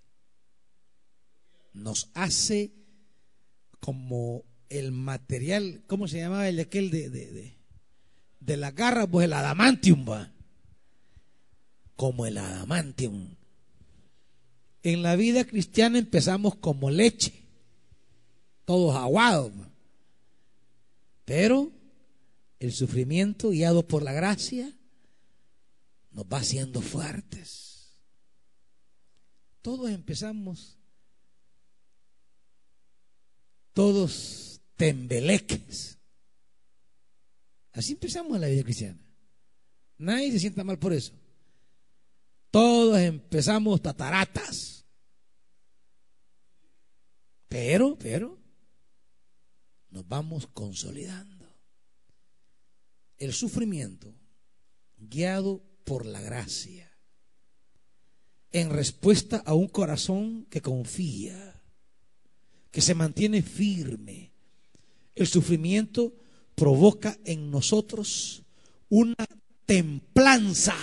Nos 1.73 2.11
hace 2.13 2.71
como 3.79 4.43
el 4.69 4.91
material, 4.91 5.81
¿cómo 5.87 6.07
se 6.07 6.19
llamaba 6.19 6.47
el 6.47 6.57
de 6.57 6.61
aquel 6.61 6.91
de, 6.91 7.09
de, 7.09 7.57
de, 8.39 8.57
la 8.57 8.69
garra? 8.69 9.07
Pues 9.07 9.25
el 9.25 9.33
adamantium 9.33 10.07
va. 10.07 10.31
Como 11.95 12.27
el 12.27 12.37
adamantium. 12.37 13.37
En 14.83 15.01
la 15.01 15.15
vida 15.15 15.45
cristiana 15.45 15.97
empezamos 15.97 16.53
como 16.53 16.91
leche, 16.91 17.33
todos 18.65 18.95
aguados. 18.95 19.51
Pero 21.25 21.71
el 22.59 22.71
sufrimiento 22.71 23.49
guiado 23.49 23.87
por 23.87 24.03
la 24.03 24.13
gracia 24.13 24.71
nos 26.11 26.25
va 26.25 26.37
haciendo 26.37 26.83
fuertes. 26.83 27.72
Todos 29.63 29.89
empezamos, 29.89 30.77
todos 33.71 34.61
tembeleques. 34.75 35.97
Así 37.71 37.93
empezamos 37.93 38.37
la 38.37 38.47
vida 38.47 38.61
cristiana. 38.63 38.99
Nadie 39.97 40.33
se 40.33 40.39
sienta 40.39 40.65
mal 40.65 40.77
por 40.77 40.91
eso. 40.91 41.13
Todos 42.51 42.99
empezamos 42.99 43.81
tataratas. 43.81 44.85
Pero, 47.47 47.97
pero, 47.97 48.37
nos 49.91 50.05
vamos 50.05 50.45
consolidando. 50.47 51.47
El 53.17 53.31
sufrimiento, 53.31 54.13
guiado 54.97 55.63
por 55.85 56.05
la 56.05 56.19
gracia, 56.19 56.92
en 58.53 58.69
respuesta 58.69 59.43
a 59.45 59.53
un 59.53 59.67
corazón 59.67 60.45
que 60.49 60.61
confía, 60.61 61.61
que 62.71 62.81
se 62.81 62.95
mantiene 62.95 63.41
firme. 63.41 64.31
El 65.15 65.27
sufrimiento 65.27 66.13
provoca 66.55 67.17
en 67.25 67.51
nosotros 67.51 68.43
una 68.89 69.25
templanza, 69.65 70.75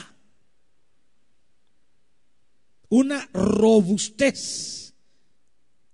una 2.90 3.26
robustez. 3.32 4.94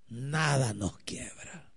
Nada 0.09 0.72
nos 0.72 0.99
quiebra. 1.01 1.70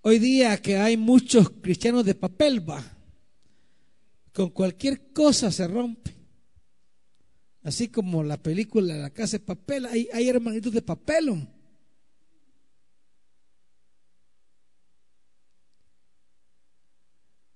Hoy 0.00 0.18
día 0.18 0.60
que 0.60 0.78
hay 0.78 0.96
muchos 0.96 1.50
cristianos 1.50 2.04
de 2.04 2.14
papel, 2.14 2.68
va 2.68 2.98
con 4.38 4.50
cualquier 4.50 5.12
cosa 5.12 5.50
se 5.50 5.66
rompe. 5.66 6.17
Así 7.68 7.88
como 7.88 8.24
la 8.24 8.42
película 8.42 8.96
La 8.96 9.10
Casa 9.10 9.36
de 9.36 9.44
Papel, 9.44 9.84
hay, 9.84 10.26
hermanitos 10.26 10.72
de 10.72 10.80
papel. 10.80 11.46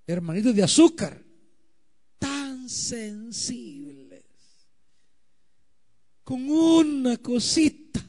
Hermanitos 0.06 0.54
de 0.54 0.62
azúcar, 0.62 1.18
tan 2.18 2.68
sensibles. 2.68 4.22
Con 6.24 6.50
una 6.50 7.16
cosita, 7.16 8.04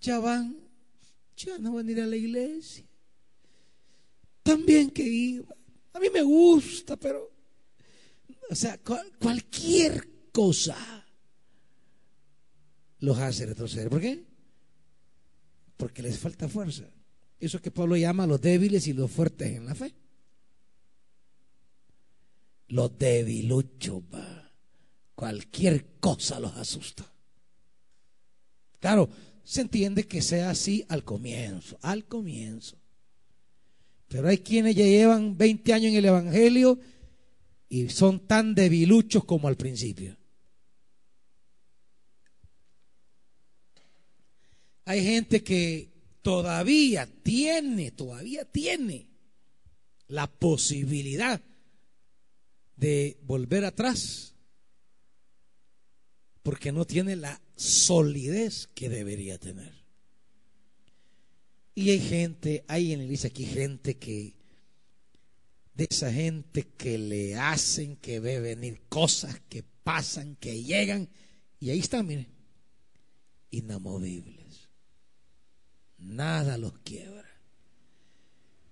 ya 0.00 0.20
van, 0.20 0.56
ya 1.36 1.58
no 1.58 1.74
van 1.74 1.88
a 1.88 1.90
ir 1.90 2.00
a 2.00 2.06
la 2.06 2.14
iglesia. 2.14 2.84
También 4.44 4.88
que 4.90 5.02
iba. 5.02 5.52
A 5.94 5.98
mí 5.98 6.10
me 6.14 6.22
gusta, 6.22 6.96
pero, 6.96 7.28
o 8.48 8.54
sea, 8.54 8.78
cualquier 9.18 10.30
cosa 10.30 10.97
los 13.00 13.18
hace 13.18 13.46
retroceder. 13.46 13.88
¿Por 13.88 14.00
qué? 14.00 14.24
Porque 15.76 16.02
les 16.02 16.18
falta 16.18 16.48
fuerza. 16.48 16.84
Eso 17.40 17.60
que 17.60 17.70
Pablo 17.70 17.96
llama 17.96 18.26
los 18.26 18.40
débiles 18.40 18.86
y 18.88 18.92
los 18.92 19.10
fuertes 19.10 19.56
en 19.56 19.66
la 19.66 19.74
fe. 19.74 19.94
Los 22.68 22.98
debiluchos, 22.98 24.02
cualquier 25.14 25.98
cosa 26.00 26.40
los 26.40 26.54
asusta. 26.56 27.10
Claro, 28.80 29.08
se 29.42 29.62
entiende 29.62 30.06
que 30.06 30.20
sea 30.20 30.50
así 30.50 30.84
al 30.88 31.04
comienzo, 31.04 31.78
al 31.80 32.04
comienzo. 32.04 32.76
Pero 34.08 34.28
hay 34.28 34.38
quienes 34.38 34.74
ya 34.74 34.84
llevan 34.84 35.36
20 35.36 35.72
años 35.72 35.90
en 35.92 35.96
el 35.96 36.04
Evangelio 36.04 36.78
y 37.68 37.88
son 37.88 38.26
tan 38.26 38.54
debiluchos 38.54 39.24
como 39.24 39.48
al 39.48 39.56
principio. 39.56 40.16
Hay 44.88 45.04
gente 45.04 45.44
que 45.44 45.92
todavía 46.22 47.06
tiene, 47.22 47.90
todavía 47.90 48.46
tiene 48.46 49.06
la 50.06 50.26
posibilidad 50.26 51.42
de 52.74 53.18
volver 53.24 53.66
atrás 53.66 54.34
porque 56.42 56.72
no 56.72 56.86
tiene 56.86 57.16
la 57.16 57.38
solidez 57.54 58.66
que 58.68 58.88
debería 58.88 59.36
tener. 59.36 59.74
Y 61.74 61.90
hay 61.90 62.00
gente, 62.00 62.64
hay 62.66 62.94
en 62.94 63.02
iglesia 63.02 63.28
aquí 63.28 63.44
gente 63.44 63.98
que, 63.98 64.36
de 65.74 65.86
esa 65.90 66.10
gente 66.10 66.66
que 66.66 66.96
le 66.96 67.34
hacen 67.34 67.96
que 67.96 68.20
ve 68.20 68.40
venir 68.40 68.80
cosas 68.88 69.38
que 69.50 69.62
pasan, 69.62 70.36
que 70.36 70.62
llegan, 70.62 71.10
y 71.60 71.68
ahí 71.68 71.80
están, 71.80 72.06
miren, 72.06 72.28
inamovibles. 73.50 74.37
Nada 75.98 76.56
los 76.58 76.78
quiebra. 76.78 77.28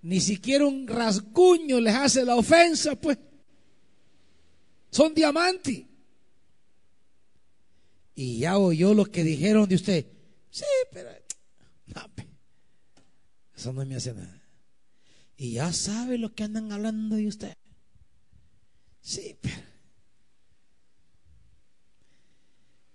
Ni 0.02 0.20
siquiera 0.20 0.66
un 0.66 0.86
rasguño 0.86 1.80
les 1.80 1.94
hace 1.94 2.24
la 2.24 2.36
ofensa, 2.36 2.94
pues. 2.94 3.18
Son 4.90 5.12
diamantes. 5.14 5.84
Y 8.14 8.38
ya 8.38 8.56
oyó 8.58 8.94
lo 8.94 9.06
que 9.06 9.24
dijeron 9.24 9.68
de 9.68 9.74
usted. 9.74 10.06
Sí, 10.50 10.64
pero 10.90 11.10
no, 11.86 12.02
eso 13.54 13.72
no 13.72 13.84
me 13.84 13.96
hace 13.96 14.14
nada. 14.14 14.42
Y 15.36 15.52
ya 15.52 15.72
sabe 15.72 16.16
lo 16.16 16.34
que 16.34 16.44
andan 16.44 16.72
hablando 16.72 17.16
de 17.16 17.28
usted. 17.28 17.56
Sí, 19.00 19.36
pero 19.40 19.76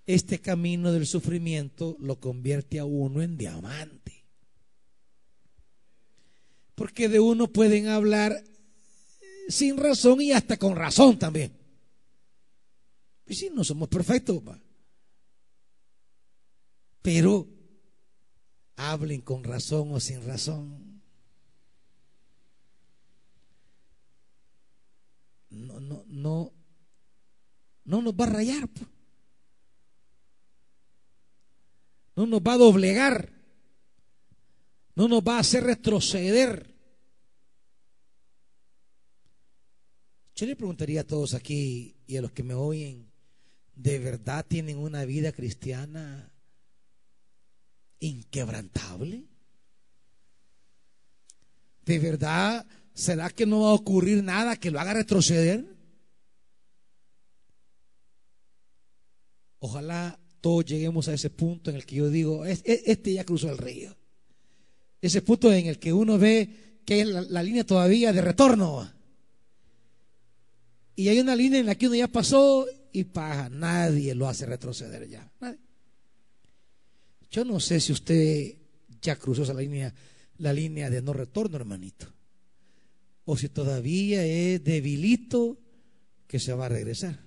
este 0.05 0.39
camino 0.39 0.91
del 0.91 1.05
sufrimiento 1.05 1.95
lo 1.99 2.19
convierte 2.19 2.79
a 2.79 2.85
uno 2.85 3.21
en 3.21 3.37
diamante. 3.37 4.20
Porque 6.81 7.07
de 7.09 7.19
uno 7.19 7.45
pueden 7.45 7.89
hablar 7.89 8.43
sin 9.47 9.77
razón 9.77 10.19
y 10.19 10.31
hasta 10.31 10.57
con 10.57 10.75
razón 10.75 11.19
también. 11.19 11.55
Y 13.27 13.35
si 13.35 13.51
no 13.51 13.63
somos 13.63 13.87
perfectos, 13.87 14.41
pero 17.03 17.47
hablen 18.77 19.21
con 19.21 19.43
razón 19.43 19.91
o 19.91 19.99
sin 19.99 20.25
razón. 20.25 21.03
No, 25.51 25.79
no, 25.79 26.03
no, 26.07 26.51
no 27.83 28.01
nos 28.01 28.13
va 28.15 28.25
a 28.25 28.29
rayar. 28.29 28.69
No 32.15 32.25
nos 32.25 32.41
va 32.41 32.53
a 32.53 32.57
doblegar. 32.57 33.31
No 34.95 35.07
nos 35.07 35.21
va 35.21 35.35
a 35.37 35.41
hacer 35.41 35.63
retroceder. 35.63 36.70
Yo 40.41 40.47
le 40.47 40.55
preguntaría 40.55 41.01
a 41.01 41.03
todos 41.03 41.35
aquí 41.35 41.93
y 42.07 42.17
a 42.17 42.21
los 42.23 42.31
que 42.31 42.41
me 42.41 42.55
oyen, 42.55 43.11
¿de 43.75 43.99
verdad 43.99 44.43
tienen 44.43 44.79
una 44.79 45.05
vida 45.05 45.31
cristiana 45.31 46.33
inquebrantable? 47.99 49.25
¿De 51.85 51.99
verdad 51.99 52.65
será 52.91 53.29
que 53.29 53.45
no 53.45 53.61
va 53.61 53.69
a 53.69 53.73
ocurrir 53.73 54.23
nada 54.23 54.55
que 54.55 54.71
lo 54.71 54.79
haga 54.79 54.95
retroceder? 54.95 55.77
Ojalá 59.59 60.19
todos 60.41 60.65
lleguemos 60.65 61.07
a 61.07 61.13
ese 61.13 61.29
punto 61.29 61.69
en 61.69 61.75
el 61.75 61.85
que 61.85 61.97
yo 61.97 62.09
digo, 62.09 62.45
este 62.45 63.13
ya 63.13 63.25
cruzó 63.25 63.51
el 63.51 63.59
río. 63.59 63.95
Ese 65.01 65.21
punto 65.21 65.53
en 65.53 65.67
el 65.67 65.77
que 65.77 65.93
uno 65.93 66.17
ve 66.17 66.81
que 66.83 67.01
es 67.01 67.07
la, 67.07 67.43
línea 67.43 67.63
todavía 67.63 68.11
de 68.11 68.21
retorno. 68.21 69.00
Y 70.95 71.07
hay 71.09 71.19
una 71.19 71.35
línea 71.35 71.59
en 71.59 71.65
la 71.65 71.75
que 71.75 71.87
uno 71.87 71.95
ya 71.95 72.07
pasó 72.07 72.65
y 72.91 73.05
paja, 73.05 73.49
nadie 73.49 74.13
lo 74.13 74.27
hace 74.27 74.45
retroceder 74.45 75.07
ya. 75.07 75.31
Yo 77.29 77.45
no 77.45 77.59
sé 77.59 77.79
si 77.79 77.93
usted 77.93 78.57
ya 79.01 79.15
cruzó 79.15 79.43
esa 79.43 79.53
línea, 79.53 79.93
la 80.37 80.53
línea 80.53 80.89
de 80.89 81.01
no 81.01 81.13
retorno, 81.13 81.55
hermanito. 81.55 82.13
O 83.25 83.37
si 83.37 83.49
todavía 83.49 84.25
es 84.25 84.63
debilito 84.63 85.57
que 86.27 86.39
se 86.39 86.53
va 86.53 86.65
a 86.65 86.69
regresar. 86.69 87.19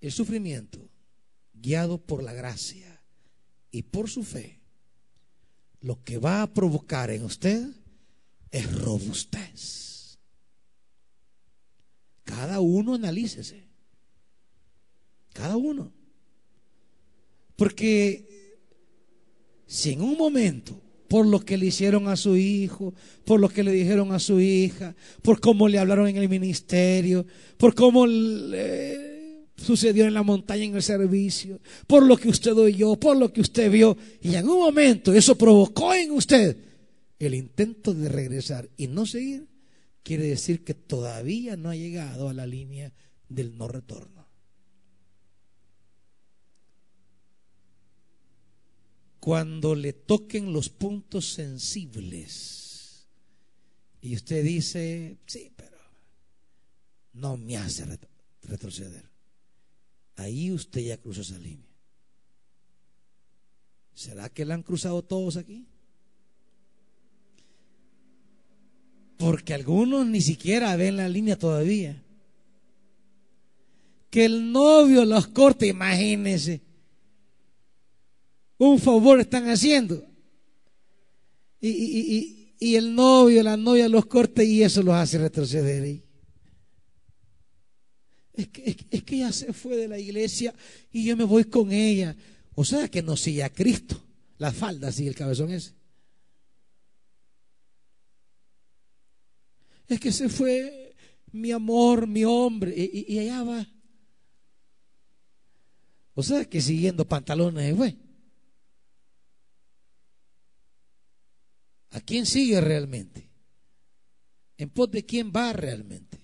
El 0.00 0.12
sufrimiento, 0.12 0.88
guiado 1.52 1.98
por 1.98 2.22
la 2.22 2.32
gracia 2.32 3.02
y 3.70 3.82
por 3.82 4.08
su 4.10 4.22
fe, 4.22 4.60
lo 5.80 6.02
que 6.04 6.18
va 6.18 6.42
a 6.42 6.52
provocar 6.52 7.10
en 7.10 7.24
usted 7.24 7.66
es 8.50 8.80
robustez. 8.80 9.89
Cada 12.30 12.60
uno 12.60 12.94
analícese. 12.94 13.64
Cada 15.32 15.56
uno. 15.56 15.92
Porque 17.56 18.56
si 19.66 19.92
en 19.92 20.00
un 20.00 20.16
momento, 20.16 20.80
por 21.08 21.26
lo 21.26 21.40
que 21.40 21.58
le 21.58 21.66
hicieron 21.66 22.06
a 22.06 22.16
su 22.16 22.36
hijo, 22.36 22.94
por 23.24 23.40
lo 23.40 23.48
que 23.48 23.64
le 23.64 23.72
dijeron 23.72 24.12
a 24.12 24.20
su 24.20 24.40
hija, 24.40 24.94
por 25.22 25.40
cómo 25.40 25.68
le 25.68 25.78
hablaron 25.78 26.06
en 26.06 26.18
el 26.18 26.28
ministerio, 26.28 27.26
por 27.56 27.74
cómo 27.74 28.06
le 28.06 29.48
sucedió 29.56 30.06
en 30.06 30.14
la 30.14 30.22
montaña 30.22 30.64
en 30.64 30.76
el 30.76 30.82
servicio, 30.82 31.60
por 31.86 32.06
lo 32.06 32.16
que 32.16 32.28
usted 32.28 32.52
oyó, 32.56 32.94
por 32.94 33.16
lo 33.16 33.32
que 33.32 33.40
usted 33.40 33.70
vio, 33.70 33.96
y 34.22 34.36
en 34.36 34.48
un 34.48 34.58
momento 34.58 35.12
eso 35.12 35.36
provocó 35.36 35.92
en 35.92 36.12
usted 36.12 36.56
el 37.18 37.34
intento 37.34 37.92
de 37.92 38.08
regresar 38.08 38.68
y 38.76 38.86
no 38.86 39.04
seguir, 39.04 39.49
quiere 40.02 40.24
decir 40.24 40.64
que 40.64 40.74
todavía 40.74 41.56
no 41.56 41.70
ha 41.70 41.76
llegado 41.76 42.28
a 42.28 42.34
la 42.34 42.46
línea 42.46 42.92
del 43.28 43.56
no 43.56 43.68
retorno. 43.68 44.26
Cuando 49.20 49.74
le 49.74 49.92
toquen 49.92 50.52
los 50.52 50.70
puntos 50.70 51.32
sensibles 51.32 53.06
y 54.00 54.16
usted 54.16 54.42
dice, 54.42 55.18
sí, 55.26 55.52
pero 55.54 55.76
no 57.12 57.36
me 57.36 57.56
hace 57.58 57.84
retroceder. 58.42 59.10
Ahí 60.16 60.50
usted 60.50 60.80
ya 60.80 60.96
cruzó 60.96 61.20
esa 61.20 61.38
línea. 61.38 61.68
¿Será 63.94 64.30
que 64.30 64.46
la 64.46 64.54
han 64.54 64.62
cruzado 64.62 65.02
todos 65.04 65.36
aquí? 65.36 65.69
Porque 69.20 69.52
algunos 69.52 70.06
ni 70.06 70.22
siquiera 70.22 70.74
ven 70.76 70.96
la 70.96 71.06
línea 71.06 71.38
todavía. 71.38 72.02
Que 74.08 74.24
el 74.24 74.50
novio 74.50 75.04
los 75.04 75.26
corte, 75.28 75.66
imagínense. 75.66 76.62
Un 78.56 78.78
favor 78.78 79.20
están 79.20 79.46
haciendo. 79.50 80.02
Y, 81.60 82.54
y 82.58 82.76
el 82.76 82.94
novio, 82.94 83.42
la 83.42 83.58
novia 83.58 83.90
los 83.90 84.06
corta 84.06 84.42
y 84.42 84.62
eso 84.62 84.82
los 84.82 84.94
hace 84.94 85.18
retroceder. 85.18 86.02
Es 88.32 88.48
que, 88.48 88.76
es, 88.90 89.02
que 89.02 89.16
ella 89.16 89.32
se 89.32 89.52
fue 89.52 89.76
de 89.76 89.86
la 89.86 89.98
iglesia 89.98 90.54
y 90.90 91.04
yo 91.04 91.14
me 91.14 91.24
voy 91.24 91.44
con 91.44 91.72
ella. 91.72 92.16
O 92.54 92.64
sea 92.64 92.88
que 92.88 93.02
no 93.02 93.18
sigue 93.18 93.42
a 93.42 93.52
Cristo. 93.52 94.02
La 94.38 94.50
falda 94.50 94.90
sigue 94.90 95.10
el 95.10 95.14
cabezón 95.14 95.50
ese. 95.50 95.72
Es 99.90 99.98
que 99.98 100.12
se 100.12 100.28
fue 100.28 100.94
mi 101.32 101.50
amor, 101.50 102.06
mi 102.06 102.24
hombre, 102.24 102.72
y, 102.76 103.18
allá 103.18 103.42
va. 103.42 103.66
O 106.14 106.22
sea 106.22 106.44
que 106.44 106.60
siguiendo 106.60 107.06
pantalones 107.08 107.76
fue. 107.76 107.96
¿A 111.90 112.00
quién 112.00 112.24
sigue 112.24 112.60
realmente? 112.60 113.28
¿En 114.58 114.70
pos 114.70 114.92
de 114.92 115.04
quién 115.04 115.32
va 115.34 115.52
realmente? 115.52 116.20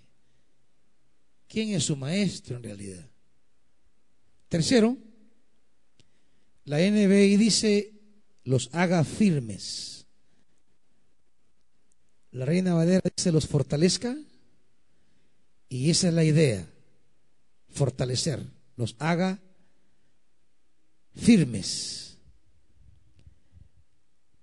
¿Quién 1.48 1.70
es 1.70 1.82
su 1.82 1.96
maestro 1.96 2.58
en 2.58 2.62
realidad? 2.62 3.10
Tercero, 4.48 4.96
la 6.66 6.78
NBI 6.78 7.36
dice, 7.36 7.94
los 8.44 8.70
haga 8.72 9.02
firmes. 9.02 9.95
La 12.37 12.45
reina 12.45 12.74
Valera 12.74 13.01
dice, 13.16 13.32
los 13.32 13.47
fortalezca. 13.47 14.14
Y 15.70 15.89
esa 15.89 16.09
es 16.09 16.14
la 16.14 16.22
idea, 16.22 16.68
fortalecer, 17.70 18.43
los 18.76 18.95
haga 18.99 19.41
firmes. 21.14 22.18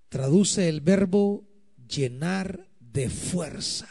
Traduce 0.09 0.67
el 0.69 0.81
verbo 0.81 1.47
llenar 1.87 2.67
de 2.79 3.11
fuerza. 3.11 3.89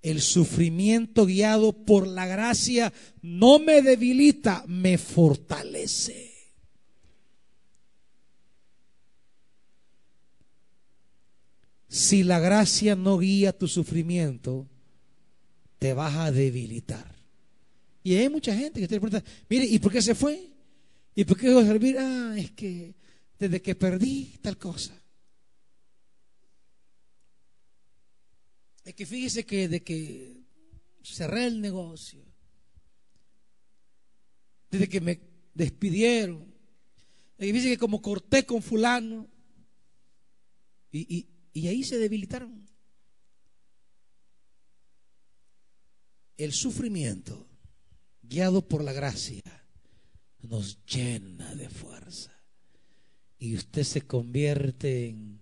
El 0.00 0.22
sufrimiento 0.22 1.26
guiado 1.26 1.72
por 1.72 2.06
la 2.06 2.26
gracia 2.26 2.92
no 3.22 3.58
me 3.58 3.82
debilita, 3.82 4.62
me 4.68 4.98
fortalece. 4.98 6.35
Si 11.96 12.24
la 12.24 12.38
gracia 12.40 12.94
no 12.94 13.16
guía 13.16 13.56
tu 13.56 13.66
sufrimiento, 13.66 14.68
te 15.78 15.94
vas 15.94 16.14
a 16.14 16.30
debilitar. 16.30 17.16
Y 18.02 18.16
hay 18.16 18.28
mucha 18.28 18.54
gente 18.54 18.80
que 18.80 18.86
te 18.86 19.00
pregunta, 19.00 19.24
mire, 19.48 19.64
¿y 19.64 19.78
por 19.78 19.90
qué 19.90 20.02
se 20.02 20.14
fue? 20.14 20.52
¿Y 21.14 21.24
por 21.24 21.38
qué 21.38 21.46
dejó 21.46 21.60
de 21.60 21.66
servir? 21.66 21.96
Ah, 21.98 22.34
es 22.36 22.50
que 22.50 22.94
desde 23.38 23.62
que 23.62 23.74
perdí 23.74 24.36
tal 24.42 24.58
cosa. 24.58 24.92
Es 28.84 28.94
que 28.94 29.06
fíjese 29.06 29.46
que 29.46 29.66
de 29.66 29.82
que 29.82 30.42
cerré 31.02 31.46
el 31.46 31.62
negocio, 31.62 32.22
desde 34.70 34.86
que 34.86 35.00
me 35.00 35.18
despidieron, 35.54 36.42
es 37.38 37.46
que 37.46 37.52
fíjese 37.54 37.70
que 37.70 37.78
como 37.78 38.02
corté 38.02 38.44
con 38.44 38.60
fulano, 38.60 39.26
y 40.92 41.26
ahí 41.64 41.82
se 41.82 41.98
debilitaron. 41.98 42.66
El 46.36 46.52
sufrimiento, 46.52 47.48
guiado 48.22 48.68
por 48.68 48.84
la 48.84 48.92
gracia, 48.92 49.42
nos 50.42 50.84
llena 50.84 51.54
de 51.54 51.68
fuerza. 51.68 52.32
Y 53.38 53.54
usted 53.54 53.84
se 53.84 54.02
convierte 54.02 55.08
en 55.08 55.36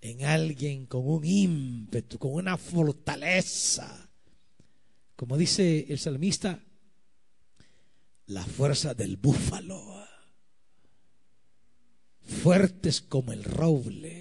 en 0.00 0.24
alguien 0.24 0.86
con 0.86 1.06
un 1.06 1.24
ímpetu, 1.24 2.18
con 2.18 2.32
una 2.32 2.56
fortaleza. 2.56 4.10
Como 5.16 5.36
dice 5.36 5.86
el 5.88 5.98
salmista, 5.98 6.62
la 8.26 8.44
fuerza 8.44 8.94
del 8.94 9.16
búfalo, 9.16 10.06
fuertes 12.22 13.00
como 13.02 13.32
el 13.32 13.44
roble, 13.44 14.19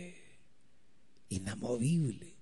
inamovible. 1.29 2.35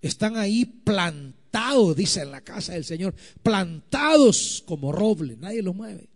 Están 0.00 0.36
ahí 0.36 0.64
plantados, 0.64 1.96
dice 1.96 2.22
en 2.22 2.30
la 2.30 2.42
casa 2.42 2.72
del 2.72 2.84
Señor, 2.84 3.14
plantados 3.42 4.62
como 4.66 4.92
roble, 4.92 5.36
nadie 5.36 5.62
los 5.62 5.74
mueve. 5.74 6.08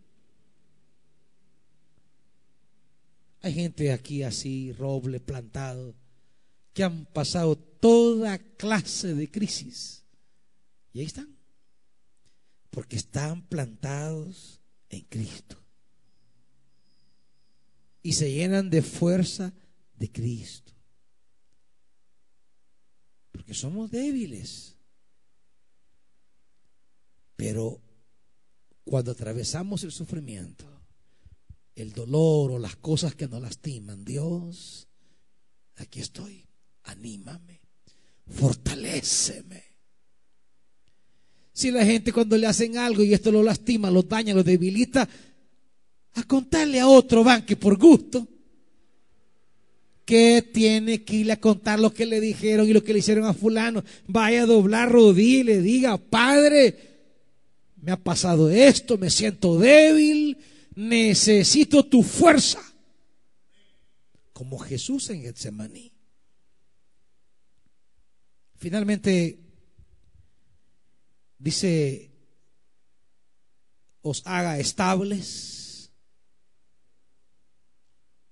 Hay 3.43 3.55
gente 3.55 3.93
aquí 3.93 4.23
así, 4.23 4.73
roble, 4.73 5.19
plantado 5.19 5.95
que 6.73 6.85
han 6.85 7.07
pasado 7.07 7.57
toda 7.57 8.39
clase 8.39 9.15
de 9.15 9.31
crisis. 9.31 10.05
Y 10.93 11.01
ahí 11.01 11.07
están. 11.07 11.37
Porque 12.71 12.97
están 12.97 13.43
plantados 13.43 14.61
en 14.89 15.01
Cristo. 15.03 15.57
Y 18.03 18.13
se 18.13 18.33
llenan 18.33 18.71
de 18.71 18.83
fuerza 18.83 19.53
de 19.97 20.11
Cristo. 20.11 20.73
Somos 23.55 23.91
débiles. 23.91 24.77
Pero 27.37 27.81
cuando 28.85 29.13
atravesamos 29.13 29.85
el 29.85 29.93
sufrimiento, 29.93 30.67
el 31.75 31.93
dolor 31.93 32.53
o 32.53 32.59
las 32.59 32.77
cosas 32.77 33.15
que 33.15 33.29
nos 33.29 33.41
lastiman, 33.41 34.05
Dios, 34.05 34.89
aquí 35.77 36.01
estoy 36.01 36.51
anímame, 36.85 37.61
fortaléceme. 38.27 39.63
Si 41.53 41.71
la 41.71 41.85
gente 41.85 42.13
cuando 42.13 42.37
le 42.37 42.47
hacen 42.47 42.79
algo 42.79 43.03
y 43.03 43.13
esto 43.13 43.31
lo 43.31 43.43
lastima, 43.43 43.91
lo 43.91 44.03
daña, 44.03 44.35
lo 44.35 44.43
debilita, 44.43 45.09
a 46.15 46.23
contarle 46.25 46.81
a 46.81 46.89
otro 46.89 47.23
van 47.23 47.45
que 47.45 47.57
por 47.57 47.77
gusto, 47.77 48.27
que 50.11 50.43
tiene 50.43 51.05
que 51.05 51.15
ir 51.19 51.31
a 51.31 51.37
contar 51.37 51.79
lo 51.79 51.95
que 51.95 52.05
le 52.05 52.21
dijeron 52.21 52.69
y 52.69 52.73
lo 52.73 52.83
que 52.83 52.93
le 52.93 52.99
hicieron 52.99 53.27
a 53.27 53.33
fulano, 53.33 53.85
vaya 54.09 54.43
a 54.43 54.47
doblar 54.47 54.91
rodillas 54.91 55.43
y 55.43 55.45
le 55.45 55.61
diga, 55.61 55.99
Padre, 55.99 56.77
me 57.77 57.93
ha 57.93 57.97
pasado 57.97 58.51
esto, 58.51 58.99
me 58.99 59.09
siento 59.09 59.57
débil, 59.57 60.37
necesito 60.75 61.85
tu 61.85 62.03
fuerza. 62.03 62.61
Como 64.33 64.59
Jesús 64.59 65.11
en 65.11 65.23
Getsemaní. 65.23 65.93
Finalmente, 68.57 69.39
dice, 71.39 72.11
os 74.03 74.23
haga 74.25 74.59
estables. 74.59 75.93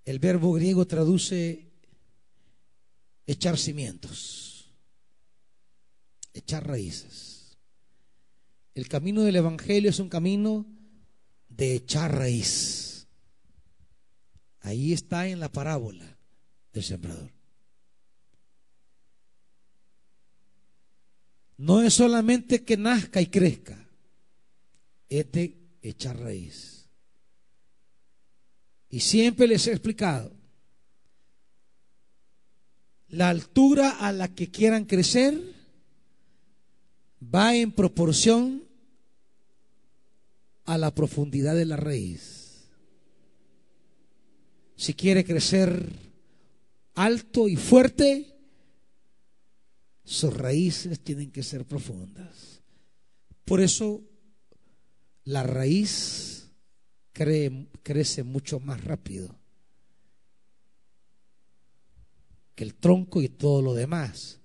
El 0.05 0.19
verbo 0.19 0.55
griego 0.55 0.85
traduce 0.85 1.68
echar 3.29 3.57
cimientos, 3.57 4.73
echar 6.35 6.67
raíces. 6.67 7.57
El 8.75 8.89
camino 8.89 9.23
del 9.23 9.37
Evangelio 9.37 9.91
es 9.91 10.01
un 10.01 10.09
camino 10.09 10.67
de 11.49 11.77
echar 11.77 12.13
raíz. 12.13 13.07
Ahí 14.61 14.93
está 14.93 15.29
en 15.29 15.39
la 15.39 15.53
parábola 15.53 16.19
del 16.73 16.83
sembrador. 16.83 17.39
no 21.59 21.83
es 21.83 21.95
solamente 21.95 22.65
que 22.65 22.77
nazca 22.77 23.21
y 23.21 23.27
crezca, 23.27 23.89
es 25.09 25.31
de 25.33 25.59
echar 25.83 26.19
raíz. 26.19 26.89
Y 28.89 29.01
siempre 29.01 29.47
les 29.47 29.67
he 29.67 29.73
explicado, 29.73 30.38
la 33.09 33.31
altura 33.31 33.91
a 33.91 34.13
la 34.13 34.29
que 34.29 34.51
quieran 34.51 34.85
crecer 34.85 35.41
va 37.23 37.55
en 37.55 37.73
proporción 37.73 38.65
a 40.65 40.77
la 40.77 40.95
profundidad 40.95 41.55
de 41.55 41.65
la 41.65 41.77
raíz. 41.77 42.69
Si 44.77 44.95
quiere 44.95 45.25
crecer 45.25 45.91
alto 46.95 47.49
y 47.49 47.57
fuerte, 47.57 48.37
sus 50.05 50.35
raíces 50.35 51.01
tienen 51.01 51.31
que 51.31 51.43
ser 51.43 51.65
profundas. 51.65 52.63
Por 53.45 53.61
eso 53.61 54.03
la 55.25 55.43
raíz 55.43 56.51
crece 57.13 58.23
mucho 58.23 58.61
más 58.61 58.85
rápido 58.85 59.38
que 62.59 62.65
el 62.65 62.75
tronco 62.75 63.23
y 63.23 63.29
todo 63.29 63.63
lo 63.63 63.73
demás. 63.73 64.41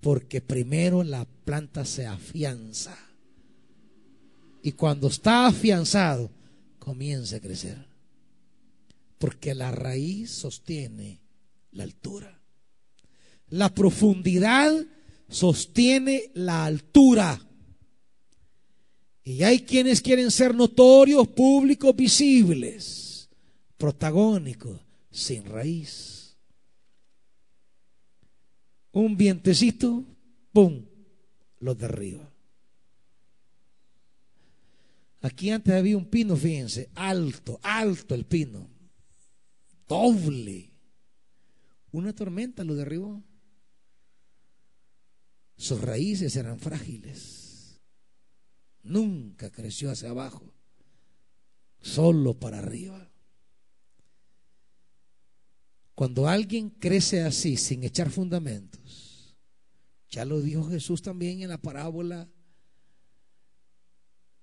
Porque 0.00 0.40
primero 0.40 1.04
la 1.04 1.26
planta 1.26 1.84
se 1.84 2.06
afianza. 2.06 2.96
Y 4.62 4.72
cuando 4.72 5.08
está 5.08 5.46
afianzado, 5.46 6.30
comienza 6.78 7.36
a 7.36 7.40
crecer. 7.40 7.86
Porque 9.18 9.54
la 9.54 9.72
raíz 9.72 10.30
sostiene 10.30 11.20
la 11.70 11.82
altura. 11.82 12.40
La 13.50 13.74
profundidad 13.74 14.72
sostiene 15.28 16.30
la 16.32 16.64
altura. 16.64 17.46
Y 19.22 19.42
hay 19.42 19.60
quienes 19.60 20.00
quieren 20.00 20.30
ser 20.30 20.54
notorios, 20.54 21.28
públicos, 21.28 21.94
visibles, 21.94 23.28
protagónicos, 23.76 24.80
sin 25.10 25.44
raíz. 25.44 26.15
Un 28.96 29.14
vientecito, 29.18 30.06
¡pum!, 30.54 30.86
los 31.60 31.76
derriba. 31.76 32.32
Aquí 35.20 35.50
antes 35.50 35.74
había 35.74 35.98
un 35.98 36.06
pino, 36.06 36.34
fíjense, 36.34 36.88
alto, 36.94 37.60
alto 37.62 38.14
el 38.14 38.24
pino, 38.24 38.70
doble. 39.86 40.72
Una 41.92 42.14
tormenta 42.14 42.64
lo 42.64 42.74
derribó. 42.74 43.22
Sus 45.58 45.78
raíces 45.78 46.34
eran 46.34 46.58
frágiles. 46.58 47.78
Nunca 48.82 49.52
creció 49.52 49.90
hacia 49.90 50.08
abajo, 50.08 50.54
solo 51.82 52.32
para 52.32 52.60
arriba. 52.60 53.12
Cuando 55.96 56.28
alguien 56.28 56.68
crece 56.68 57.22
así, 57.22 57.56
sin 57.56 57.82
echar 57.82 58.10
fundamentos, 58.10 59.34
ya 60.10 60.26
lo 60.26 60.42
dijo 60.42 60.68
Jesús 60.68 61.00
también 61.00 61.40
en 61.40 61.48
la 61.48 61.56
parábola 61.56 62.28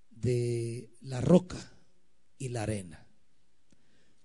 de 0.09 0.89
la 1.01 1.21
roca 1.21 1.77
y 2.39 2.49
la 2.49 2.63
arena. 2.63 3.07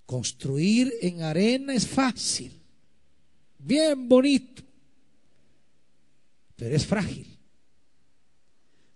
Construir 0.06 0.90
en 1.02 1.20
arena 1.20 1.74
es 1.74 1.86
fácil, 1.86 2.62
bien 3.58 4.08
bonito, 4.08 4.62
pero 6.56 6.74
es 6.74 6.86
frágil. 6.86 7.38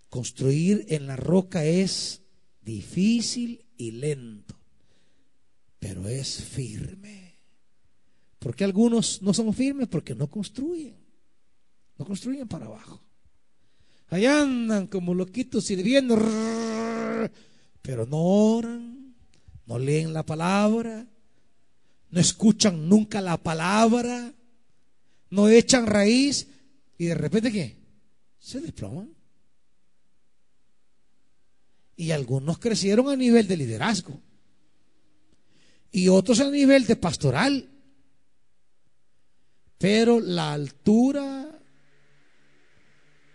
Construir 0.09 0.87
en 0.89 1.05
la 1.05 1.17
roca 1.17 1.65
es 1.65 2.23
difícil 2.63 3.63
y 3.77 3.91
lento, 3.91 4.59
pero 5.77 6.09
es 6.09 6.43
firme. 6.43 7.22
Porque 8.43 8.65
algunos 8.65 9.21
no 9.21 9.33
son 9.33 9.53
firmes 9.53 9.87
porque 9.87 10.13
no 10.13 10.29
construyen, 10.29 10.97
no 11.97 12.03
construyen 12.03 12.45
para 12.45 12.65
abajo. 12.65 13.01
Ahí 14.09 14.25
andan 14.25 14.87
como 14.87 15.13
loquitos 15.13 15.63
sirviendo, 15.63 16.17
pero 17.81 18.05
no 18.05 18.17
oran, 18.17 19.15
no 19.65 19.79
leen 19.79 20.11
la 20.11 20.25
palabra, 20.25 21.07
no 22.09 22.19
escuchan 22.19 22.89
nunca 22.89 23.21
la 23.21 23.37
palabra, 23.37 24.33
no 25.29 25.47
echan 25.47 25.87
raíz 25.87 26.49
y 26.97 27.05
de 27.05 27.15
repente 27.15 27.49
¿qué? 27.49 27.77
Se 28.39 28.59
desploman. 28.59 29.09
Y 31.95 32.11
algunos 32.11 32.57
crecieron 32.59 33.07
a 33.07 33.15
nivel 33.15 33.47
de 33.47 33.55
liderazgo 33.55 34.19
y 35.93 36.09
otros 36.09 36.41
a 36.41 36.51
nivel 36.51 36.85
de 36.85 36.97
pastoral. 36.97 37.69
Pero 39.83 40.21
la 40.21 40.53
altura 40.53 41.59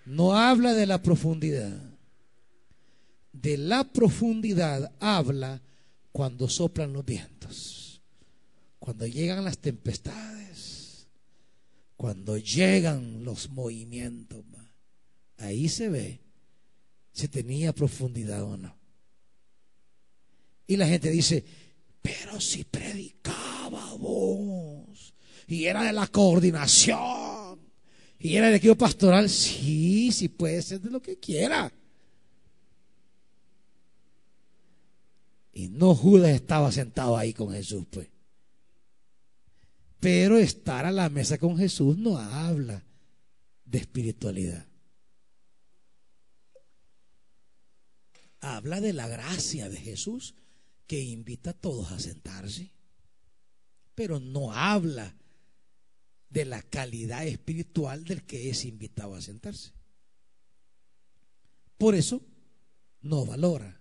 no 0.06 0.34
habla 0.34 0.72
de 0.72 0.86
la 0.86 1.02
profundidad. 1.02 1.78
De 3.34 3.58
la 3.58 3.84
profundidad 3.84 4.90
habla 4.98 5.60
cuando 6.10 6.48
soplan 6.48 6.94
los 6.94 7.04
vientos, 7.04 8.00
cuando 8.78 9.06
llegan 9.06 9.44
las 9.44 9.58
tempestades, 9.58 11.06
cuando 11.98 12.38
llegan 12.38 13.24
los 13.24 13.50
movimientos. 13.50 14.42
Ahí 15.36 15.68
se 15.68 15.90
ve 15.90 16.22
si 17.12 17.28
tenía 17.28 17.74
profundidad 17.74 18.42
o 18.44 18.56
no. 18.56 18.74
Y 20.66 20.78
la 20.78 20.86
gente 20.86 21.10
dice, 21.10 21.44
pero 22.00 22.40
si 22.40 22.64
predicábamos 22.64 24.77
y 25.48 25.64
era 25.64 25.82
de 25.82 25.92
la 25.92 26.06
coordinación 26.06 27.58
y 28.18 28.36
era 28.36 28.46
del 28.46 28.56
equipo 28.56 28.74
pastoral, 28.76 29.30
sí, 29.30 30.12
sí 30.12 30.28
puede 30.28 30.60
ser 30.60 30.80
de 30.80 30.90
lo 30.90 31.00
que 31.00 31.18
quiera. 31.18 31.72
Y 35.52 35.68
no 35.68 35.94
Judas 35.94 36.30
estaba 36.30 36.70
sentado 36.70 37.16
ahí 37.16 37.32
con 37.32 37.52
Jesús, 37.52 37.86
pues. 37.90 38.08
Pero 40.00 40.36
estar 40.36 40.84
a 40.84 40.92
la 40.92 41.08
mesa 41.08 41.38
con 41.38 41.56
Jesús 41.56 41.96
no 41.96 42.18
habla 42.18 42.84
de 43.64 43.78
espiritualidad. 43.78 44.66
Habla 48.40 48.80
de 48.80 48.92
la 48.92 49.08
gracia 49.08 49.68
de 49.68 49.78
Jesús 49.78 50.34
que 50.86 51.00
invita 51.00 51.50
a 51.50 51.54
todos 51.54 51.90
a 51.90 51.98
sentarse. 51.98 52.70
Pero 53.94 54.20
no 54.20 54.52
habla 54.52 55.16
de 56.30 56.44
la 56.44 56.62
calidad 56.62 57.26
espiritual 57.26 58.04
del 58.04 58.24
que 58.24 58.50
es 58.50 58.64
invitado 58.64 59.14
a 59.14 59.20
sentarse. 59.20 59.72
Por 61.76 61.94
eso 61.94 62.22
no 63.02 63.24
valora, 63.24 63.80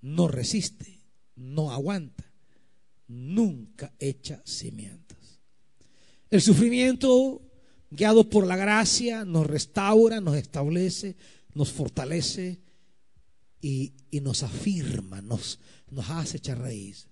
no 0.00 0.28
resiste, 0.28 1.00
no 1.36 1.72
aguanta, 1.72 2.30
nunca 3.08 3.94
echa 3.98 4.42
cimientos. 4.44 5.40
El 6.30 6.40
sufrimiento, 6.40 7.42
guiado 7.90 8.28
por 8.28 8.46
la 8.46 8.56
gracia, 8.56 9.24
nos 9.24 9.46
restaura, 9.46 10.20
nos 10.20 10.36
establece, 10.36 11.16
nos 11.54 11.72
fortalece 11.72 12.60
y, 13.60 13.94
nos 14.22 14.42
afirma, 14.42 15.20
nos, 15.22 15.58
nos 15.90 16.08
hace 16.10 16.38
echar 16.38 16.58
raíz. 16.58 17.08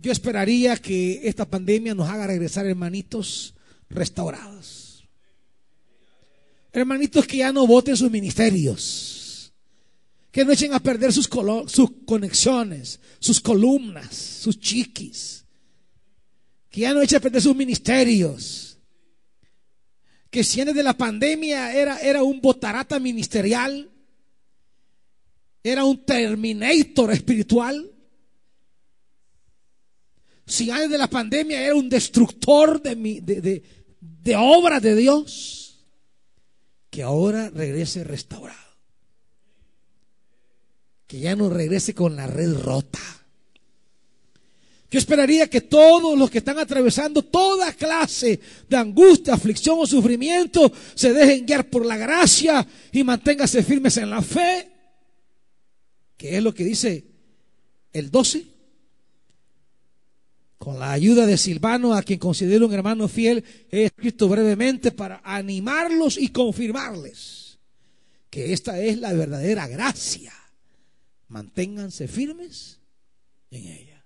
Yo 0.00 0.12
esperaría 0.12 0.76
que 0.76 1.28
esta 1.28 1.44
pandemia 1.44 1.94
nos 1.94 2.08
haga 2.08 2.26
regresar 2.26 2.66
hermanitos 2.66 3.54
restaurados. 3.90 5.06
Hermanitos 6.72 7.26
que 7.26 7.38
ya 7.38 7.52
no 7.52 7.66
voten 7.66 7.96
sus 7.96 8.10
ministerios. 8.10 9.52
Que 10.30 10.44
no 10.44 10.52
echen 10.52 10.72
a 10.72 10.80
perder 10.80 11.12
sus, 11.12 11.28
sus 11.66 11.90
conexiones, 12.06 13.00
sus 13.18 13.40
columnas, 13.40 14.14
sus 14.14 14.58
chiquis. 14.58 15.44
Que 16.70 16.82
ya 16.82 16.94
no 16.94 17.02
echen 17.02 17.18
a 17.18 17.20
perder 17.20 17.42
sus 17.42 17.56
ministerios. 17.56 18.78
Que 20.30 20.44
si 20.44 20.60
antes 20.60 20.76
de 20.76 20.82
la 20.84 20.96
pandemia 20.96 21.74
era, 21.74 21.98
era 21.98 22.22
un 22.22 22.40
botarata 22.40 22.98
ministerial, 23.00 23.90
era 25.62 25.84
un 25.84 26.06
terminator 26.06 27.12
espiritual 27.12 27.90
si 30.50 30.68
antes 30.68 30.90
de 30.90 30.98
la 30.98 31.06
pandemia 31.06 31.62
era 31.62 31.76
un 31.76 31.88
destructor 31.88 32.82
de, 32.82 32.96
mi, 32.96 33.20
de, 33.20 33.62
obras 34.36 34.82
de 34.82 34.96
Dios, 34.96 35.86
que 36.90 37.04
ahora 37.04 37.50
regrese 37.50 38.02
restaurado. 38.02 38.58
Que 41.06 41.20
ya 41.20 41.36
no 41.36 41.48
regrese 41.48 41.94
con 41.94 42.16
la 42.16 42.26
red 42.26 42.52
rota. 42.54 42.98
Yo 44.90 44.98
esperaría 44.98 45.48
que 45.48 45.60
todos 45.60 46.18
los 46.18 46.28
que 46.28 46.38
están 46.38 46.58
atravesando 46.58 47.22
toda 47.22 47.72
clase 47.72 48.40
de 48.68 48.76
angustia, 48.76 49.34
aflicción 49.34 49.78
o 49.78 49.86
sufrimiento 49.86 50.72
se 50.96 51.12
dejen 51.12 51.46
guiar 51.46 51.70
por 51.70 51.86
la 51.86 51.96
gracia 51.96 52.66
y 52.90 53.04
manténganse 53.04 53.62
firmes 53.62 53.96
en 53.98 54.10
la 54.10 54.20
fe, 54.20 54.68
que 56.16 56.36
es 56.36 56.42
lo 56.42 56.52
que 56.52 56.64
dice 56.64 57.04
el 57.92 58.10
12 58.10 58.49
con 60.60 60.78
la 60.78 60.92
ayuda 60.92 61.24
de 61.24 61.38
Silvano, 61.38 61.94
a 61.94 62.02
quien 62.02 62.18
considero 62.18 62.66
un 62.66 62.74
hermano 62.74 63.08
fiel, 63.08 63.42
he 63.70 63.84
escrito 63.84 64.28
brevemente 64.28 64.92
para 64.92 65.22
animarlos 65.24 66.18
y 66.18 66.28
confirmarles 66.28 67.58
que 68.28 68.52
esta 68.52 68.78
es 68.78 68.98
la 68.98 69.14
verdadera 69.14 69.66
gracia. 69.68 70.34
Manténganse 71.28 72.08
firmes 72.08 72.78
en 73.50 73.68
ella. 73.68 74.04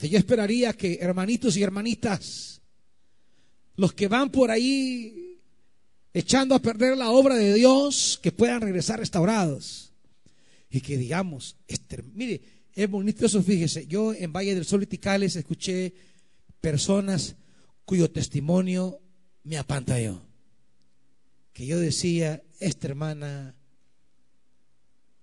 yo 0.00 0.18
esperaría 0.18 0.72
que 0.72 1.00
hermanitos 1.02 1.54
y 1.58 1.62
hermanitas, 1.62 2.62
los 3.76 3.92
que 3.92 4.08
van 4.08 4.30
por 4.30 4.50
ahí 4.50 5.38
echando 6.14 6.54
a 6.54 6.62
perder 6.62 6.96
la 6.96 7.10
obra 7.10 7.34
de 7.34 7.52
Dios, 7.52 8.18
que 8.22 8.32
puedan 8.32 8.62
regresar 8.62 9.00
restaurados. 9.00 9.92
Y 10.70 10.80
que 10.80 10.96
digamos, 10.96 11.56
este, 11.68 12.02
mire, 12.14 12.55
es 12.76 12.90
bonito 12.90 13.24
eso, 13.24 13.42
fíjese. 13.42 13.86
Yo 13.86 14.12
en 14.12 14.34
Valle 14.34 14.54
del 14.54 14.66
Sol 14.66 14.82
y 14.82 14.86
Ticales 14.86 15.34
escuché 15.34 15.94
personas 16.60 17.36
cuyo 17.86 18.10
testimonio 18.10 19.00
me 19.44 19.56
apantalló. 19.56 20.22
Que 21.54 21.64
yo 21.66 21.80
decía, 21.80 22.42
esta 22.60 22.88
hermana 22.88 23.54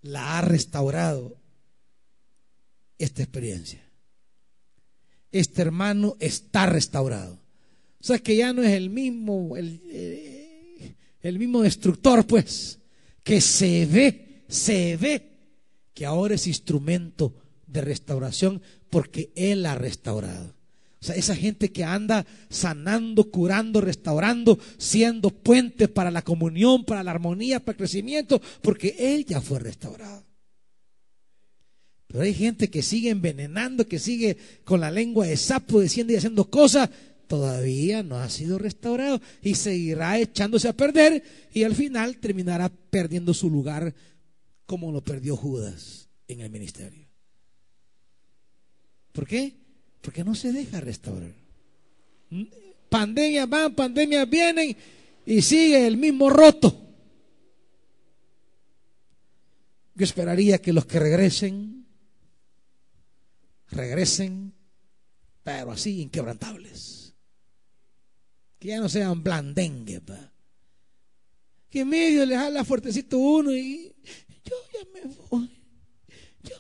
la 0.02 0.40
ha 0.40 0.42
restaurado 0.42 1.38
esta 2.98 3.22
experiencia. 3.22 3.88
este 5.32 5.62
hermano 5.62 6.16
está 6.20 6.66
restaurado. 6.66 7.40
O 8.00 8.04
sea 8.04 8.18
que 8.18 8.36
ya 8.36 8.52
no 8.52 8.64
es 8.64 8.72
el 8.72 8.90
mismo, 8.90 9.56
el, 9.58 9.80
eh, 9.92 10.96
el 11.22 11.38
mismo 11.38 11.62
destructor, 11.62 12.26
pues, 12.26 12.80
que 13.24 13.42
se 13.42 13.86
ve, 13.86 14.44
se 14.48 14.98
ve 14.98 15.34
que 15.94 16.06
ahora 16.06 16.36
es 16.36 16.48
instrumento 16.48 17.43
de 17.74 17.82
restauración 17.82 18.62
porque 18.90 19.32
Él 19.36 19.66
ha 19.66 19.76
restaurado. 19.76 20.56
O 21.02 21.06
sea, 21.06 21.16
esa 21.16 21.36
gente 21.36 21.74
que 21.74 21.84
anda 21.84 22.26
sanando, 22.50 23.30
curando, 23.30 23.82
restaurando, 23.82 24.58
siendo 24.78 25.32
puente 25.32 25.90
para 25.90 26.12
la 26.12 26.22
comunión, 26.22 26.86
para 26.86 27.04
la 27.04 27.12
armonía, 27.12 27.60
para 27.60 27.74
el 27.74 27.78
crecimiento, 27.80 28.42
porque 28.62 28.96
Él 28.98 29.26
ya 29.26 29.42
fue 29.42 29.60
restaurado. 29.60 30.24
Pero 32.08 32.24
hay 32.24 32.34
gente 32.34 32.70
que 32.70 32.84
sigue 32.84 33.10
envenenando, 33.10 33.88
que 33.88 34.00
sigue 34.00 34.38
con 34.64 34.80
la 34.80 34.92
lengua 34.92 35.26
de 35.26 35.36
sapo 35.36 35.82
diciendo 35.82 36.14
y 36.14 36.16
haciendo 36.16 36.46
cosas, 36.46 36.90
todavía 37.28 38.04
no 38.04 38.18
ha 38.18 38.30
sido 38.30 38.60
restaurado 38.60 39.20
y 39.42 39.56
seguirá 39.56 40.20
echándose 40.20 40.68
a 40.68 40.78
perder 40.78 41.24
y 41.52 41.64
al 41.64 41.74
final 41.74 42.18
terminará 42.18 42.70
perdiendo 42.70 43.34
su 43.34 43.50
lugar 43.50 43.94
como 44.66 44.92
lo 44.92 45.04
perdió 45.04 45.36
Judas 45.36 46.08
en 46.28 46.42
el 46.42 46.50
ministerio. 46.50 47.03
¿Por 49.14 49.28
qué? 49.28 49.56
Porque 50.02 50.24
no 50.24 50.36
se 50.36 50.52
deja 50.52 50.82
restaurar. 50.82 51.32
Pandemias 52.90 53.48
van, 53.48 53.74
pandemias 53.74 54.30
vienen 54.30 54.76
y 55.26 55.42
sigue 55.42 55.88
el 55.88 55.98
mismo 55.98 56.30
roto. 56.30 56.80
Yo 59.96 60.04
esperaría 60.04 60.58
que 60.58 60.74
los 60.74 60.88
que 60.88 61.00
regresen, 61.00 61.86
regresen, 63.70 64.54
pero 65.44 65.72
así 65.72 66.02
inquebrantables. 66.02 67.14
Que 68.58 68.70
ya 68.70 68.80
no 68.80 68.90
sean 68.90 69.24
blandengues. 69.24 70.02
Que 71.70 71.86
medio 71.86 72.26
les 72.26 72.38
jala 72.38 72.66
fuertecito 72.66 73.18
uno 73.18 73.54
y 73.54 73.94
yo 74.44 74.56
ya 74.74 74.88
me 74.94 75.16
voy. 75.30 75.50
Yo 76.44 76.56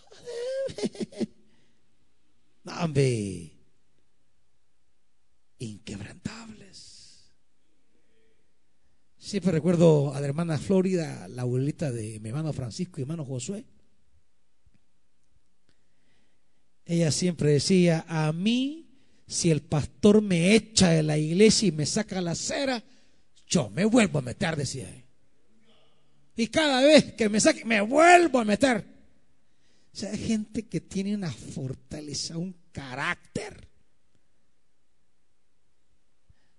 Inquebrantables. 5.60 7.31
Siempre 9.18 9.52
recuerdo 9.52 10.14
a 10.14 10.19
la 10.19 10.27
hermana 10.27 10.57
Florida, 10.57 11.27
la 11.30 11.44
abuelita 11.44 11.91
de 11.91 12.19
mi 12.19 12.30
hermano 12.30 12.52
Francisco 12.53 12.99
y 12.99 13.03
hermano 13.03 13.26
Josué. 13.26 13.65
Ella 16.85 17.11
siempre 17.11 17.52
decía, 17.52 18.06
a 18.07 18.34
mí, 18.34 18.90
si 19.26 19.49
el 19.49 19.61
pastor 19.61 20.22
me 20.22 20.53
echa 20.53 20.90
de 20.90 21.03
la 21.03 21.18
iglesia 21.18 21.69
y 21.69 21.72
me 21.72 21.85
saca 21.85 22.22
la 22.22 22.35
cera, 22.35 22.84
yo 23.48 23.69
me 23.69 23.85
vuelvo 23.85 24.19
a 24.19 24.22
meter, 24.22 24.56
decía. 24.57 24.90
Y 26.35 26.48
cada 26.48 26.81
vez 26.81 27.14
que 27.14 27.30
me 27.30 27.40
saque, 27.40 27.64
me 27.64 27.80
vuelvo 27.81 28.40
a 28.40 28.45
meter. 28.45 28.93
O 29.94 29.95
sea, 29.95 30.11
hay 30.11 30.18
gente 30.18 30.64
que 30.68 30.82
tiene 30.82 31.14
una 31.14 31.32
fortaleza, 31.32 32.38
un 32.38 32.56
carácter. 32.72 33.68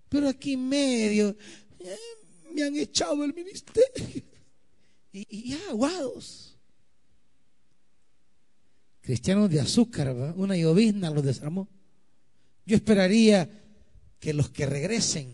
Pero 0.09 0.29
aquí 0.29 0.53
en 0.53 0.69
medio 0.69 1.37
eh, 1.81 1.97
me 2.55 2.63
han 2.63 2.77
echado 2.77 3.23
del 3.23 3.35
ministerio. 3.35 4.23
Y, 5.13 5.51
ya, 5.51 5.59
aguados. 5.71 6.57
Cristianos 9.01 9.51
de 9.51 9.61
azúcar, 9.61 10.15
una 10.37 10.57
llovizna 10.57 11.11
los 11.11 11.25
desarmó. 11.25 11.69
Yo 12.65 12.77
esperaría 12.77 13.51
que 14.21 14.33
los 14.33 14.49
que 14.51 14.65
regresen 14.65 15.29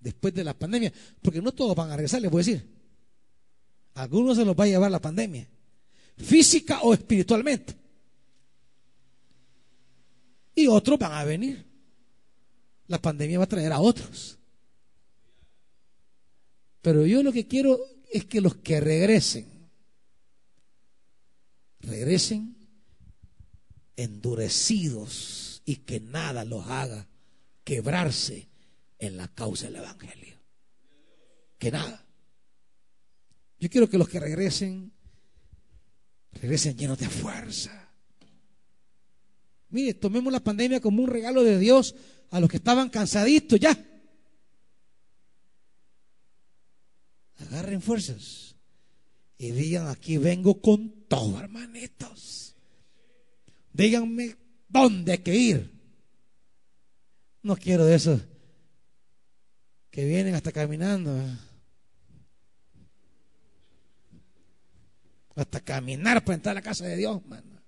después 0.00 0.32
de 0.32 0.42
la 0.42 0.54
pandemia, 0.54 0.92
porque 1.20 1.42
no 1.42 1.52
todos 1.52 1.76
van 1.76 1.90
a 1.90 1.96
regresar, 1.96 2.22
les 2.22 2.30
voy 2.30 2.40
a 2.40 2.44
decir. 2.44 2.76
Algunos 3.94 4.38
se 4.38 4.44
los 4.44 4.56
va 4.58 4.64
a 4.64 4.68
llevar 4.68 4.90
la 4.90 5.00
pandemia 5.00 5.48
física 6.16 6.80
o 6.82 6.94
espiritualmente. 6.94 7.74
Y 10.54 10.66
otros 10.66 10.98
van 10.98 11.12
a 11.12 11.24
venir. 11.24 11.64
La 12.88 13.00
pandemia 13.00 13.38
va 13.38 13.44
a 13.44 13.48
traer 13.48 13.72
a 13.72 13.80
otros. 13.80 14.38
Pero 16.80 17.04
yo 17.04 17.22
lo 17.22 17.32
que 17.32 17.46
quiero 17.46 17.78
es 18.10 18.24
que 18.24 18.40
los 18.40 18.56
que 18.56 18.80
regresen, 18.80 19.68
regresen 21.80 22.56
endurecidos 23.96 25.62
y 25.64 25.76
que 25.76 26.00
nada 26.00 26.44
los 26.44 26.66
haga 26.66 27.08
quebrarse 27.64 28.48
en 28.98 29.16
la 29.16 29.28
causa 29.28 29.66
del 29.66 29.76
Evangelio. 29.76 30.36
Que 31.58 31.70
nada. 31.70 32.06
Yo 33.58 33.68
quiero 33.68 33.88
que 33.88 33.98
los 33.98 34.08
que 34.08 34.20
regresen 34.20 34.92
regresen 36.36 36.76
llenos 36.76 36.98
de 36.98 37.08
fuerza. 37.08 37.90
Mire, 39.70 39.94
tomemos 39.94 40.32
la 40.32 40.40
pandemia 40.40 40.80
como 40.80 41.02
un 41.02 41.10
regalo 41.10 41.42
de 41.42 41.58
Dios 41.58 41.94
a 42.30 42.40
los 42.40 42.48
que 42.48 42.56
estaban 42.58 42.88
cansaditos 42.88 43.58
ya. 43.58 43.76
Agarren 47.38 47.82
fuerzas 47.82 48.56
y 49.38 49.50
digan, 49.50 49.88
aquí 49.88 50.16
vengo 50.16 50.60
con 50.60 51.06
todo, 51.08 51.38
hermanitos. 51.38 52.54
Díganme 53.72 54.36
dónde 54.68 55.12
hay 55.12 55.18
que 55.18 55.34
ir. 55.34 55.70
No 57.42 57.56
quiero 57.56 57.84
de 57.84 57.94
esos 57.94 58.22
que 59.90 60.04
vienen 60.04 60.34
hasta 60.34 60.52
caminando. 60.52 61.12
Hasta 65.36 65.60
caminar 65.60 66.24
para 66.24 66.34
entrar 66.34 66.52
a 66.52 66.60
la 66.60 66.62
casa 66.62 66.86
de 66.86 66.96
Dios, 66.96 67.24
mano. 67.26 67.62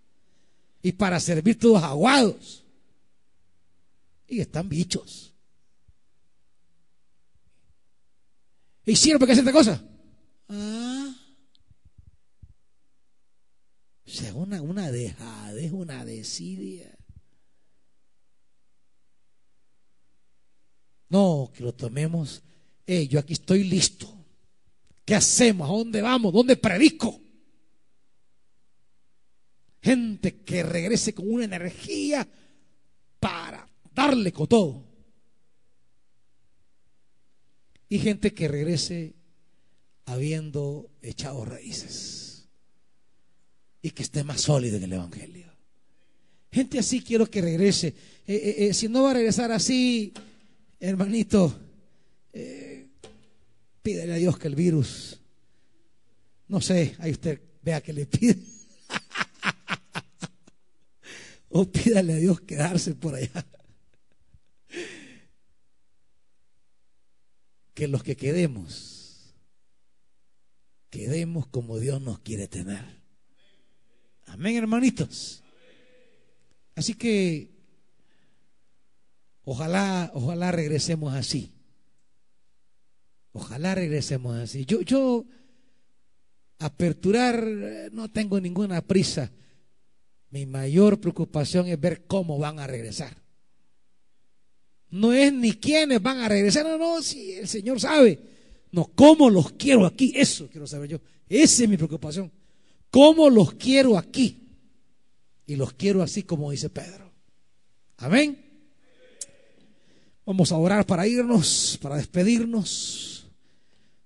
Y 0.83 0.93
para 0.93 1.21
servir 1.21 1.59
todos 1.59 1.83
aguados. 1.83 2.65
Y 4.27 4.41
están 4.41 4.69
bichos. 4.69 5.35
¿Hicieron 8.87 9.21
para 9.21 9.35
qué 9.35 9.39
esta 9.39 9.53
cosa? 9.53 9.85
Ah. 10.49 11.15
O 14.07 14.11
sea, 14.11 14.35
una, 14.35 14.63
una 14.63 14.91
dejadez, 14.91 15.73
una 15.73 16.07
desidia. 16.07 16.97
No, 21.11 21.51
que 21.55 21.63
lo 21.63 21.75
tomemos. 21.75 22.43
Eh, 22.87 23.07
yo 23.09 23.19
aquí 23.19 23.35
estoy 23.35 23.65
listo. 23.65 24.15
¿Qué 25.05 25.15
hacemos? 25.15 25.69
¿A 25.69 25.73
dónde 25.73 26.01
vamos? 26.01 26.33
¿Dónde 26.33 26.57
predico? 26.57 27.28
Gente 29.89 30.43
que 30.45 30.63
regrese 30.63 31.15
con 31.15 31.33
una 31.33 31.47
energía 31.47 32.29
para 33.19 33.67
darle 33.95 34.35
con 34.35 34.47
todo. 34.47 34.85
Y 37.89 37.99
gente 37.99 38.35
que 38.35 38.49
regrese 38.49 39.15
habiendo 40.05 40.91
echado 41.01 41.43
raíces. 41.47 42.51
Y 43.81 43.93
que 43.93 44.03
esté 44.03 44.25
más 44.25 44.43
sólido 44.43 44.77
en 44.77 44.83
el 44.83 44.93
Evangelio. 44.93 45.51
Gente 46.53 46.79
así 46.79 47.01
quiero 47.01 47.25
que 47.25 47.41
regrese. 47.41 47.89
Eh, 47.89 47.95
eh, 48.27 48.55
eh, 48.67 48.75
si 48.75 48.89
no 48.89 49.05
va 49.05 49.13
a 49.13 49.15
regresar 49.15 49.51
así, 49.53 50.13
hermanito, 50.79 51.59
pídele 53.81 54.13
a 54.13 54.17
Dios 54.17 54.39
que 54.39 54.49
el 54.49 54.55
virus, 54.55 55.19
no 56.49 56.61
sé, 56.61 56.95
ahí 56.99 57.13
usted 57.13 57.41
vea 57.63 57.81
que 57.81 57.95
le 57.95 58.05
pide. 58.05 58.58
O 61.49 61.65
pídale 61.65 62.15
a 62.15 62.17
Dios 62.17 62.41
quedarse 62.43 62.95
por 62.95 63.15
allá. 63.15 63.47
Que 67.75 67.89
los 67.89 68.03
que 68.03 68.17
quedemos, 68.17 69.35
quedemos 70.91 71.47
como 71.47 71.79
Dios 71.79 72.01
nos 72.03 72.19
quiere 72.21 72.49
tener. 72.49 72.85
Amén, 74.27 74.57
hermanitos. 74.57 75.43
Así 76.75 76.95
que 76.95 77.51
ojalá, 79.45 80.11
ojalá 80.15 80.53
regresemos 80.53 81.15
así. 81.15 81.55
Ojalá 83.33 83.75
regresemos 83.75 84.37
así. 84.37 84.65
Yo, 84.65 84.81
yo 84.83 85.25
aperturar 86.59 87.45
no 87.93 88.11
tengo 88.11 88.41
ninguna 88.41 88.83
prisa. 88.83 89.31
Mi 90.31 90.47
mayor 90.47 91.01
preocupación 91.01 91.69
es 91.69 91.81
ver 91.81 92.07
cómo 92.07 92.39
van 92.39 92.59
a 92.59 92.67
regresar. 92.67 93.17
No 94.91 95.13
es 95.13 95.33
ni 95.33 95.53
quiénes 95.55 96.03
van 96.03 96.19
a 96.21 96.29
regresar, 96.29 96.65
no, 96.67 96.79
no, 96.79 97.03
si 97.03 97.33
el 97.33 97.49
Señor 97.49 97.81
sabe. 97.81 98.19
No, 98.71 98.91
cómo 98.95 99.31
los 99.31 99.53
quiero 99.53 99.87
aquí, 99.87 100.13
eso 100.15 100.49
quiero 100.51 100.67
saber 100.67 100.91
yo. 100.91 101.01
Esa 101.29 101.63
es 101.63 101.69
mi 101.69 101.77
preocupación. 101.77 102.31
¿Cómo 102.91 103.29
los 103.29 103.55
quiero 103.55 103.97
aquí? 103.99 104.49
Y 105.47 105.57
los 105.57 105.73
quiero 105.73 106.03
así 106.03 106.23
como 106.23 106.51
dice 106.51 106.71
Pedro. 106.71 107.11
Amén. 107.97 108.45
Vamos 110.25 110.53
a 110.53 110.57
orar 110.57 110.85
para 110.87 111.07
irnos, 111.07 111.79
para 111.81 111.97
despedirnos. 111.97 113.27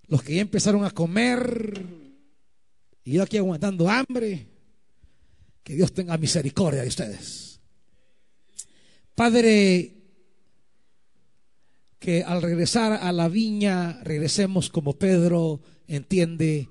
Los 0.06 0.22
que 0.22 0.36
ya 0.36 0.42
empezaron 0.42 0.84
a 0.84 0.90
comer 0.90 1.84
y 3.04 3.12
yo 3.12 3.22
aquí 3.22 3.36
aguantando 3.36 3.88
hambre, 3.88 4.46
que 5.62 5.74
Dios 5.74 5.92
tenga 5.92 6.18
misericordia 6.18 6.82
de 6.82 6.88
ustedes. 6.88 7.60
Padre, 9.14 9.94
que 11.98 12.24
al 12.24 12.42
regresar 12.42 12.92
a 12.92 13.12
la 13.12 13.28
viña 13.28 14.00
regresemos 14.02 14.70
como 14.70 14.94
Pedro 14.94 15.60
entiende, 15.86 16.68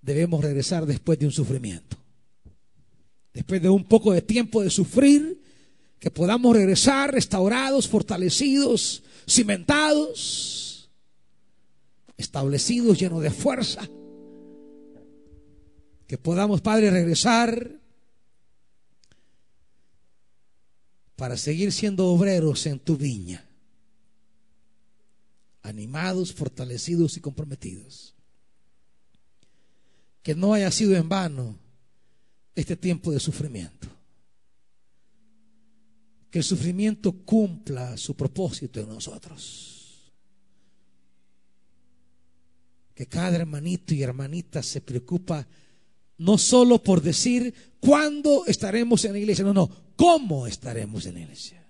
debemos 0.00 0.42
regresar 0.42 0.86
después 0.86 1.18
de 1.18 1.26
un 1.26 1.32
sufrimiento. 1.32 1.96
Después 3.32 3.62
de 3.62 3.68
un 3.68 3.84
poco 3.84 4.12
de 4.12 4.22
tiempo 4.22 4.62
de 4.62 4.70
sufrir, 4.70 5.40
que 5.98 6.10
podamos 6.10 6.56
regresar 6.56 7.12
restaurados, 7.12 7.86
fortalecidos, 7.86 9.02
cimentados, 9.28 10.90
establecidos, 12.16 12.98
llenos 12.98 13.22
de 13.22 13.30
fuerza. 13.30 13.88
Que 16.06 16.18
podamos, 16.18 16.60
Padre, 16.60 16.90
regresar 16.90 17.80
para 21.16 21.36
seguir 21.36 21.72
siendo 21.72 22.06
obreros 22.06 22.66
en 22.66 22.78
tu 22.78 22.96
viña 22.96 23.46
animados, 25.66 26.32
fortalecidos 26.32 27.16
y 27.16 27.20
comprometidos. 27.20 28.14
Que 30.22 30.34
no 30.34 30.54
haya 30.54 30.70
sido 30.70 30.94
en 30.96 31.08
vano 31.08 31.58
este 32.54 32.76
tiempo 32.76 33.10
de 33.10 33.20
sufrimiento. 33.20 33.88
Que 36.30 36.38
el 36.38 36.44
sufrimiento 36.44 37.12
cumpla 37.12 37.96
su 37.96 38.14
propósito 38.14 38.80
en 38.80 38.88
nosotros. 38.88 40.12
Que 42.94 43.06
cada 43.06 43.36
hermanito 43.36 43.92
y 43.92 44.02
hermanita 44.02 44.62
se 44.62 44.80
preocupa 44.80 45.46
no 46.18 46.38
solo 46.38 46.82
por 46.82 47.02
decir 47.02 47.52
cuándo 47.80 48.46
estaremos 48.46 49.04
en 49.04 49.12
la 49.12 49.18
iglesia, 49.18 49.44
no, 49.44 49.52
no, 49.52 49.70
cómo 49.96 50.46
estaremos 50.46 51.06
en 51.06 51.14
la 51.14 51.20
iglesia 51.20 51.66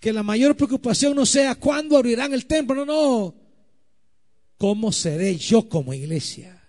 que 0.00 0.12
la 0.12 0.22
mayor 0.22 0.56
preocupación 0.56 1.16
no 1.16 1.26
sea 1.26 1.54
cuándo 1.54 1.96
abrirán 1.96 2.32
el 2.32 2.46
templo, 2.46 2.84
no, 2.84 2.86
no. 2.86 3.34
¿Cómo 4.58 4.92
seré 4.92 5.36
yo 5.36 5.68
como 5.68 5.92
iglesia? 5.92 6.62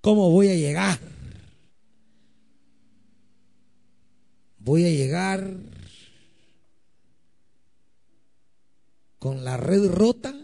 ¿Cómo 0.00 0.30
voy 0.30 0.48
a 0.48 0.54
llegar? 0.54 0.98
Voy 4.58 4.84
a 4.84 4.90
llegar 4.90 5.56
con 9.18 9.44
la 9.44 9.56
red 9.56 9.90
rota 9.90 10.34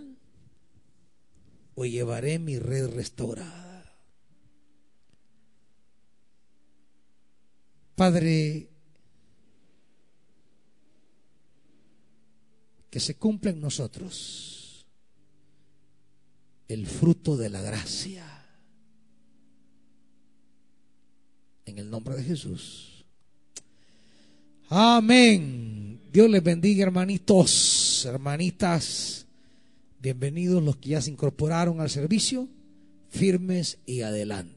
o 1.74 1.84
llevaré 1.84 2.38
mi 2.38 2.58
red 2.58 2.88
restaurada. 2.88 3.63
Padre, 7.94 8.68
que 12.90 13.00
se 13.00 13.16
cumpla 13.16 13.50
en 13.50 13.60
nosotros 13.60 14.86
el 16.68 16.86
fruto 16.86 17.36
de 17.36 17.50
la 17.50 17.60
gracia. 17.60 18.24
En 21.66 21.78
el 21.78 21.90
nombre 21.90 22.16
de 22.16 22.24
Jesús. 22.24 23.04
Amén. 24.68 26.00
Dios 26.12 26.28
les 26.30 26.42
bendiga, 26.42 26.84
hermanitos, 26.84 28.04
hermanitas. 28.06 29.26
Bienvenidos 30.00 30.62
los 30.62 30.76
que 30.76 30.90
ya 30.90 31.00
se 31.00 31.10
incorporaron 31.10 31.80
al 31.80 31.90
servicio, 31.90 32.48
firmes 33.08 33.78
y 33.86 34.02
adelante. 34.02 34.53